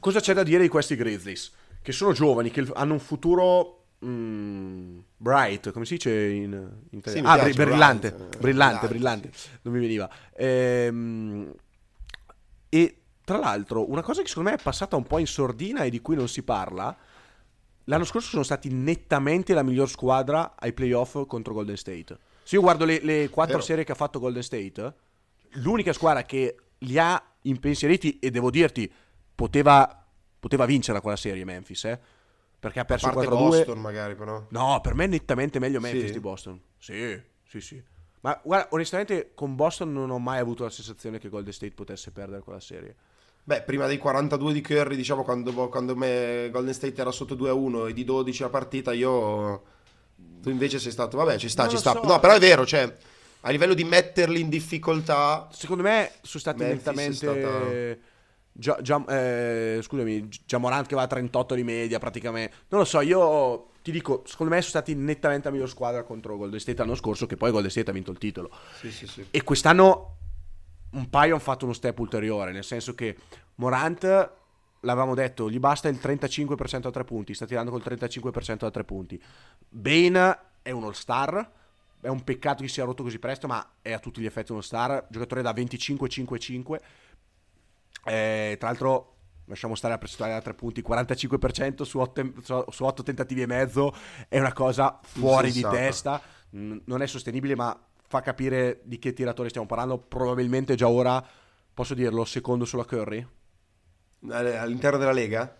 cosa 0.00 0.20
c'è 0.20 0.34
da 0.34 0.42
dire 0.42 0.62
di 0.62 0.68
questi 0.68 0.96
Grizzlies? 0.96 1.52
Che 1.80 1.92
sono 1.92 2.12
giovani, 2.12 2.50
che 2.50 2.66
hanno 2.74 2.92
un 2.94 3.00
futuro 3.00 3.84
mm, 4.04 4.98
bright, 5.16 5.72
come 5.72 5.84
si 5.84 5.94
dice 5.94 6.26
in, 6.28 6.52
in 6.90 7.02
Sì, 7.02 7.18
italiano? 7.18 7.28
mi 7.28 7.40
ah, 7.40 7.42
bri- 7.44 7.52
brillante, 7.54 8.06
eh, 8.08 8.10
brillante, 8.10 8.38
brillante, 8.38 8.88
brillante, 8.88 9.30
non 9.62 9.74
mi 9.74 9.80
veniva. 9.80 10.10
Ehm, 10.36 11.52
e 12.68 12.96
tra 13.24 13.38
l'altro, 13.38 13.90
una 13.90 14.02
cosa 14.02 14.22
che 14.22 14.28
secondo 14.28 14.50
me 14.50 14.56
è 14.56 14.62
passata 14.62 14.96
un 14.96 15.04
po' 15.04 15.18
in 15.18 15.26
sordina 15.26 15.82
e 15.82 15.90
di 15.90 16.00
cui 16.00 16.16
non 16.16 16.28
si 16.28 16.42
parla, 16.42 16.96
l'anno 17.84 18.04
scorso 18.04 18.28
sono 18.28 18.42
stati 18.42 18.70
nettamente 18.70 19.54
la 19.54 19.62
miglior 19.62 19.88
squadra 19.88 20.54
ai 20.58 20.72
playoff 20.72 21.26
contro 21.26 21.54
Golden 21.54 21.76
State. 21.76 22.18
Se 22.42 22.54
io 22.56 22.62
guardo 22.62 22.84
le, 22.84 23.00
le 23.02 23.28
quattro 23.28 23.54
Vero. 23.56 23.66
serie 23.66 23.84
che 23.84 23.92
ha 23.92 23.96
fatto 23.96 24.18
Golden 24.18 24.42
State, 24.42 24.94
l'unica 25.62 25.92
squadra 25.92 26.22
che 26.22 26.56
li 26.78 26.98
ha 26.98 27.22
impensieriti, 27.42 28.18
e 28.18 28.30
devo 28.30 28.50
dirti, 28.50 28.90
poteva, 29.38 30.04
poteva 30.40 30.64
vincere 30.66 31.00
quella 31.00 31.16
serie 31.16 31.44
Memphis, 31.44 31.84
eh, 31.84 32.00
Perché 32.58 32.80
ha 32.80 32.84
perso 32.84 33.08
parte 33.08 33.28
4-2. 33.28 33.30
Boston 33.30 33.78
magari 33.78 34.16
però. 34.16 34.44
No, 34.48 34.80
per 34.82 34.94
me 34.94 35.04
è 35.04 35.06
nettamente 35.06 35.60
meglio 35.60 35.78
Memphis 35.78 36.06
Sì? 36.06 36.12
di 36.12 36.18
Boston. 36.18 36.60
Sì, 36.76 37.20
sì, 37.46 37.60
sì. 37.60 37.80
Ma 38.22 38.40
guarda, 38.42 38.66
onestamente 38.72 39.30
con 39.34 39.54
Boston 39.54 39.92
non 39.92 40.10
ho 40.10 40.18
mai 40.18 40.40
avuto 40.40 40.64
la 40.64 40.70
sensazione 40.70 41.20
che 41.20 41.28
Golden 41.28 41.52
State 41.52 41.72
potesse 41.72 42.10
perdere 42.10 42.42
quella 42.42 42.58
serie. 42.58 42.96
Beh, 43.44 43.62
prima 43.62 43.86
dei 43.86 43.98
42 43.98 44.52
di 44.52 44.60
Curry, 44.60 44.96
diciamo, 44.96 45.22
quando, 45.22 45.52
quando 45.68 45.94
me 45.94 46.48
Golden 46.50 46.74
State 46.74 47.00
era 47.00 47.12
sotto 47.12 47.36
2-1 47.36 47.90
e 47.90 47.92
di 47.92 48.02
12 48.02 48.42
la 48.42 48.48
partita, 48.48 48.92
io... 48.92 49.62
Tu 50.42 50.50
invece 50.50 50.80
sei 50.80 50.90
stato... 50.90 51.16
Vabbè, 51.16 51.38
ci 51.38 51.48
sta, 51.48 51.62
Non 51.62 51.70
ci 51.70 51.78
sta. 51.78 51.92
so. 51.92 52.02
No, 52.04 52.18
però 52.18 52.34
è 52.34 52.40
vero, 52.40 52.66
cioè, 52.66 52.92
a 53.42 53.50
livello 53.50 53.74
di 53.74 53.84
metterli 53.84 54.40
in 54.40 54.48
difficoltà... 54.48 55.48
Secondo 55.52 55.84
me 55.84 56.10
sono 56.22 56.40
stati 56.40 56.58
Memphis 56.64 57.22
nettamente... 57.22 58.00
Gia, 58.60 58.76
Gia- 58.82 59.04
eh, 59.06 59.78
scusami, 59.80 60.28
Jamorant 60.44 60.88
che 60.88 60.96
va 60.96 61.02
a 61.02 61.06
38 61.06 61.54
di 61.54 61.62
media 61.62 62.00
praticamente. 62.00 62.56
Non 62.70 62.80
lo 62.80 62.86
so, 62.86 63.00
io 63.00 63.70
ti 63.82 63.92
dico, 63.92 64.24
secondo 64.26 64.52
me 64.52 64.60
sono 64.60 64.70
stati 64.70 64.96
nettamente 64.96 65.46
la 65.46 65.54
miglior 65.54 65.68
squadra 65.68 66.02
contro 66.02 66.36
Golden 66.36 66.58
State 66.58 66.78
l'anno 66.78 66.96
scorso, 66.96 67.26
che 67.26 67.36
poi 67.36 67.52
Golden 67.52 67.70
State 67.70 67.90
ha 67.90 67.92
vinto 67.92 68.10
il 68.10 68.18
titolo. 68.18 68.50
Sì, 68.80 68.90
sì, 68.90 69.06
sì. 69.06 69.26
E 69.30 69.44
quest'anno 69.44 70.16
un 70.90 71.08
paio 71.08 71.34
hanno 71.34 71.42
fatto 71.42 71.66
uno 71.66 71.72
step 71.72 71.96
ulteriore, 72.00 72.50
nel 72.50 72.64
senso 72.64 72.96
che 72.96 73.16
Morant, 73.56 74.02
l'avevamo 74.80 75.14
detto, 75.14 75.48
gli 75.48 75.60
basta 75.60 75.88
il 75.88 76.00
35% 76.02 76.88
a 76.88 76.90
tre 76.90 77.04
punti, 77.04 77.34
sta 77.34 77.46
tirando 77.46 77.70
col 77.70 77.82
35% 77.84 78.64
a 78.64 78.70
tre 78.72 78.82
punti. 78.82 79.22
Bane 79.68 80.38
è 80.62 80.72
un 80.72 80.82
all-star, 80.82 81.48
è 82.00 82.08
un 82.08 82.24
peccato 82.24 82.62
che 82.62 82.68
sia 82.68 82.84
rotto 82.84 83.04
così 83.04 83.20
presto, 83.20 83.46
ma 83.46 83.74
è 83.82 83.92
a 83.92 84.00
tutti 84.00 84.20
gli 84.20 84.26
effetti 84.26 84.50
uno 84.50 84.62
star, 84.62 85.06
giocatore 85.08 85.42
da 85.42 85.52
25-5-5. 85.52 86.80
Eh, 88.04 88.56
tra 88.58 88.68
l'altro, 88.68 89.16
lasciamo 89.44 89.74
stare 89.74 89.94
la 89.94 89.98
percentuale 89.98 90.34
da 90.34 90.40
tre 90.40 90.54
punti, 90.54 90.82
45% 90.82 91.82
su 91.82 91.98
8, 92.84 93.02
tentativi 93.02 93.42
e 93.42 93.46
mezzo, 93.46 93.94
è 94.28 94.38
una 94.38 94.52
cosa 94.52 94.98
fuori 95.02 95.48
Insensata. 95.48 95.74
di 95.74 95.82
testa, 95.82 96.22
non 96.50 97.02
è 97.02 97.06
sostenibile, 97.06 97.54
ma 97.54 97.78
fa 98.06 98.20
capire 98.20 98.80
di 98.84 98.98
che 98.98 99.12
tiratore 99.12 99.48
stiamo 99.48 99.66
parlando. 99.66 99.98
Probabilmente 99.98 100.74
già 100.74 100.88
ora, 100.88 101.24
posso 101.74 101.94
dirlo, 101.94 102.24
secondo 102.24 102.64
sulla 102.64 102.84
Curry. 102.84 103.26
All'interno 104.30 104.98
della 104.98 105.12
Lega? 105.12 105.56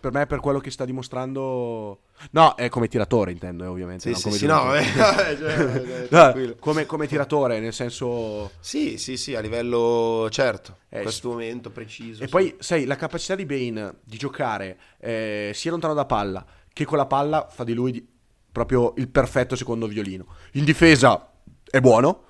Per 0.00 0.12
me, 0.12 0.26
per 0.26 0.40
quello 0.40 0.58
che 0.60 0.70
sta 0.70 0.86
dimostrando... 0.86 2.00
No, 2.30 2.54
è 2.54 2.68
come 2.70 2.88
tiratore, 2.88 3.32
intendo, 3.32 3.64
eh, 3.64 3.66
ovviamente. 3.66 4.08
Sì, 4.08 4.14
sì, 4.14 4.22
come 4.24 4.36
sì, 4.36 4.46
no, 4.46 4.64
vabbè, 4.64 4.82
cioè, 5.36 5.56
eh, 5.76 6.00
No, 6.02 6.06
tranquillo. 6.08 6.56
come, 6.58 6.86
come 6.86 7.06
tiratore, 7.06 7.60
nel 7.60 7.74
senso... 7.74 8.52
Sì, 8.60 8.96
sì, 8.96 9.18
sì, 9.18 9.34
a 9.34 9.40
livello 9.40 10.26
certo, 10.30 10.78
Eh, 10.88 11.02
questo 11.02 11.28
momento 11.28 11.70
preciso. 11.70 12.22
E 12.22 12.26
sì. 12.26 12.30
poi, 12.30 12.56
sai, 12.58 12.86
la 12.86 12.96
capacità 12.96 13.34
di 13.34 13.44
Bane 13.44 13.96
di 14.02 14.16
giocare 14.16 14.78
eh, 14.98 15.52
sia 15.54 15.70
lontano 15.70 15.92
da 15.94 16.06
palla 16.06 16.44
che 16.72 16.84
con 16.86 16.96
la 16.96 17.06
palla 17.06 17.46
fa 17.50 17.64
di 17.64 17.74
lui 17.74 17.92
di- 17.92 18.08
proprio 18.50 18.94
il 18.96 19.08
perfetto 19.08 19.54
secondo 19.54 19.86
violino. 19.86 20.24
In 20.52 20.64
difesa 20.64 21.30
è 21.70 21.80
buono, 21.80 22.24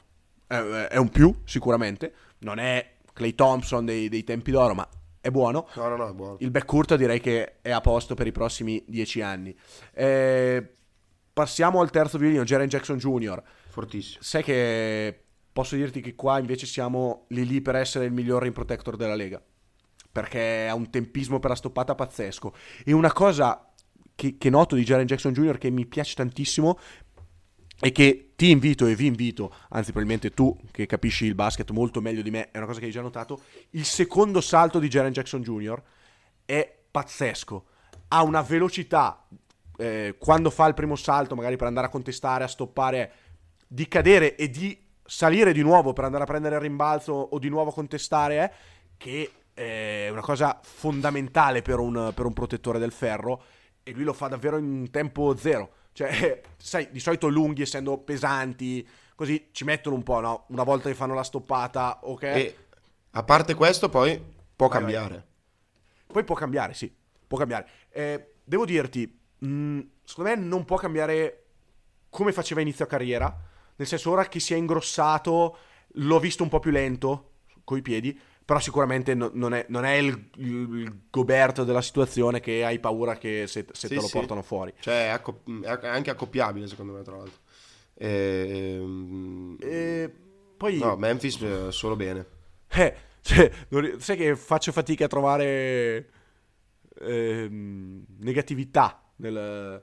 è, 0.46 0.56
è 0.56 0.96
un 0.96 1.08
più 1.08 1.32
sicuramente, 1.44 2.12
non 2.38 2.58
è 2.58 2.94
Clay 3.12 3.34
Thompson 3.34 3.84
dei, 3.84 4.08
dei 4.08 4.24
tempi 4.24 4.50
d'oro, 4.50 4.74
ma 4.74 4.88
è 5.20 5.30
buono. 5.30 5.68
No, 5.74 5.88
no, 5.88 5.96
no, 5.96 6.08
è 6.08 6.12
buono. 6.12 6.36
Il 6.40 6.50
backcourt 6.50 6.96
direi 6.96 7.20
che 7.20 7.60
è 7.60 7.70
a 7.70 7.80
posto 7.80 8.14
per 8.14 8.26
i 8.26 8.32
prossimi 8.32 8.82
dieci 8.86 9.20
anni. 9.20 9.54
Eh, 9.92 10.74
passiamo 11.32 11.80
al 11.80 11.90
terzo 11.90 12.18
violino, 12.18 12.44
Jaren 12.44 12.68
Jackson 12.68 12.96
Jr. 12.96 13.42
Fortissimo. 13.68 14.22
Sai 14.22 14.42
che 14.42 15.24
posso 15.52 15.76
dirti 15.76 16.00
che 16.00 16.14
qua 16.14 16.38
invece 16.38 16.66
siamo 16.66 17.26
lì 17.28 17.44
lì 17.44 17.60
per 17.60 17.76
essere 17.76 18.06
il 18.06 18.12
miglior 18.12 18.42
rim 18.42 18.52
protector 18.52 18.96
della 18.96 19.14
Lega. 19.14 19.42
Perché 20.12 20.66
ha 20.68 20.74
un 20.74 20.90
tempismo 20.90 21.38
per 21.38 21.50
la 21.50 21.56
stoppata 21.56 21.94
pazzesco. 21.94 22.54
E 22.84 22.92
una 22.92 23.12
cosa 23.12 23.70
che, 24.14 24.36
che 24.38 24.50
noto 24.50 24.74
di 24.74 24.84
Jaren 24.84 25.06
Jackson 25.06 25.32
Jr. 25.32 25.58
che 25.58 25.70
mi 25.70 25.86
piace 25.86 26.14
tantissimo 26.14 26.78
e 27.80 27.92
che 27.92 28.32
ti 28.36 28.50
invito 28.50 28.86
e 28.86 28.94
vi 28.94 29.06
invito, 29.06 29.54
anzi 29.70 29.92
probabilmente 29.92 30.30
tu 30.30 30.54
che 30.70 30.84
capisci 30.84 31.24
il 31.24 31.34
basket 31.34 31.70
molto 31.70 32.02
meglio 32.02 32.20
di 32.20 32.30
me, 32.30 32.50
è 32.50 32.58
una 32.58 32.66
cosa 32.66 32.78
che 32.78 32.86
hai 32.86 32.90
già 32.90 33.00
notato, 33.00 33.40
il 33.70 33.86
secondo 33.86 34.42
salto 34.42 34.78
di 34.78 34.88
Jaren 34.88 35.12
Jackson 35.12 35.40
Jr. 35.40 35.82
è 36.44 36.78
pazzesco. 36.90 37.64
Ha 38.08 38.22
una 38.22 38.42
velocità 38.42 39.26
eh, 39.78 40.16
quando 40.18 40.50
fa 40.50 40.66
il 40.66 40.74
primo 40.74 40.94
salto, 40.94 41.34
magari 41.34 41.56
per 41.56 41.68
andare 41.68 41.86
a 41.86 41.90
contestare, 41.90 42.44
a 42.44 42.48
stoppare, 42.48 43.12
di 43.66 43.88
cadere 43.88 44.36
e 44.36 44.50
di 44.50 44.78
salire 45.02 45.52
di 45.52 45.62
nuovo 45.62 45.92
per 45.92 46.04
andare 46.04 46.24
a 46.24 46.26
prendere 46.26 46.56
il 46.56 46.60
rimbalzo 46.60 47.12
o 47.12 47.38
di 47.38 47.48
nuovo 47.48 47.70
contestare, 47.70 48.44
eh, 48.44 48.50
che 48.98 49.30
è 49.54 50.08
una 50.10 50.20
cosa 50.20 50.60
fondamentale 50.62 51.62
per 51.62 51.78
un, 51.78 52.12
per 52.14 52.26
un 52.26 52.32
protettore 52.32 52.78
del 52.78 52.92
ferro 52.92 53.42
e 53.82 53.92
lui 53.92 54.04
lo 54.04 54.12
fa 54.12 54.28
davvero 54.28 54.58
in 54.58 54.90
tempo 54.90 55.34
zero. 55.36 55.70
Cioè, 55.92 56.40
sai, 56.56 56.88
di 56.90 57.00
solito 57.00 57.28
lunghi, 57.28 57.62
essendo 57.62 57.98
pesanti, 57.98 58.86
così 59.14 59.48
ci 59.52 59.64
mettono 59.64 59.96
un 59.96 60.02
po', 60.02 60.20
no? 60.20 60.44
Una 60.48 60.62
volta 60.62 60.88
che 60.88 60.94
fanno 60.94 61.14
la 61.14 61.22
stoppata, 61.22 62.00
ok? 62.02 62.22
E 62.22 62.56
a 63.10 63.22
parte 63.22 63.54
questo, 63.54 63.88
poi 63.88 64.20
può 64.54 64.68
Vai, 64.68 64.78
cambiare. 64.78 65.26
Poi 66.06 66.24
può 66.24 66.34
cambiare, 66.34 66.74
sì, 66.74 66.92
può 67.26 67.38
cambiare. 67.38 67.68
Eh, 67.90 68.34
devo 68.44 68.64
dirti, 68.64 69.20
mh, 69.38 69.80
secondo 70.04 70.30
me 70.30 70.36
non 70.36 70.64
può 70.64 70.76
cambiare 70.76 71.44
come 72.10 72.32
faceva 72.32 72.60
inizio 72.60 72.86
carriera, 72.86 73.34
nel 73.76 73.86
senso 73.86 74.10
ora 74.10 74.26
che 74.26 74.40
si 74.40 74.52
è 74.52 74.56
ingrossato, 74.56 75.56
l'ho 75.94 76.18
visto 76.18 76.42
un 76.42 76.48
po' 76.48 76.58
più 76.58 76.70
lento 76.70 77.32
coi 77.64 77.82
piedi, 77.82 78.18
però 78.50 78.58
sicuramente 78.58 79.14
no- 79.14 79.30
non 79.32 79.54
è, 79.54 79.64
non 79.68 79.84
è 79.84 79.92
il, 79.92 80.28
il 80.38 81.02
Gobert 81.08 81.62
della 81.62 81.80
situazione 81.80 82.40
che 82.40 82.64
hai 82.64 82.80
paura 82.80 83.16
che 83.16 83.44
se, 83.46 83.64
se 83.70 83.86
Sì, 83.86 83.94
te 83.94 83.94
lo 83.94 84.08
sì. 84.08 84.18
portano 84.18 84.42
fuori. 84.42 84.74
Cioè, 84.80 85.04
è, 85.04 85.08
accop- 85.10 85.62
è 85.62 85.86
anche 85.86 86.10
accoppiabile, 86.10 86.66
secondo 86.66 86.94
me, 86.94 87.02
tra 87.02 87.16
l'altro. 87.16 87.38
Ehm, 87.94 89.56
E 89.60 90.12
poi... 90.56 90.78
No, 90.78 90.96
Memphis 90.96 91.40
eh, 91.42 91.70
solo 91.70 91.94
bene. 91.94 92.26
Eh, 92.72 92.92
cioè, 93.22 93.48
non 93.68 94.00
sai 94.00 94.16
che 94.16 94.34
faccio 94.34 94.72
fatica 94.72 95.04
a 95.04 95.08
trovare 95.08 96.10
ehm, 97.02 98.04
negatività 98.18 99.00
nel- 99.18 99.80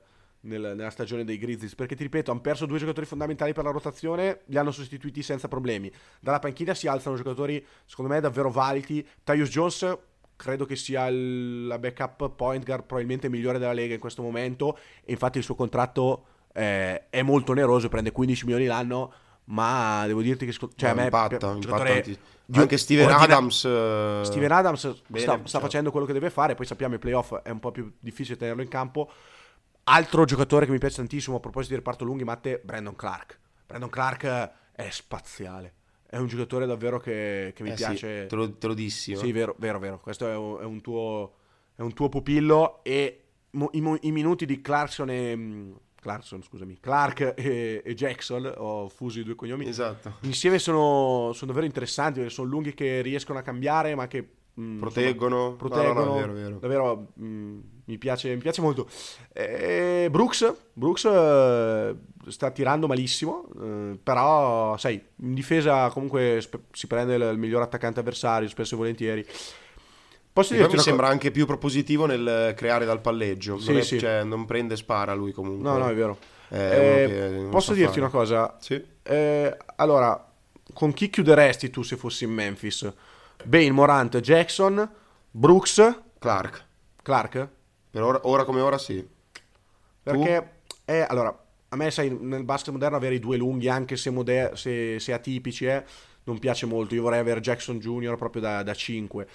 nel- 0.48 0.74
nella 0.74 0.90
stagione 0.90 1.22
dei 1.24 1.38
Grizzlies 1.38 1.74
perché 1.76 1.94
ti 1.94 2.02
ripeto 2.02 2.30
hanno 2.32 2.40
perso 2.40 2.66
due 2.66 2.78
giocatori 2.78 3.06
fondamentali 3.06 3.52
per 3.52 3.62
la 3.64 3.70
rotazione 3.70 4.40
li 4.46 4.56
hanno 4.58 4.70
sostituiti 4.72 5.22
senza 5.22 5.46
problemi 5.48 5.92
dalla 6.20 6.38
panchina 6.40 6.74
si 6.74 6.88
alzano 6.88 7.14
giocatori 7.16 7.64
secondo 7.84 8.12
me 8.12 8.20
davvero 8.20 8.50
validi 8.50 9.06
Tyus 9.22 9.48
Jones 9.50 9.96
credo 10.34 10.64
che 10.66 10.76
sia 10.76 11.06
il- 11.08 11.66
la 11.66 11.78
backup 11.78 12.30
point 12.34 12.64
guard 12.64 12.84
probabilmente 12.84 13.28
migliore 13.28 13.58
della 13.58 13.72
Lega 13.72 13.94
in 13.94 14.00
questo 14.00 14.22
momento 14.22 14.76
e 15.04 15.12
infatti 15.12 15.38
il 15.38 15.44
suo 15.44 15.54
contratto 15.54 16.24
eh, 16.52 17.08
è 17.10 17.22
molto 17.22 17.52
oneroso 17.52 17.88
prende 17.88 18.10
15 18.10 18.44
milioni 18.44 18.66
l'anno 18.66 19.12
ma 19.50 20.04
devo 20.06 20.20
dirti 20.22 20.44
che 20.44 20.52
cioè, 20.52 20.68
No, 20.80 20.88
a 20.90 20.94
me 20.94 21.04
impatta, 21.04 21.56
Anche 22.50 22.76
Steven 22.78 23.04
ordina- 23.06 23.22
Adams. 23.22 23.64
eh, 23.64 24.20
Steven 24.24 24.52
Adams 24.52 25.02
bene, 25.06 25.22
sta, 25.24 25.36
sta 25.36 25.46
cioè. 25.48 25.60
facendo 25.60 25.90
quello 25.90 26.06
che 26.06 26.12
deve 26.14 26.30
fare, 26.30 26.54
poi 26.54 26.64
sappiamo 26.66 26.94
i 26.94 26.98
playoff 26.98 27.34
è 27.42 27.50
un 27.50 27.58
po' 27.60 27.70
più 27.70 27.92
difficile 27.98 28.36
tenerlo 28.38 28.62
in 28.62 28.68
campo. 28.68 29.10
Altro 29.90 30.24
giocatore 30.24 30.66
che 30.66 30.72
mi 30.72 30.78
piace 30.78 30.96
tantissimo 30.96 31.36
a 31.36 31.40
proposito 31.40 31.72
di 31.72 31.78
reparto 31.78 32.04
lunghi, 32.04 32.24
Matte, 32.24 32.60
Brandon 32.62 32.94
Clark. 32.94 33.38
Brandon 33.66 33.88
Clark 33.88 34.50
è 34.72 34.88
spaziale, 34.90 35.74
è 36.06 36.16
un 36.18 36.26
giocatore 36.26 36.66
davvero 36.66 36.98
che, 37.00 37.52
che 37.54 37.62
mi 37.62 37.70
eh 37.70 37.76
sì, 37.76 37.84
piace. 37.84 38.26
te, 38.26 38.34
lo, 38.36 38.52
te 38.54 38.66
lo 38.66 38.74
dissi. 38.74 39.12
no? 39.12 39.18
Sì, 39.18 39.32
vero, 39.32 39.54
vero, 39.58 39.78
vero. 39.78 39.98
Questo 39.98 40.28
è 40.28 40.36
un, 40.36 40.58
è 40.60 40.64
un 40.64 40.80
tuo, 40.80 41.34
è 41.74 41.80
un 41.82 41.92
tuo 41.94 42.08
pupillo 42.08 42.80
e 42.82 43.24
mo- 43.52 43.70
i, 43.72 43.82
i 44.02 44.12
minuti 44.12 44.44
di 44.46 44.60
Clarkson 44.60 45.10
e... 45.10 45.36
mm, 45.36 45.72
Clarkson, 46.00 46.42
scusami. 46.42 46.78
Clark 46.80 47.34
e, 47.36 47.82
e 47.84 47.94
Jackson, 47.94 48.50
ho 48.56 48.88
fuso 48.88 49.18
i 49.20 49.24
due 49.24 49.34
cognomi. 49.34 49.66
Esatto. 49.66 50.16
Insieme 50.20 50.58
sono, 50.58 51.32
sono 51.32 51.46
davvero 51.50 51.66
interessanti, 51.66 52.28
sono 52.30 52.48
lunghi 52.48 52.72
che 52.72 53.00
riescono 53.02 53.38
a 53.38 53.42
cambiare, 53.42 53.94
ma 53.96 54.06
che 54.06 54.26
mm, 54.60 54.78
Proteggono. 54.80 55.56
insomma, 55.60 55.82
No, 55.82 55.92
no, 55.92 55.92
no, 55.92 55.94
proteggono. 55.94 56.14
è 56.14 56.18
vero, 56.20 56.32
vero. 56.34 56.58
Davvero 56.58 57.12
mm, 57.20 57.60
mi, 57.88 57.98
piace, 57.98 58.28
mi 58.34 58.36
piace 58.40 58.60
molto. 58.60 58.88
Eh, 59.32 60.08
Brooks, 60.10 60.54
Brooks 60.72 61.04
eh, 61.06 61.94
sta 62.28 62.50
tirando 62.50 62.86
malissimo, 62.86 63.48
eh, 63.60 63.98
però 64.02 64.76
sai, 64.76 65.02
in 65.22 65.34
difesa 65.34 65.88
comunque 65.90 66.38
sp- 66.40 66.60
si 66.72 66.86
prende 66.86 67.14
il, 67.16 67.22
il 67.22 67.38
miglior 67.38 67.62
attaccante 67.62 68.00
avversario, 68.00 68.48
spesso 68.48 68.74
e 68.74 68.76
volentieri. 68.78 69.26
Posso 70.32 70.54
dirti 70.54 70.76
mi 70.76 70.82
sembra 70.82 71.08
anche 71.08 71.30
più 71.32 71.46
propositivo 71.46 72.06
nel 72.06 72.52
creare 72.54 72.84
dal 72.84 73.00
palleggio. 73.00 73.58
Sì, 73.58 73.70
non, 73.72 73.78
è- 73.80 73.82
sì. 73.82 73.98
cioè, 73.98 74.22
non 74.22 74.44
prende 74.44 74.76
spara 74.76 75.12
lui 75.14 75.32
comunque. 75.32 75.64
co- 75.68 75.76
No, 75.76 75.84
no, 75.84 75.90
è 75.90 75.94
vero. 75.94 76.16
È 76.48 76.54
Eh, 76.54 77.46
posso 77.50 77.72
dirti 77.72 77.88
fare. 77.98 78.00
una 78.02 78.10
cosa? 78.10 78.56
Sì. 78.60 78.82
Allora, 79.76 80.30
con 80.74 80.92
chi 80.92 81.10
chiuderesti 81.10 81.70
tu 81.70 81.82
se 81.82 81.96
fossi 81.96 82.24
in 82.24 82.30
Memphis? 82.32 82.90
Bane, 83.44 83.70
Morant, 83.72 84.18
Jackson, 84.20 84.88
Brooks, 85.30 86.00
Clark. 86.18 86.64
Clark? 87.02 87.48
Per 87.90 88.02
ora, 88.02 88.20
ora 88.24 88.44
come 88.44 88.60
ora 88.60 88.78
sì. 88.78 89.06
Perché, 90.02 90.60
eh, 90.84 91.00
allora, 91.00 91.46
a 91.68 91.76
me, 91.76 91.90
sai, 91.90 92.10
nel 92.10 92.44
basket 92.44 92.72
moderno 92.72 92.96
avere 92.96 93.16
i 93.16 93.18
due 93.18 93.36
lunghi, 93.36 93.68
anche 93.68 93.96
se, 93.96 94.10
moder- 94.10 94.54
se, 94.54 94.98
se 94.98 95.12
atipici, 95.12 95.66
eh, 95.66 95.84
non 96.24 96.38
piace 96.38 96.66
molto. 96.66 96.94
Io 96.94 97.02
vorrei 97.02 97.18
avere 97.18 97.40
Jackson 97.40 97.78
Jr. 97.78 98.16
proprio 98.16 98.42
da, 98.42 98.62
da 98.62 98.74
5. 98.74 99.28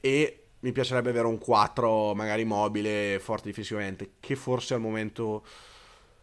E 0.00 0.42
mi 0.60 0.72
piacerebbe 0.72 1.10
avere 1.10 1.26
un 1.26 1.38
4 1.38 2.14
magari 2.14 2.44
mobile, 2.44 3.18
forte 3.20 3.48
difensivamente, 3.48 4.12
che 4.20 4.36
forse 4.36 4.74
al 4.74 4.80
momento... 4.80 5.44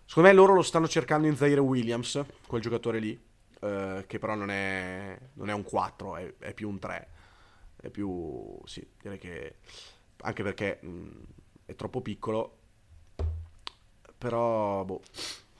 Secondo 0.06 0.30
me 0.30 0.36
loro 0.36 0.56
lo 0.56 0.64
stanno 0.64 0.88
cercando 0.88 1.28
in 1.28 1.36
Zaire 1.36 1.60
Williams, 1.60 2.24
quel 2.48 2.62
giocatore 2.62 3.00
lì, 3.00 3.20
eh, 3.62 4.06
che 4.08 4.18
però 4.18 4.34
non 4.36 4.50
è, 4.50 5.18
non 5.34 5.50
è 5.50 5.54
un 5.54 5.64
4, 5.64 6.16
è, 6.16 6.34
è, 6.40 6.54
più 6.54 6.70
un 6.70 6.80
3. 6.80 7.08
È 7.82 7.90
più... 7.90 8.58
sì, 8.64 8.86
direi 9.02 9.18
che... 9.18 9.56
Anche 10.22 10.44
perché 10.44 10.80
mh, 10.82 11.10
è 11.70 11.76
troppo 11.76 12.02
piccolo, 12.02 12.58
però... 14.18 14.84
Boh, 14.84 15.02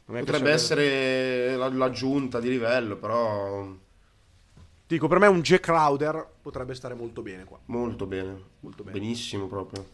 Potrebbe 0.06 0.52
essere 0.52 1.56
l'aggiunta 1.56 2.40
di 2.40 2.50
livello, 2.50 2.96
però 2.96 3.68
Dico, 4.90 5.08
per 5.08 5.20
me 5.20 5.28
un 5.28 5.42
Jack 5.42 5.66
Crowder 5.66 6.28
potrebbe 6.42 6.74
stare 6.74 6.96
molto 6.96 7.22
bene 7.22 7.44
qua. 7.44 7.60
Molto 7.66 8.08
bene. 8.08 8.42
Molto 8.62 8.84
bene. 8.84 9.00
Benissimo 9.00 9.46
proprio. 9.46 9.86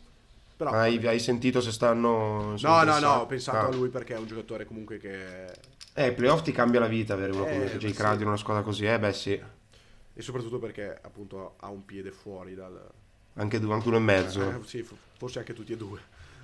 Però, 0.55 0.71
hai, 0.71 1.05
hai, 1.05 1.19
sentito 1.19 1.59
se 1.59 1.73
stanno... 1.73 2.55
no, 2.57 2.83
no, 2.83 2.99
no, 2.99 3.09
ho 3.15 3.25
pensato 3.25 3.57
ah. 3.57 3.67
a 3.67 3.75
lui 3.75 3.89
perché 3.89 4.15
è 4.15 4.17
un 4.17 4.25
giocatore 4.25 4.63
comunque 4.63 4.97
che... 4.97 5.51
Eh, 5.95 6.13
playoff 6.13 6.43
ti 6.43 6.53
cambia 6.53 6.79
la 6.79 6.87
vita 6.87 7.13
avere 7.13 7.33
uno 7.33 7.45
eh, 7.45 7.51
come 7.51 7.77
Jay 7.77 7.91
Crowder 7.91 8.21
in 8.21 8.27
una 8.27 8.37
squadra 8.37 8.63
così, 8.63 8.85
eh, 8.85 8.97
beh 8.97 9.11
sì. 9.11 9.33
E 10.13 10.21
soprattutto 10.21 10.59
perché 10.59 10.97
appunto 11.01 11.55
ha 11.59 11.67
un 11.67 11.83
piede 11.83 12.11
fuori 12.11 12.55
dal... 12.55 12.89
Anche, 13.35 13.59
due, 13.59 13.73
anche 13.73 13.87
uno 13.87 13.97
e 13.97 14.01
mezzo. 14.01 14.41
Eh, 14.41 14.59
sì, 14.65 14.85
forse 15.17 15.39
anche 15.39 15.53
tutti 15.53 15.73
e 15.73 15.77
due. 15.77 15.99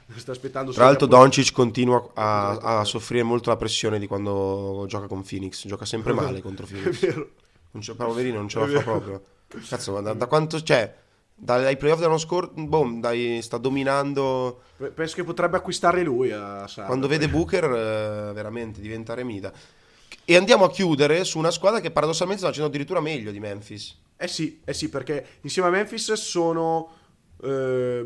Sta 0.16 0.32
aspettando 0.32 0.72
Tra 0.72 0.86
l'altro 0.86 1.08
Doncic 1.08 1.52
continua 1.54 2.12
a, 2.14 2.80
a, 2.80 2.84
soffrire 2.84 3.24
molto 3.24 3.50
la 3.50 3.56
pressione 3.56 3.98
di 3.98 4.08
quando 4.08 4.86
gioca 4.88 5.08
con 5.08 5.24
Phoenix, 5.24 5.68
gioca 5.68 5.86
sempre 5.86 6.14
male 6.14 6.42
contro 6.44 6.66
Phoenix. 6.66 7.00
È 7.00 7.08
vero. 7.08 7.30
Non 7.72 7.82
c'è, 7.82 7.94
poverino, 7.94 8.38
non 8.38 8.50
ce 8.50 8.60
la 8.60 8.68
fa 8.68 8.82
proprio. 8.82 9.24
Cazzo, 9.68 9.94
ma 9.94 10.02
da, 10.02 10.14
da 10.14 10.28
quanto... 10.28 10.62
Cioè, 10.62 10.94
dai 11.34 11.78
playoff 11.78 12.00
dell'anno 12.00 12.18
scorso, 12.20 12.52
boh, 12.54 12.98
dai, 13.00 13.42
sta 13.42 13.58
dominando. 13.58 14.62
Penso 14.94 15.16
che 15.16 15.24
potrebbe 15.24 15.58
acquistare 15.58 16.04
lui 16.04 16.32
a 16.32 16.68
Sarah. 16.68 16.88
Quando 16.88 17.08
vede 17.08 17.30
Booker, 17.30 17.64
eh, 17.64 18.34
veramente 18.34 18.82
diventa 18.82 19.14
remida. 19.14 19.52
E 20.26 20.36
andiamo 20.36 20.66
a 20.66 20.70
chiudere 20.70 21.24
su 21.24 21.38
una 21.38 21.52
squadra 21.52 21.80
che 21.80 21.92
paradossalmente 21.92 22.42
sta 22.42 22.50
facendo 22.50 22.70
addirittura 22.70 23.00
meglio 23.00 23.32
di 23.32 23.40
Memphis. 23.40 24.00
Eh 24.18 24.28
sì, 24.28 24.62
eh 24.64 24.74
sì, 24.74 24.90
perché 24.90 25.26
insieme 25.42 25.68
a 25.68 25.72
Memphis 25.72 26.14
sono. 26.14 26.90
Eh, 27.42 28.06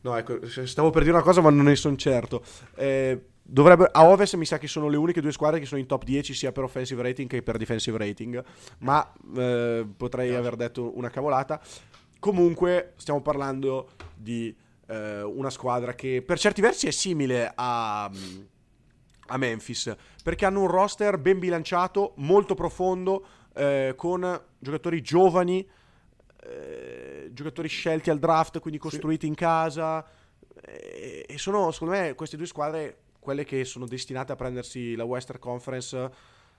no, 0.00 0.16
ecco, 0.16 0.38
stavo 0.64 0.90
per 0.90 1.02
dire 1.02 1.14
una 1.14 1.24
cosa, 1.24 1.40
ma 1.40 1.50
non 1.50 1.64
ne 1.66 1.76
sono 1.76 1.96
certo. 1.96 2.42
Eh, 2.74 3.24
Dovrebbe, 3.52 3.88
a 3.90 4.06
Ovest 4.06 4.36
mi 4.36 4.44
sa 4.44 4.58
che 4.58 4.68
sono 4.68 4.88
le 4.88 4.96
uniche 4.96 5.20
due 5.20 5.32
squadre 5.32 5.58
che 5.58 5.66
sono 5.66 5.80
in 5.80 5.86
top 5.88 6.04
10 6.04 6.34
sia 6.34 6.52
per 6.52 6.62
offensive 6.62 7.02
rating 7.02 7.28
che 7.28 7.42
per 7.42 7.56
defensive 7.56 7.98
rating, 7.98 8.40
ma 8.78 9.12
eh, 9.36 9.84
potrei 9.96 10.36
aver 10.36 10.54
detto 10.54 10.96
una 10.96 11.10
cavolata. 11.10 11.60
Comunque 12.20 12.92
stiamo 12.94 13.22
parlando 13.22 13.88
di 14.14 14.54
eh, 14.86 15.22
una 15.22 15.50
squadra 15.50 15.94
che 15.94 16.22
per 16.24 16.38
certi 16.38 16.60
versi 16.60 16.86
è 16.86 16.92
simile 16.92 17.50
a, 17.52 18.08
a, 19.30 19.36
Memphis, 19.36 19.94
perché 20.22 20.44
hanno 20.44 20.60
un 20.60 20.68
roster 20.68 21.18
ben 21.18 21.38
bilanciato, 21.38 22.12
molto 22.16 22.54
profondo, 22.54 23.24
eh, 23.54 23.94
con 23.96 24.40
giocatori 24.58 25.00
giovani, 25.00 25.66
eh, 26.42 27.28
giocatori 27.32 27.68
scelti 27.68 28.10
al 28.10 28.18
draft, 28.18 28.60
quindi 28.60 28.78
costruiti 28.78 29.22
sì. 29.22 29.28
in 29.28 29.34
casa. 29.34 30.04
Eh, 30.62 31.24
e 31.28 31.38
sono, 31.38 31.70
secondo 31.70 31.94
me, 31.94 32.14
queste 32.14 32.36
due 32.36 32.46
squadre 32.46 32.98
quelle 33.20 33.44
che 33.44 33.64
sono 33.64 33.86
destinate 33.86 34.32
a 34.32 34.36
prendersi 34.36 34.96
la 34.96 35.04
Western 35.04 35.38
Conference 35.38 36.10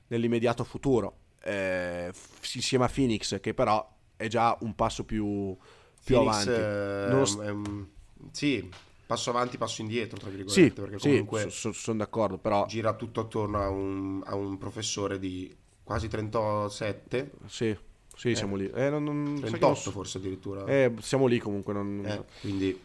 nell'immediato 0.08 0.64
futuro, 0.64 1.16
eh, 1.44 2.12
insieme 2.54 2.86
a 2.86 2.90
Phoenix, 2.94 3.40
che 3.40 3.54
però 3.54 3.86
è 4.16 4.28
già 4.28 4.56
un 4.62 4.76
passo 4.76 5.04
più, 5.04 5.58
più 6.04 6.16
Phoenix, 6.16 6.48
avanti. 6.48 7.22
Eh, 7.22 7.26
st- 7.26 7.40
un, 7.40 7.88
sì, 8.32 8.70
passo 9.12 9.30
avanti, 9.30 9.58
passo 9.58 9.82
indietro, 9.82 10.18
tra 10.18 10.30
virgolette, 10.30 10.62
sì, 10.62 10.72
perché 10.72 10.98
comunque 10.98 11.42
sì, 11.42 11.50
so, 11.50 11.72
sono 11.74 11.98
d'accordo, 11.98 12.38
però... 12.38 12.66
gira 12.66 12.94
tutto 12.94 13.20
attorno 13.20 13.62
a 13.62 13.68
un, 13.68 14.22
a 14.24 14.36
un 14.36 14.58
professore 14.58 15.20
di 15.20 15.54
quasi 15.84 16.08
37. 16.08 17.32
Sì. 17.46 17.78
Sì, 18.16 18.32
eh, 18.32 18.36
siamo 18.36 18.56
lì. 18.56 18.70
Eh, 18.74 18.90
non, 18.90 19.04
non, 19.04 19.38
38 19.38 19.66
non... 19.66 19.76
forse 19.76 20.18
addirittura. 20.18 20.66
Eh, 20.66 20.94
siamo 21.02 21.26
lì 21.26 21.40
comunque. 21.40 21.74
Non... 21.74 22.06
Eh, 22.06 22.24
quindi 22.40 22.80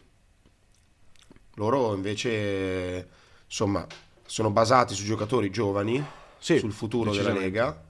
loro 1.55 1.93
invece 1.93 3.07
insomma, 3.45 3.87
sono 4.25 4.49
basati 4.49 4.95
su 4.95 5.05
giocatori 5.05 5.49
giovani, 5.49 6.03
sì, 6.39 6.57
sul 6.57 6.73
futuro 6.73 7.13
della 7.13 7.31
Lega 7.31 7.85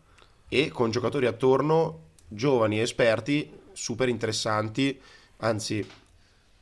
e 0.48 0.70
con 0.70 0.92
giocatori 0.92 1.26
attorno 1.26 2.10
giovani, 2.28 2.82
esperti, 2.82 3.52
super 3.72 4.10
interessanti, 4.10 5.00
anzi 5.38 5.88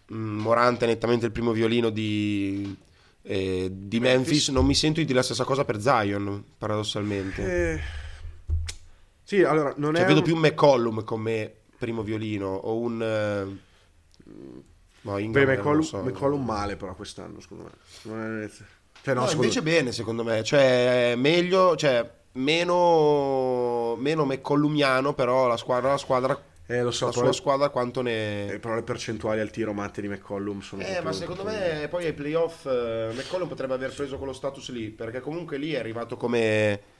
Morante 0.08 0.86
è 0.86 0.88
nettamente 0.88 1.26
il 1.26 1.32
primo 1.32 1.52
violino 1.52 1.90
di, 1.90 2.76
eh, 3.24 3.70
di 3.72 4.00
Memphis. 4.00 4.24
Memphis, 4.24 4.50
non 4.50 4.66
mi 4.66 4.76
sento 4.76 5.00
di 5.00 5.06
dire 5.06 5.18
la 5.18 5.24
stessa 5.24 5.44
cosa 5.44 5.66
per 5.66 5.82
Zion, 5.82 6.44
paradossalmente. 6.58 7.74
Eh, 7.74 7.80
sì, 9.24 9.42
allora, 9.42 9.74
non 9.78 9.96
cioè, 9.96 10.04
è... 10.04 10.08
vedo 10.08 10.22
più 10.22 10.36
McCollum 10.36 11.04
come 11.04 11.52
primo 11.78 12.04
violino 12.04 12.48
o 12.48 12.78
un... 12.78 13.02
Eh, 13.02 13.64
no, 15.02 15.14
Beh, 15.16 15.46
McCollum, 15.46 15.82
so. 15.82 16.02
McCollum 16.04 16.46
male 16.46 16.76
però 16.76 16.94
quest'anno, 16.94 17.40
secondo 17.40 17.64
me. 17.64 18.50
Cioè, 19.02 19.14
no, 19.14 19.26
no 19.26 19.32
invece 19.32 19.62
bene 19.62 19.92
secondo 19.92 20.24
me, 20.24 20.44
cioè 20.44 21.14
meglio, 21.16 21.76
cioè 21.76 22.10
meno, 22.34 23.96
meno 23.98 24.26
McCollumiano, 24.26 25.14
però 25.14 25.48
la 25.48 25.58
squadra, 25.58 25.92
la 25.92 25.98
squadra 25.98 26.40
eh, 26.68 26.82
lo 26.82 26.92
so, 26.92 27.06
la 27.06 27.12
sua 27.12 27.32
squadra 27.32 27.70
quanto 27.70 28.02
ne... 28.02 28.54
Eh, 28.54 28.60
però 28.60 28.76
le 28.76 28.84
percentuali 28.84 29.40
al 29.40 29.52
tiro 29.52 29.74
matte 29.74 30.02
di 30.02 30.08
McCollum 30.08 30.62
sono... 30.62 30.82
Eh, 30.84 31.02
ma 31.02 31.12
secondo 31.12 31.44
me 31.44 31.88
poi 31.90 32.06
ai 32.06 32.14
playoff 32.14 32.66
eh, 32.66 33.12
McCollum 33.14 33.48
potrebbe 33.48 33.74
aver 33.74 33.94
preso 33.94 34.18
quello 34.18 34.34
status 34.34 34.70
lì, 34.72 34.90
perché 34.90 35.20
comunque 35.20 35.58
lì 35.58 35.74
è 35.74 35.80
arrivato 35.80 36.18
come... 36.18 36.94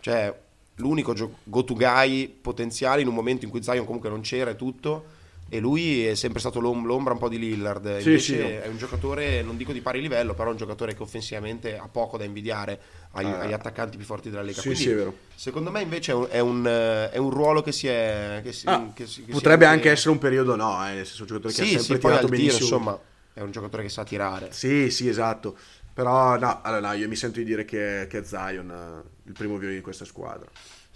Cioè, 0.00 0.34
l'unico 0.76 1.14
gio- 1.14 1.38
go-to 1.44 1.74
guy 1.74 2.28
potenziale 2.28 3.00
in 3.00 3.08
un 3.08 3.14
momento 3.14 3.44
in 3.44 3.50
cui 3.50 3.62
Zion 3.62 3.84
comunque 3.84 4.10
non 4.10 4.20
c'era 4.20 4.50
e 4.50 4.56
tutto 4.56 5.04
e 5.48 5.60
lui 5.60 6.04
è 6.06 6.14
sempre 6.14 6.40
stato 6.40 6.58
l'om- 6.60 6.84
l'ombra 6.84 7.12
un 7.12 7.18
po' 7.18 7.28
di 7.28 7.38
Lillard. 7.38 7.98
Sì, 7.98 8.08
Invece 8.08 8.36
sì. 8.36 8.38
è 8.38 8.66
un 8.66 8.78
giocatore, 8.78 9.42
non 9.42 9.56
dico 9.56 9.72
di 9.72 9.80
pari 9.80 10.00
livello, 10.00 10.34
però 10.34 10.48
è 10.48 10.52
un 10.52 10.58
giocatore 10.58 10.94
che 10.94 11.02
offensivamente 11.02 11.76
ha 11.78 11.88
poco 11.88 12.16
da 12.16 12.24
invidiare 12.24 12.80
agli, 13.12 13.26
ah. 13.26 13.40
agli 13.40 13.52
attaccanti 13.52 13.96
più 13.96 14.04
forti 14.04 14.28
della 14.28 14.42
Lega. 14.42 14.60
Sì, 14.60 14.68
Quindi, 14.68 14.82
sì, 14.82 14.90
è 14.90 14.94
vero. 14.94 15.16
Secondo 15.34 15.70
me 15.70 15.82
invece 15.82 16.12
è 16.12 16.14
un, 16.14 16.26
è 16.30 16.40
un, 16.40 17.08
è 17.12 17.16
un 17.16 17.30
ruolo 17.30 17.62
che 17.62 17.72
si 17.72 17.86
è... 17.86 18.40
Che 18.42 18.52
si, 18.52 18.66
ah, 18.66 18.90
che 18.92 19.04
che 19.04 19.22
potrebbe 19.30 19.66
anche 19.66 19.90
essere 19.90 20.10
un 20.10 20.18
periodo 20.18 20.56
no, 20.56 20.84
eh, 20.88 20.94
nel 20.94 21.06
senso 21.06 21.22
un 21.22 21.28
giocatore 21.28 21.54
che 21.54 21.64
sì, 21.64 21.74
ha 21.74 21.78
sempre 21.78 21.96
sì, 21.96 22.00
tirato 22.00 22.28
benissimo. 22.28 22.52
Tiro, 22.52 22.64
insomma, 22.64 23.00
è 23.32 23.40
un 23.40 23.50
giocatore 23.52 23.82
che 23.84 23.88
sa 23.88 24.04
tirare. 24.04 24.48
Sì, 24.50 24.90
sì, 24.90 25.08
esatto. 25.08 25.56
Però 25.94 26.36
no, 26.36 26.60
allora, 26.62 26.88
no 26.88 26.92
io 26.94 27.08
mi 27.08 27.16
sento 27.16 27.38
di 27.38 27.44
dire 27.44 27.64
che, 27.64 28.06
che 28.10 28.18
è 28.18 28.24
Zion 28.24 28.70
eh, 28.70 29.28
il 29.28 29.32
primo 29.32 29.56
violino 29.56 29.78
di 29.78 29.82
questa 29.82 30.04
squadra. 30.04 30.46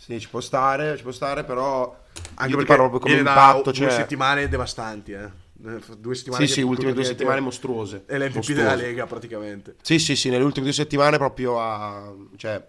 Sì, 0.01 0.19
ci 0.19 0.31
può 0.31 0.41
stare, 0.41 0.97
ci 0.97 1.03
può 1.03 1.13
stare, 1.13 1.45
però 1.45 1.95
anche 2.37 2.57
perché 2.57 2.75
parlo 2.75 2.99
come 2.99 3.19
impatto, 3.19 3.71
cioè... 3.71 3.87
due 3.87 3.95
settimane 3.95 4.49
devastanti, 4.49 5.13
eh. 5.13 5.29
Due 5.53 6.15
settimane 6.15 6.47
sì, 6.47 6.53
sì, 6.55 6.63
ultime 6.63 6.95
due 6.95 7.05
settimane 7.05 7.41
mostruose. 7.41 8.05
È 8.07 8.17
l'MVP 8.17 8.37
mostruose. 8.37 8.55
della 8.55 8.75
Lega 8.75 9.05
praticamente. 9.05 9.77
Sì, 9.83 9.99
sì, 9.99 10.17
sì, 10.17 10.31
nelle 10.31 10.43
ultime 10.43 10.65
due 10.65 10.73
settimane 10.75 11.19
proprio 11.19 11.61
a... 11.61 12.15
Cioè... 12.37 12.67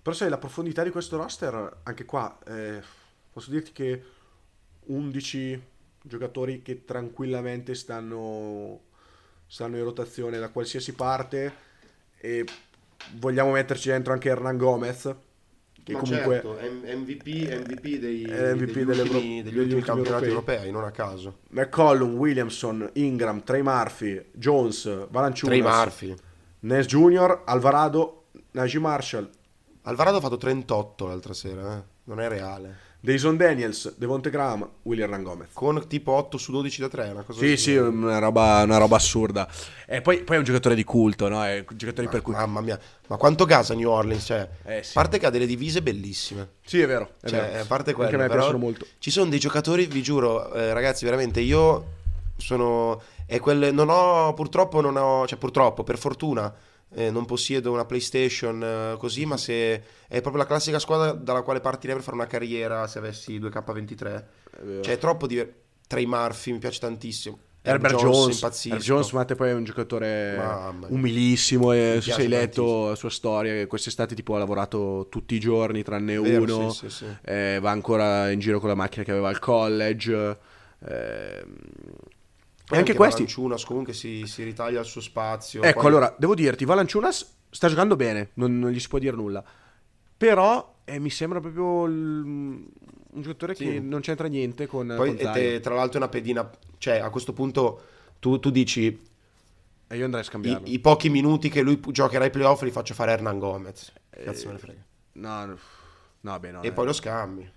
Però 0.00 0.16
sai, 0.16 0.30
la 0.30 0.38
profondità 0.38 0.82
di 0.82 0.90
questo 0.90 1.18
roster, 1.18 1.80
anche 1.82 2.06
qua, 2.06 2.38
eh, 2.46 2.80
posso 3.30 3.50
dirti 3.50 3.72
che 3.72 4.02
11 4.86 5.62
giocatori 6.00 6.62
che 6.62 6.86
tranquillamente 6.86 7.74
stanno, 7.74 8.80
stanno 9.46 9.76
in 9.76 9.84
rotazione 9.84 10.38
da 10.38 10.48
qualsiasi 10.48 10.94
parte 10.94 11.54
e 12.16 12.46
vogliamo 13.14 13.52
metterci 13.52 13.88
dentro 13.88 14.12
anche 14.12 14.28
Hernan 14.28 14.56
Gomez. 14.56 15.14
Che 15.82 15.92
Ma 15.92 15.98
comunque 15.98 16.34
certo, 16.42 16.58
MVP, 16.60 17.26
MVP, 17.26 17.98
dei, 17.98 18.24
MVP 18.26 18.80
degli, 18.80 19.00
ultimi, 19.00 19.42
degli 19.42 19.58
ultimi 19.58 19.80
campionati 19.80 20.26
europei. 20.26 20.56
europei. 20.56 20.70
non 20.70 20.84
a 20.84 20.90
caso. 20.90 21.38
McCollum, 21.48 22.14
Williamson, 22.16 22.90
Ingram, 22.94 23.42
Trey 23.42 23.62
Murphy, 23.62 24.26
Jones, 24.32 25.08
Valanciunas, 25.08 25.58
Trey 25.58 25.62
Murphy. 25.62 26.14
Nes 26.60 26.86
Junior, 26.86 27.42
Alvarado, 27.46 28.24
Najee 28.52 28.78
Marshall. 28.78 29.30
Alvarado 29.82 30.18
ha 30.18 30.20
fatto 30.20 30.36
38 30.36 31.06
l'altra 31.06 31.32
sera, 31.32 31.78
eh? 31.78 31.82
non 32.04 32.20
è 32.20 32.28
reale. 32.28 32.88
Jason 33.02 33.36
Daniels, 33.38 33.94
Devonte 33.96 34.28
Graham, 34.28 34.68
William 34.82 35.08
Rangomez. 35.08 35.48
Con 35.54 35.86
tipo 35.88 36.12
8 36.12 36.36
su 36.36 36.52
12 36.52 36.80
da 36.82 36.88
3, 36.88 37.08
una 37.08 37.22
cosa 37.22 37.40
Sì, 37.40 37.56
sì, 37.56 37.74
una 37.74 38.18
roba, 38.18 38.62
una 38.62 38.76
roba 38.76 38.96
assurda. 38.96 39.48
E 39.86 40.02
poi, 40.02 40.22
poi, 40.22 40.36
è 40.36 40.38
un 40.38 40.44
giocatore 40.44 40.74
di 40.74 40.84
culto, 40.84 41.28
no? 41.28 41.42
È 41.42 41.64
un 41.66 41.76
giocatore 41.76 42.06
ma, 42.06 42.12
per 42.12 42.20
cui... 42.20 42.34
Mamma 42.34 42.60
mia, 42.60 42.78
ma 43.06 43.16
quanto 43.16 43.46
gasa 43.46 43.74
New 43.74 43.88
Orleans, 43.88 44.24
cioè, 44.24 44.46
eh, 44.64 44.82
sì. 44.82 44.90
a 44.90 45.00
parte 45.00 45.18
che 45.18 45.24
ha 45.24 45.30
delle 45.30 45.46
divise 45.46 45.80
bellissime. 45.80 46.48
Sì, 46.62 46.80
è 46.82 46.86
vero. 46.86 47.14
È 47.22 47.28
cioè, 47.28 47.40
vero. 47.40 47.62
a 47.62 47.64
parte 47.64 47.94
quello, 47.94 48.10
Anche 48.10 48.22
a 48.22 48.26
me 48.26 48.32
piacciono 48.32 48.58
molto. 48.58 48.86
Ci 48.98 49.10
sono 49.10 49.30
dei 49.30 49.38
giocatori, 49.38 49.86
vi 49.86 50.02
giuro, 50.02 50.52
eh, 50.52 50.74
ragazzi, 50.74 51.04
veramente, 51.04 51.40
io 51.40 51.86
sono... 52.36 53.00
E 53.24 53.38
quelle, 53.38 53.70
non 53.70 53.88
ho, 53.88 54.34
purtroppo 54.34 54.80
non 54.82 54.96
ho, 54.96 55.26
cioè 55.26 55.38
purtroppo, 55.38 55.84
per 55.84 55.96
fortuna 55.96 56.52
eh, 56.94 57.10
non 57.10 57.24
possiedo 57.24 57.72
una 57.72 57.84
PlayStation 57.84 58.62
eh, 58.62 58.96
così, 58.98 59.24
ma 59.26 59.36
se 59.36 59.82
è 60.08 60.20
proprio 60.20 60.42
la 60.42 60.46
classica 60.46 60.78
squadra 60.78 61.12
dalla 61.12 61.42
quale 61.42 61.60
partirei 61.60 61.94
per 61.94 62.04
fare 62.04 62.16
una 62.16 62.26
carriera 62.26 62.86
se 62.86 62.98
avessi 62.98 63.38
2K23. 63.38 64.04
È 64.04 64.80
cioè, 64.82 64.94
è 64.94 64.98
troppo 64.98 65.26
divertente. 65.26 65.68
Trey 65.90 66.06
Murphy 66.06 66.52
mi 66.52 66.58
piace 66.58 66.78
tantissimo. 66.78 67.36
Herbert 67.62 67.96
Jones, 67.96 68.34
impazzisco. 68.36 68.74
Herb 68.74 68.84
Jones 68.84 69.10
Matte 69.10 69.34
poi 69.34 69.50
è 69.50 69.52
un 69.52 69.64
giocatore 69.64 70.34
Mamma 70.36 70.86
umilissimo 70.88 71.72
e 71.72 71.98
se 72.00 72.12
sei 72.12 72.28
letto 72.28 72.62
tantissimo. 72.62 72.88
la 72.88 72.94
sua 72.94 73.10
storia 73.10 73.66
quest'estate 73.66 74.14
tipo 74.14 74.34
ha 74.34 74.38
lavorato 74.38 75.08
tutti 75.10 75.34
i 75.34 75.40
giorni 75.40 75.82
tranne 75.82 76.18
Vero, 76.18 76.42
uno 76.42 76.70
sì, 76.70 76.88
sì, 76.88 77.04
sì. 77.04 77.16
eh, 77.22 77.58
va 77.60 77.70
ancora 77.70 78.30
in 78.30 78.38
giro 78.38 78.60
con 78.60 78.68
la 78.68 78.76
macchina 78.76 79.04
che 79.04 79.10
aveva 79.10 79.28
al 79.28 79.40
college 79.40 80.38
ehm, 80.86 81.56
e 82.70 82.78
anche 82.78 82.94
questi 82.94 83.22
Valanciunas 83.22 83.64
comunque 83.64 83.92
si, 83.92 84.26
si 84.26 84.42
ritaglia 84.42 84.80
il 84.80 84.86
suo 84.86 85.00
spazio. 85.00 85.62
ecco 85.62 85.80
Poi- 85.80 85.88
allora 85.88 86.14
devo 86.18 86.34
dirti 86.34 86.64
Valanciunas 86.64 87.36
sta 87.50 87.68
giocando 87.68 87.96
bene 87.96 88.30
non, 88.34 88.58
non 88.58 88.70
gli 88.70 88.78
si 88.80 88.88
può 88.88 88.98
dire 88.98 89.16
nulla 89.16 89.42
però 90.16 90.76
eh, 90.84 90.98
mi 90.98 91.10
sembra 91.10 91.40
proprio 91.40 91.84
il- 91.86 92.72
un 93.12 93.22
giocatore 93.22 93.54
Sì. 93.54 93.64
che 93.64 93.80
non 93.80 94.00
c'entra 94.00 94.28
niente 94.28 94.66
con, 94.66 94.92
Poi, 94.96 95.16
con 95.16 95.26
e 95.26 95.32
te- 95.32 95.60
tra 95.60 95.74
l'altro 95.74 95.94
è 95.94 96.02
una 96.02 96.08
pedina, 96.10 96.48
cioè 96.78 96.98
a 96.98 97.10
questo 97.10 97.32
punto 97.32 97.82
tu, 98.20 98.38
tu 98.38 98.50
dici 98.50 98.86
e 99.92 99.96
io 99.96 100.04
andrei 100.04 100.22
a 100.22 100.24
i, 100.24 100.28
scambiarlo 100.28 100.66
i 100.68 100.78
pochi 100.78 101.08
minuti 101.08 101.48
che 101.48 101.62
lui 101.62 101.80
giocherà 101.88 102.24
ai 102.24 102.30
playoff 102.30 102.62
li 102.62 102.70
faccio 102.70 102.94
fare 102.94 103.10
Hernan 103.12 103.38
Gomez. 103.40 103.92
Cazzo 104.10 104.46
me 104.46 104.52
ne 104.52 104.58
frega. 104.58 104.84
no 105.14 105.56
no 106.20 106.38
beh, 106.38 106.50
no 106.52 106.62
E 106.62 106.68
eh. 106.68 106.72
poi 106.72 106.84
lo 106.86 106.92
scambi. 106.92 107.50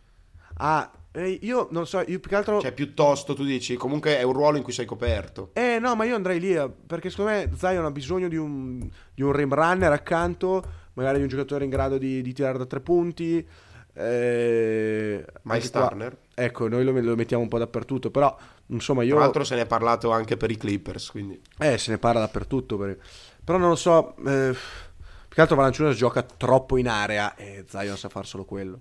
Ah 0.56 0.92
eh, 1.16 1.40
io 1.42 1.68
non 1.72 1.86
so 1.86 2.00
io 2.00 2.20
più 2.20 2.30
che 2.30 2.36
altro 2.36 2.60
Cioè 2.60 2.72
piuttosto 2.72 3.36
tu 3.36 3.44
dici 3.44 3.76
comunque 3.76 4.18
è 4.18 4.24
un 4.24 4.34
ruolo 4.34 4.58
in 4.58 4.64
cui 4.64 4.74
sei 4.74 4.86
coperto. 4.86 5.52
Eh 5.54 5.78
no, 5.80 5.96
ma 5.96 6.06
io 6.06 6.16
andrei 6.16 6.40
lì 6.40 6.56
eh, 6.56 6.70
perché 6.70 7.10
secondo 7.10 7.32
me 7.32 7.52
Zion 7.56 7.86
ha 7.86 7.92
bisogno 7.92 8.28
di 8.28 8.36
un, 8.36 8.90
di 9.14 9.22
un 9.22 9.32
rim 9.32 9.54
runner 9.54 9.92
accanto, 9.92 10.64
magari 10.94 11.18
di 11.18 11.24
un 11.24 11.30
giocatore 11.30 11.64
in 11.66 11.70
grado 11.70 11.98
di, 11.98 12.22
di 12.22 12.34
tirare 12.34 12.58
da 12.58 12.66
tre 12.66 12.80
punti. 12.80 13.48
Eh, 13.96 15.24
Miles 15.44 15.70
Turner. 15.70 16.18
Ecco, 16.34 16.68
noi 16.68 16.84
lo, 16.84 17.00
lo 17.00 17.16
mettiamo 17.16 17.44
un 17.44 17.50
po' 17.50 17.60
dappertutto, 17.60 18.10
però 18.10 18.36
insomma 18.68 19.04
io... 19.04 19.12
Tra 19.12 19.20
l'altro 19.20 19.44
se 19.44 19.54
ne 19.54 19.62
è 19.62 19.66
parlato 19.68 20.10
anche 20.10 20.36
per 20.36 20.50
i 20.50 20.58
Clippers, 20.58 21.12
quindi 21.12 21.40
Eh, 21.60 21.78
se 21.78 21.92
ne 21.92 22.00
parla 22.00 22.22
dappertutto. 22.22 22.76
per- 22.76 22.98
Però 23.44 23.60
non 23.60 23.70
lo 23.70 23.76
so, 23.76 24.16
eh, 24.26 24.52
più 24.54 25.36
che 25.36 25.42
altro 25.42 25.56
Valanciunas 25.56 25.96
gioca 25.96 26.24
troppo 26.24 26.78
in 26.78 26.88
area 26.88 27.36
e 27.36 27.66
Zion 27.68 27.96
sa 27.98 28.10
far 28.10 28.26
solo 28.26 28.46
quello. 28.46 28.80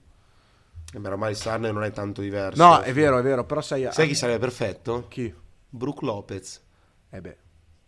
Eh, 0.95 0.99
beh, 0.99 1.09
ormai 1.09 1.33
il 1.33 1.39
Turner 1.39 1.73
non 1.73 1.85
è 1.85 1.91
tanto 1.91 2.21
diverso. 2.21 2.63
No, 2.63 2.81
è 2.81 2.93
vero, 2.93 3.19
è 3.19 3.23
vero, 3.23 3.45
però 3.45 3.61
sai... 3.63 3.89
Sai 3.91 4.07
chi 4.07 4.15
sarebbe 4.15 4.41
perfetto? 4.41 5.07
Chi? 5.09 5.33
Brook 5.69 6.03
Lopez. 6.03 6.61
Eh 7.09 7.21
beh, 7.21 7.37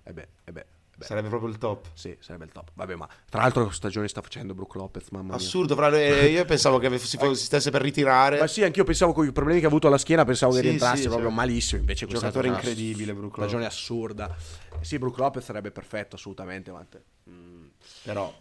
eh 0.04 0.12
beh, 0.12 0.28
eh 0.44 0.52
beh. 0.52 0.60
eh 0.60 0.96
beh. 0.96 1.04
Sarebbe 1.04 1.28
proprio 1.28 1.50
il 1.50 1.58
top. 1.58 1.88
Sì, 1.92 2.16
sarebbe 2.20 2.46
il 2.46 2.52
top. 2.52 2.70
Vabbè, 2.72 2.94
ma 2.94 3.06
tra 3.28 3.42
l'altro 3.42 3.68
stagione 3.70 4.08
sta 4.08 4.22
facendo 4.22 4.54
Brook 4.54 4.74
Lopez, 4.76 5.10
mamma 5.10 5.36
mia. 5.36 5.36
Assurdo, 5.36 5.74
fra- 5.74 5.94
eh, 5.94 6.28
io 6.28 6.44
pensavo 6.46 6.78
che 6.78 6.98
si, 6.98 7.18
fo- 7.18 7.32
si 7.34 7.44
stesse 7.44 7.70
per 7.70 7.82
ritirare. 7.82 8.38
Ma 8.38 8.46
sì, 8.46 8.64
anch'io 8.64 8.84
pensavo 8.84 9.12
con 9.12 9.26
i 9.26 9.32
problemi 9.32 9.60
che 9.60 9.66
ha 9.66 9.68
avuto 9.68 9.86
alla 9.88 9.98
schiena, 9.98 10.24
pensavo 10.24 10.52
che 10.52 10.60
Sì, 10.60 10.64
rientrasse 10.64 11.02
sì, 11.02 11.08
proprio 11.08 11.28
cioè, 11.28 11.36
malissimo. 11.36 11.80
Invece 11.80 12.06
questa 12.06 12.28
giocatore 12.28 12.48
incredibile, 12.54 13.12
Brook 13.12 13.34
stagione 13.34 13.66
assurda. 13.66 14.34
Eh 14.80 14.84
Sì, 14.84 14.98
Brook 14.98 15.18
Lopez 15.18 15.44
sarebbe 15.44 15.70
perfetto, 15.70 16.16
assolutamente. 16.16 16.70
Matte. 16.70 17.04
Mm. 17.28 17.66
Però 18.02 18.34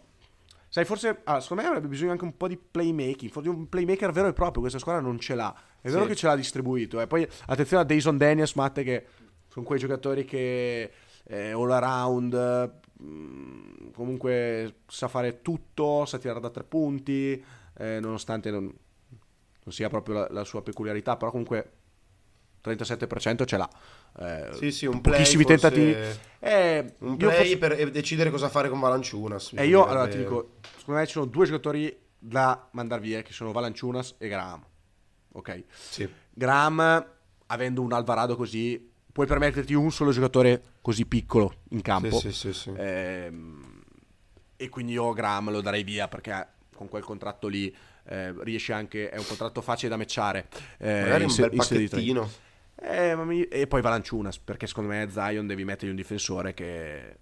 Sai, 0.74 0.84
forse 0.84 1.20
ah, 1.22 1.38
secondo 1.38 1.62
me 1.62 1.68
avrebbe 1.68 1.86
bisogno 1.86 2.10
anche 2.10 2.24
un 2.24 2.36
po' 2.36 2.48
di 2.48 2.56
playmaking. 2.56 3.30
Forse 3.30 3.48
un 3.48 3.68
playmaker 3.68 4.10
vero 4.10 4.26
e 4.26 4.32
proprio. 4.32 4.58
Questa 4.60 4.80
squadra 4.80 5.00
non 5.00 5.20
ce 5.20 5.36
l'ha. 5.36 5.54
È 5.80 5.88
vero 5.88 6.02
Sì. 6.02 6.08
che 6.08 6.16
ce 6.16 6.26
l'ha 6.26 6.34
distribuito. 6.34 7.00
E 7.00 7.06
poi 7.06 7.22
attenzione 7.46 7.84
a 7.84 7.86
Dayson 7.86 8.16
Daniels, 8.16 8.54
Matte, 8.54 8.82
che 8.82 9.06
sono 9.46 9.64
quei 9.64 9.78
giocatori 9.78 10.24
che 10.24 10.90
eh, 11.22 11.50
all 11.52 11.70
around. 11.70 12.80
mm, 13.00 13.90
comunque 13.92 14.78
sa 14.88 15.06
fare 15.06 15.42
tutto, 15.42 16.06
sa 16.06 16.18
tirare 16.18 16.40
da 16.40 16.50
tre 16.50 16.64
punti. 16.64 17.40
eh, 17.76 18.00
nonostante 18.00 18.50
non, 18.50 18.64
non 18.64 19.72
sia 19.72 19.88
proprio 19.88 20.14
la, 20.16 20.26
la 20.30 20.42
sua 20.44 20.60
peculiarità, 20.62 21.16
però 21.16 21.30
comunque 21.30 21.70
37% 22.64 23.44
ce 23.44 23.56
l'ha. 23.56 23.70
Eh, 24.20 24.48
sì, 24.52 24.70
sì, 24.70 24.86
un 24.86 25.00
play 25.00 25.18
pochissimi 25.18 25.42
forse- 25.44 25.68
tentativi. 25.70 26.18
Eh, 26.38 26.94
Un 26.98 27.16
play 27.16 27.36
forse- 27.56 27.58
per 27.58 27.90
decidere 27.90 28.30
cosa 28.30 28.48
fare 28.48 28.68
con 28.68 28.78
Valanciunas. 28.78 29.52
e 29.54 29.66
io 29.66 29.84
allora 29.86 30.06
ti 30.08 30.18
dico, 30.18 30.56
secondo 30.78 31.00
me 31.00 31.06
ci 31.06 31.12
sono 31.12 31.24
due 31.24 31.46
giocatori 31.46 31.96
da 32.18 32.68
mandare 32.72 33.00
via, 33.00 33.22
che 33.22 33.32
sono 33.32 33.50
Valanciunas 33.52 34.14
e 34.18 34.28
Graham. 34.28 34.64
Ok? 35.32 35.64
Sì. 35.72 36.08
Graham, 36.30 37.06
avendo 37.46 37.82
un 37.82 37.92
Alvarado 37.92 38.36
così, 38.36 38.90
puoi 39.12 39.26
permetterti 39.26 39.74
un 39.74 39.90
solo 39.90 40.10
giocatore 40.12 40.62
così 40.80 41.06
piccolo 41.06 41.62
in 41.70 41.80
campo. 41.82 42.18
Sì, 42.18 42.30
sì, 42.32 42.52
sì, 42.52 42.60
sì. 42.60 42.72
Ehm, 42.76 43.82
e 44.56 44.68
quindi 44.68 44.92
io 44.92 45.12
Graham 45.12 45.50
lo 45.50 45.60
darei 45.60 45.82
via 45.82 46.08
perché 46.08 46.46
con 46.74 46.88
quel 46.88 47.02
contratto 47.02 47.48
lì 47.48 47.74
eh, 48.06 48.34
riesce 48.44 48.72
anche, 48.72 49.08
è 49.10 49.16
un 49.16 49.26
contratto 49.26 49.60
facile 49.60 49.88
da 49.90 49.96
matchare. 49.96 50.48
eh, 50.78 51.00
Magari 51.02 51.24
un 51.24 51.34
bel 51.34 51.50
in 51.52 52.28
Eh, 52.86 53.16
mi- 53.16 53.44
e 53.44 53.66
poi 53.66 53.80
Valanciunas, 53.80 54.38
perché 54.38 54.66
secondo 54.66 54.90
me 54.90 55.08
Zion 55.10 55.46
devi 55.46 55.64
mettergli 55.64 55.90
un 55.90 55.96
difensore 55.96 56.52
che 56.54 57.16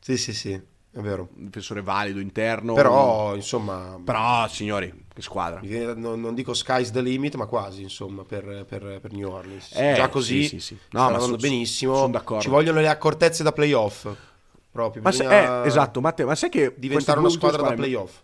Sì, 0.00 0.16
sì, 0.16 0.32
sì, 0.32 0.52
è 0.52 1.00
vero. 1.00 1.28
un 1.36 1.44
difensore 1.46 1.82
valido 1.82 2.20
interno. 2.20 2.72
Però, 2.74 3.34
insomma, 3.34 4.00
Però, 4.02 4.46
signori, 4.48 5.04
che 5.12 5.20
squadra. 5.20 5.60
non, 5.94 6.20
non 6.20 6.34
dico 6.34 6.54
sky's 6.54 6.90
the 6.90 7.02
limit, 7.02 7.34
ma 7.34 7.46
quasi, 7.46 7.82
insomma, 7.82 8.24
per, 8.24 8.64
per- 8.66 8.98
per 9.00 9.12
New 9.12 9.28
Orleans. 9.30 9.72
Eh, 9.74 9.94
Già 9.94 10.08
così 10.08 10.42
sì, 10.44 10.48
sì, 10.48 10.60
sì. 10.60 10.78
No, 10.90 11.00
ma 11.00 11.06
andando 11.06 11.26
son- 11.26 11.36
benissimo. 11.40 11.96
son 11.96 12.10
d'accordo. 12.12 12.42
Ci 12.42 12.48
vogliono 12.48 12.80
le 12.80 12.88
accortezze 12.88 13.42
da 13.42 13.52
playoff. 13.52 14.08
Proprio. 14.70 15.02
Ma 15.02 15.10
se- 15.12 15.24
eh, 15.62 15.66
esatto, 15.66 16.00
Matteo, 16.00 16.26
ma 16.26 16.34
sai 16.34 16.50
che 16.50 16.74
diventare 16.76 17.18
una 17.18 17.28
squadra 17.30 17.62
da 17.62 17.72
playoff. 17.74 18.22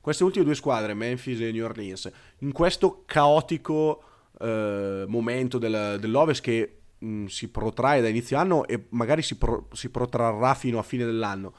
Queste 0.00 0.24
ultime 0.24 0.44
due 0.44 0.54
squadre, 0.54 0.94
Memphis 0.94 1.40
e 1.40 1.50
New 1.52 1.64
Orleans, 1.64 2.10
in 2.38 2.52
questo 2.52 3.02
caotico 3.06 4.02
eh, 4.40 5.04
momento 5.08 5.58
del- 5.58 5.96
dell'Ovest 6.00 6.42
che 6.42 6.78
mh, 6.98 7.26
si 7.26 7.48
protrae 7.48 8.00
da 8.00 8.08
inizio 8.08 8.36
anno 8.38 8.66
e 8.66 8.86
magari 8.90 9.22
si, 9.22 9.36
pro- 9.36 9.68
si 9.72 9.88
protrarrà 9.90 10.54
fino 10.54 10.78
a 10.78 10.82
fine 10.82 11.04
dell'anno, 11.04 11.52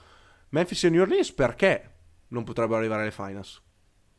Memphis 0.49 0.83
e 0.85 0.89
New 0.89 1.01
Orleans 1.01 1.31
perché 1.31 1.89
non 2.29 2.43
potrebbero 2.43 2.77
arrivare 2.79 3.01
alle 3.03 3.11
finals? 3.11 3.61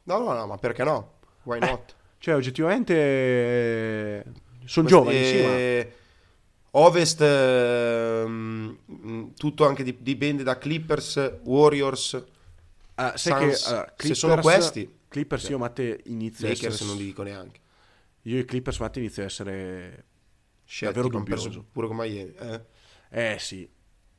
No, 0.05 0.19
no, 0.19 0.33
no, 0.33 0.47
ma 0.47 0.57
perché 0.57 0.83
no? 0.85 1.19
Why 1.45 1.59
not? 1.59 1.95
Cioè, 2.19 2.35
oggettivamente 2.35 2.95
eh, 2.95 4.25
sono 4.65 4.89
giovani, 4.89 5.25
sì, 5.25 5.43
ma... 5.43 5.57
eh, 5.57 5.93
Ovest, 6.73 7.21
ehm, 7.21 8.79
mh, 8.87 9.33
tutto 9.37 9.67
anche 9.67 9.83
dip- 9.83 10.01
dipende 10.03 10.43
da 10.43 10.57
Clippers, 10.59 11.39
Warriors, 11.45 12.25
Ah, 12.97 13.17
sai 13.17 13.51
Suns, 13.51 13.63
che 13.63 13.69
allora, 13.71 13.95
se 13.97 14.15
sono 14.15 14.41
questi- 14.41 14.95
Clippers 15.09 15.49
io 15.49 15.59
Matte 15.59 16.01
inizio 16.05 16.47
a 16.47 16.51
Lakers 16.51 16.75
essere 16.75 16.89
non 16.91 16.99
li 16.99 17.05
dico 17.07 17.23
neanche. 17.23 17.61
Io 18.23 18.39
e 18.39 18.45
Clippers 18.45 18.79
Matte 18.79 18.99
inizio 19.01 19.23
a 19.23 19.27
essere 19.27 20.05
Scettico, 20.65 21.09
davvero 21.09 21.09
dubbioso. 21.09 21.65
pure 21.73 21.87
con 21.87 21.97
Miami. 21.97 22.33
Eh. 22.35 22.65
Eh 23.11 23.37
sì, 23.39 23.69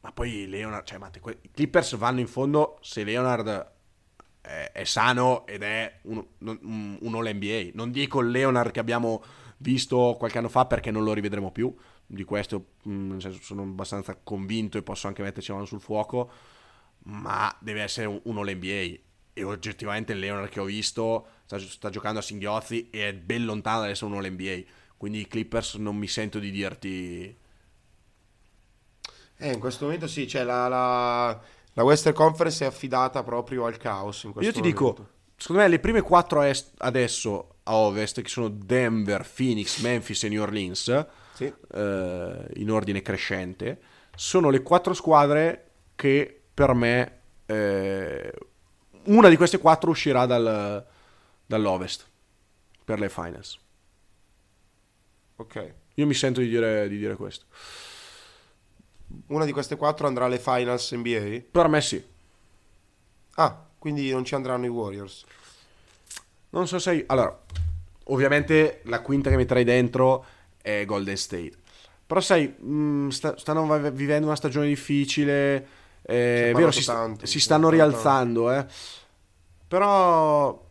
ma 0.02 0.12
poi 0.12 0.48
Leonard, 0.48 0.86
cioè 0.86 0.98
Matte, 0.98 1.20
que- 1.20 1.40
i 1.42 1.52
Clippers 1.52 1.96
vanno 1.96 2.20
in 2.20 2.28
fondo 2.28 2.78
se 2.82 3.04
Leonard 3.04 3.72
è, 4.42 4.72
è 4.74 4.84
sano 4.84 5.46
ed 5.48 5.64
è 5.64 6.00
un, 6.04 6.26
un, 6.40 6.98
un 7.02 7.16
All 7.16 7.30
NBA. 7.36 7.72
Non 7.74 7.92
dico 7.92 8.20
il 8.22 8.30
Leonard 8.32 8.72
che 8.72 8.80
abbiamo 8.80 9.24
visto 9.58 10.16
qualche 10.18 10.40
anno 10.40 10.50
fa 10.50 10.66
perché 10.66 10.92
non 10.92 11.04
lo 11.04 11.14
rivedremo 11.14 11.52
più. 11.52 11.74
Di 12.06 12.24
questo 12.26 12.74
mh, 12.84 13.18
senso, 13.20 13.40
sono 13.42 13.62
abbastanza 13.64 14.18
convinto 14.22 14.78
e 14.78 14.82
posso 14.84 15.08
anche 15.08 15.22
metterci 15.22 15.50
la 15.50 15.56
mano 15.56 15.68
sul 15.68 15.80
fuoco. 15.82 16.30
Ma 17.04 17.56
deve 17.60 17.82
essere 17.82 18.08
un, 18.08 18.20
un 18.26 18.38
All 18.38 18.50
NBA. 18.56 19.00
E 19.34 19.44
oggettivamente 19.44 20.14
il 20.14 20.20
Leonard 20.20 20.50
che 20.50 20.60
ho 20.60 20.66
visto 20.66 21.28
sta, 21.46 21.58
sta 21.60 21.90
giocando 21.90 22.20
a 22.20 22.22
singhiozzi 22.22 22.90
e 22.90 23.10
è 23.10 23.14
ben 23.14 23.46
lontano 23.46 23.82
dall'essere 23.82 24.12
un 24.12 24.18
All 24.18 24.30
NBA. 24.32 24.62
Quindi 24.98 25.20
i 25.22 25.28
Clippers 25.28 25.76
non 25.76 25.96
mi 25.98 26.08
sento 26.08 26.38
di 26.40 26.52
dirti 26.52 27.38
Eh, 29.38 29.52
in 29.54 29.60
questo 29.60 29.86
momento 29.86 30.08
sì, 30.08 30.28
cioè 30.28 30.44
la, 30.44 30.68
la, 30.68 31.42
la 31.74 31.84
Western 31.84 32.14
Conference 32.16 32.64
è 32.64 32.68
affidata 32.68 33.24
proprio 33.24 33.66
al 33.66 33.78
caos. 33.78 34.28
Io 34.40 34.52
ti 34.52 34.62
dico, 34.62 34.84
momento. 34.84 35.10
secondo 35.36 35.62
me 35.64 35.68
le 35.68 35.80
prime 35.80 36.02
quattro 36.02 36.42
est- 36.44 36.74
adesso 36.78 37.56
a 37.64 37.76
ovest, 37.76 38.22
che 38.22 38.30
sono 38.30 38.50
Denver, 38.50 39.28
Phoenix, 39.36 39.80
Memphis 39.80 40.24
e 40.24 40.30
New 40.30 40.42
Orleans, 40.42 41.06
Sì. 41.34 41.52
eh, 41.74 42.46
in 42.56 42.72
ordine 42.72 43.02
crescente, 43.02 43.82
sono 44.16 44.50
le 44.50 44.62
quattro 44.62 44.94
squadre 44.94 45.70
che 45.96 46.40
per 46.54 46.74
me 46.74 47.20
eh, 47.46 48.32
una 49.06 49.30
di 49.30 49.38
queste 49.38 49.58
quattro 49.58 49.90
uscirà 49.90 50.26
dal- 50.26 50.86
dall'ovest 51.46 52.08
per 52.84 53.00
le 53.00 53.10
finals. 53.10 53.60
Ok. 55.38 55.74
Io 55.96 56.06
mi 56.06 56.14
sento 56.14 56.40
di 56.40 56.48
dire, 56.48 56.88
di 56.88 56.98
dire 56.98 57.16
questo. 57.16 57.46
Una 59.28 59.46
di 59.46 59.52
queste 59.52 59.76
quattro 59.76 60.08
andrà 60.08 60.26
alle 60.26 60.40
finals 60.40 60.92
NBA? 60.94 61.42
Per 61.52 61.68
me 61.68 61.82
sì. 61.82 62.04
Ah, 63.36 63.66
quindi 63.78 64.10
non 64.12 64.24
ci 64.24 64.36
andranno 64.36 64.66
i 64.66 64.70
Warriors. 64.70 65.26
Non 66.50 66.68
so 66.68 66.80
se... 66.80 67.04
Allora, 67.08 67.38
ovviamente 68.06 68.82
la 68.86 69.02
quinta 69.02 69.30
che 69.30 69.36
metterei 69.36 69.64
dentro 69.64 70.26
è 70.62 70.86
Golden 70.86 71.18
State. 71.18 71.54
Però 72.06 72.20
sai, 72.20 72.48
mh, 72.48 73.10
sta- 73.10 73.38
stanno 73.38 73.92
vivendo 73.92 74.28
una 74.28 74.36
stagione 74.36 74.68
difficile. 74.68 75.68
Eh, 76.04 76.52
vero, 76.56 76.72
si, 76.72 76.84
tanto, 76.84 77.26
si 77.26 77.40
stanno 77.40 77.70
parlato 77.70 77.92
rialzando, 77.92 78.52
eh. 78.52 78.66
Però... 79.68 80.70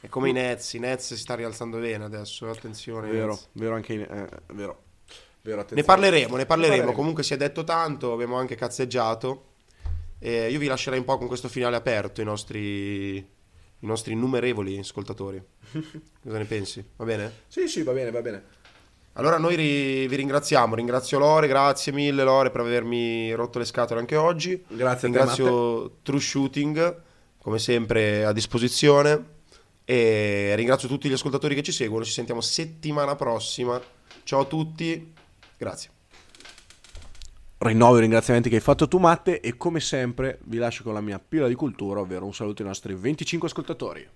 È 0.00 0.08
come 0.08 0.28
i 0.28 0.32
Nets, 0.32 0.74
i 0.74 0.78
Nets 0.78 1.06
si 1.06 1.18
sta 1.18 1.34
rialzando 1.34 1.78
bene 1.78 2.04
adesso, 2.04 2.48
attenzione. 2.48 3.10
Vero, 3.10 3.38
vero 3.52 3.74
anche 3.74 3.92
in, 3.94 4.00
eh, 4.02 4.28
vero. 4.54 4.82
vero 5.42 5.66
Ne 5.70 5.82
parleremo, 5.82 6.36
ne 6.36 6.46
parleremo. 6.46 6.92
Comunque 6.92 7.22
si 7.24 7.34
è 7.34 7.36
detto 7.36 7.64
tanto, 7.64 8.12
abbiamo 8.12 8.36
anche 8.36 8.54
cazzeggiato. 8.54 9.46
E 10.20 10.50
io 10.50 10.58
vi 10.58 10.66
lascerei 10.66 10.98
un 10.98 11.04
po' 11.04 11.18
con 11.18 11.26
questo 11.26 11.48
finale 11.48 11.76
aperto 11.76 12.20
i 12.20 12.24
nostri, 12.24 13.16
i 13.16 13.86
nostri 13.86 14.12
innumerevoli 14.12 14.78
ascoltatori. 14.78 15.42
Cosa 16.22 16.38
ne 16.38 16.44
pensi? 16.44 16.84
Va 16.96 17.04
bene? 17.04 17.32
Sì, 17.46 17.68
sì, 17.68 17.82
va 17.82 17.92
bene, 17.92 18.10
va 18.10 18.20
bene. 18.20 18.44
Allora 19.18 19.36
noi 19.36 19.56
ri- 19.56 20.06
vi 20.06 20.14
ringraziamo, 20.14 20.76
ringrazio 20.76 21.18
Lore, 21.18 21.48
grazie 21.48 21.90
mille 21.90 22.22
Lore 22.22 22.50
per 22.52 22.60
avermi 22.60 23.32
rotto 23.32 23.58
le 23.58 23.64
scatole 23.64 23.98
anche 23.98 24.14
oggi. 24.14 24.62
Grazie 24.68 25.08
a 25.08 25.10
te, 25.10 25.18
Ringrazio 25.18 25.96
True 26.02 26.20
Shooting, 26.20 27.02
come 27.38 27.58
sempre 27.58 28.24
a 28.24 28.32
disposizione. 28.32 29.36
E 29.84 30.52
ringrazio 30.54 30.86
tutti 30.86 31.08
gli 31.08 31.14
ascoltatori 31.14 31.56
che 31.56 31.64
ci 31.64 31.72
seguono. 31.72 32.04
Ci 32.04 32.12
sentiamo 32.12 32.40
settimana 32.40 33.16
prossima. 33.16 33.80
Ciao 34.22 34.40
a 34.42 34.44
tutti, 34.44 35.12
grazie. 35.56 35.90
Rinnovo 37.58 37.96
i 37.96 38.02
ringraziamenti 38.02 38.48
che 38.48 38.56
hai 38.56 38.60
fatto 38.60 38.86
tu, 38.86 38.98
Matte, 38.98 39.40
e 39.40 39.56
come 39.56 39.80
sempre 39.80 40.38
vi 40.44 40.58
lascio 40.58 40.84
con 40.84 40.94
la 40.94 41.00
mia 41.00 41.18
pila 41.18 41.48
di 41.48 41.54
cultura, 41.54 41.98
ovvero 41.98 42.24
un 42.24 42.34
saluto 42.34 42.62
ai 42.62 42.68
nostri 42.68 42.94
25 42.94 43.48
ascoltatori. 43.48 44.08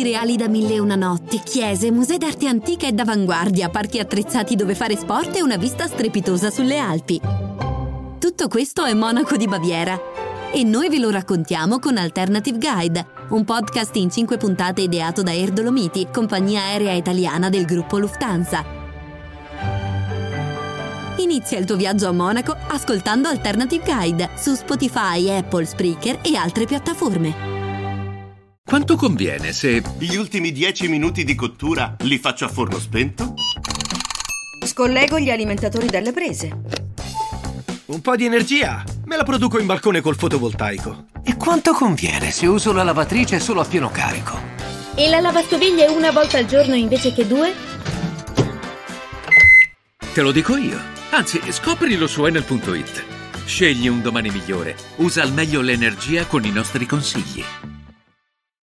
Palazzi 0.00 0.02
reali 0.02 0.36
da 0.36 0.48
mille 0.48 0.74
e 0.74 0.78
una 0.78 0.96
notti, 0.96 1.40
chiese, 1.40 1.90
musei 1.90 2.16
d'arte 2.16 2.46
antica 2.46 2.86
e 2.86 2.92
d'avanguardia, 2.92 3.68
parchi 3.68 3.98
attrezzati 3.98 4.56
dove 4.56 4.74
fare 4.74 4.96
sport 4.96 5.36
e 5.36 5.42
una 5.42 5.56
vista 5.56 5.86
strepitosa 5.86 6.50
sulle 6.50 6.78
Alpi. 6.78 7.20
Tutto 8.18 8.48
questo 8.48 8.84
è 8.84 8.94
Monaco 8.94 9.36
di 9.36 9.46
Baviera. 9.46 9.98
E 10.52 10.64
noi 10.64 10.88
ve 10.88 10.98
lo 10.98 11.10
raccontiamo 11.10 11.78
con 11.78 11.98
Alternative 11.98 12.58
Guide, 12.58 13.06
un 13.30 13.44
podcast 13.44 13.94
in 13.96 14.10
5 14.10 14.36
puntate 14.38 14.82
ideato 14.82 15.22
da 15.22 15.32
Air 15.32 15.50
Dolomiti, 15.50 16.08
compagnia 16.10 16.62
aerea 16.62 16.92
italiana 16.92 17.50
del 17.50 17.66
gruppo 17.66 17.98
Lufthansa. 17.98 18.64
Inizia 21.18 21.58
il 21.58 21.66
tuo 21.66 21.76
viaggio 21.76 22.08
a 22.08 22.12
Monaco 22.12 22.56
ascoltando 22.68 23.28
Alternative 23.28 23.84
Guide 23.84 24.30
su 24.36 24.54
Spotify, 24.54 25.28
Apple, 25.28 25.66
Spreaker 25.66 26.20
e 26.22 26.36
altre 26.36 26.64
piattaforme. 26.64 27.59
Quanto 28.70 28.94
conviene 28.94 29.52
se... 29.52 29.82
Gli 29.98 30.14
ultimi 30.14 30.52
10 30.52 30.86
minuti 30.86 31.24
di 31.24 31.34
cottura 31.34 31.96
li 32.02 32.18
faccio 32.18 32.44
a 32.44 32.48
forno 32.48 32.78
spento? 32.78 33.34
Scollego 34.64 35.18
gli 35.18 35.28
alimentatori 35.28 35.86
dalle 35.88 36.12
prese. 36.12 36.56
Un 37.86 38.00
po' 38.00 38.14
di 38.14 38.26
energia 38.26 38.84
me 39.06 39.16
la 39.16 39.24
produco 39.24 39.58
in 39.58 39.66
balcone 39.66 40.00
col 40.00 40.14
fotovoltaico. 40.14 41.06
E 41.24 41.34
quanto 41.34 41.72
conviene 41.72 42.30
se 42.30 42.46
uso 42.46 42.72
la 42.72 42.84
lavatrice 42.84 43.40
solo 43.40 43.60
a 43.60 43.64
pieno 43.64 43.90
carico? 43.90 44.38
E 44.94 45.08
la 45.08 45.18
lavastoviglie 45.18 45.88
una 45.88 46.12
volta 46.12 46.38
al 46.38 46.46
giorno 46.46 46.76
invece 46.76 47.12
che 47.12 47.26
due? 47.26 47.52
Te 50.14 50.20
lo 50.22 50.30
dico 50.30 50.56
io. 50.56 50.78
Anzi, 51.10 51.40
scoprilo 51.50 52.06
su 52.06 52.24
Enel.it. 52.24 53.04
Scegli 53.46 53.88
un 53.88 54.00
domani 54.00 54.30
migliore. 54.30 54.76
Usa 54.98 55.22
al 55.22 55.32
meglio 55.32 55.60
l'energia 55.60 56.24
con 56.26 56.44
i 56.44 56.52
nostri 56.52 56.86
consigli. 56.86 57.44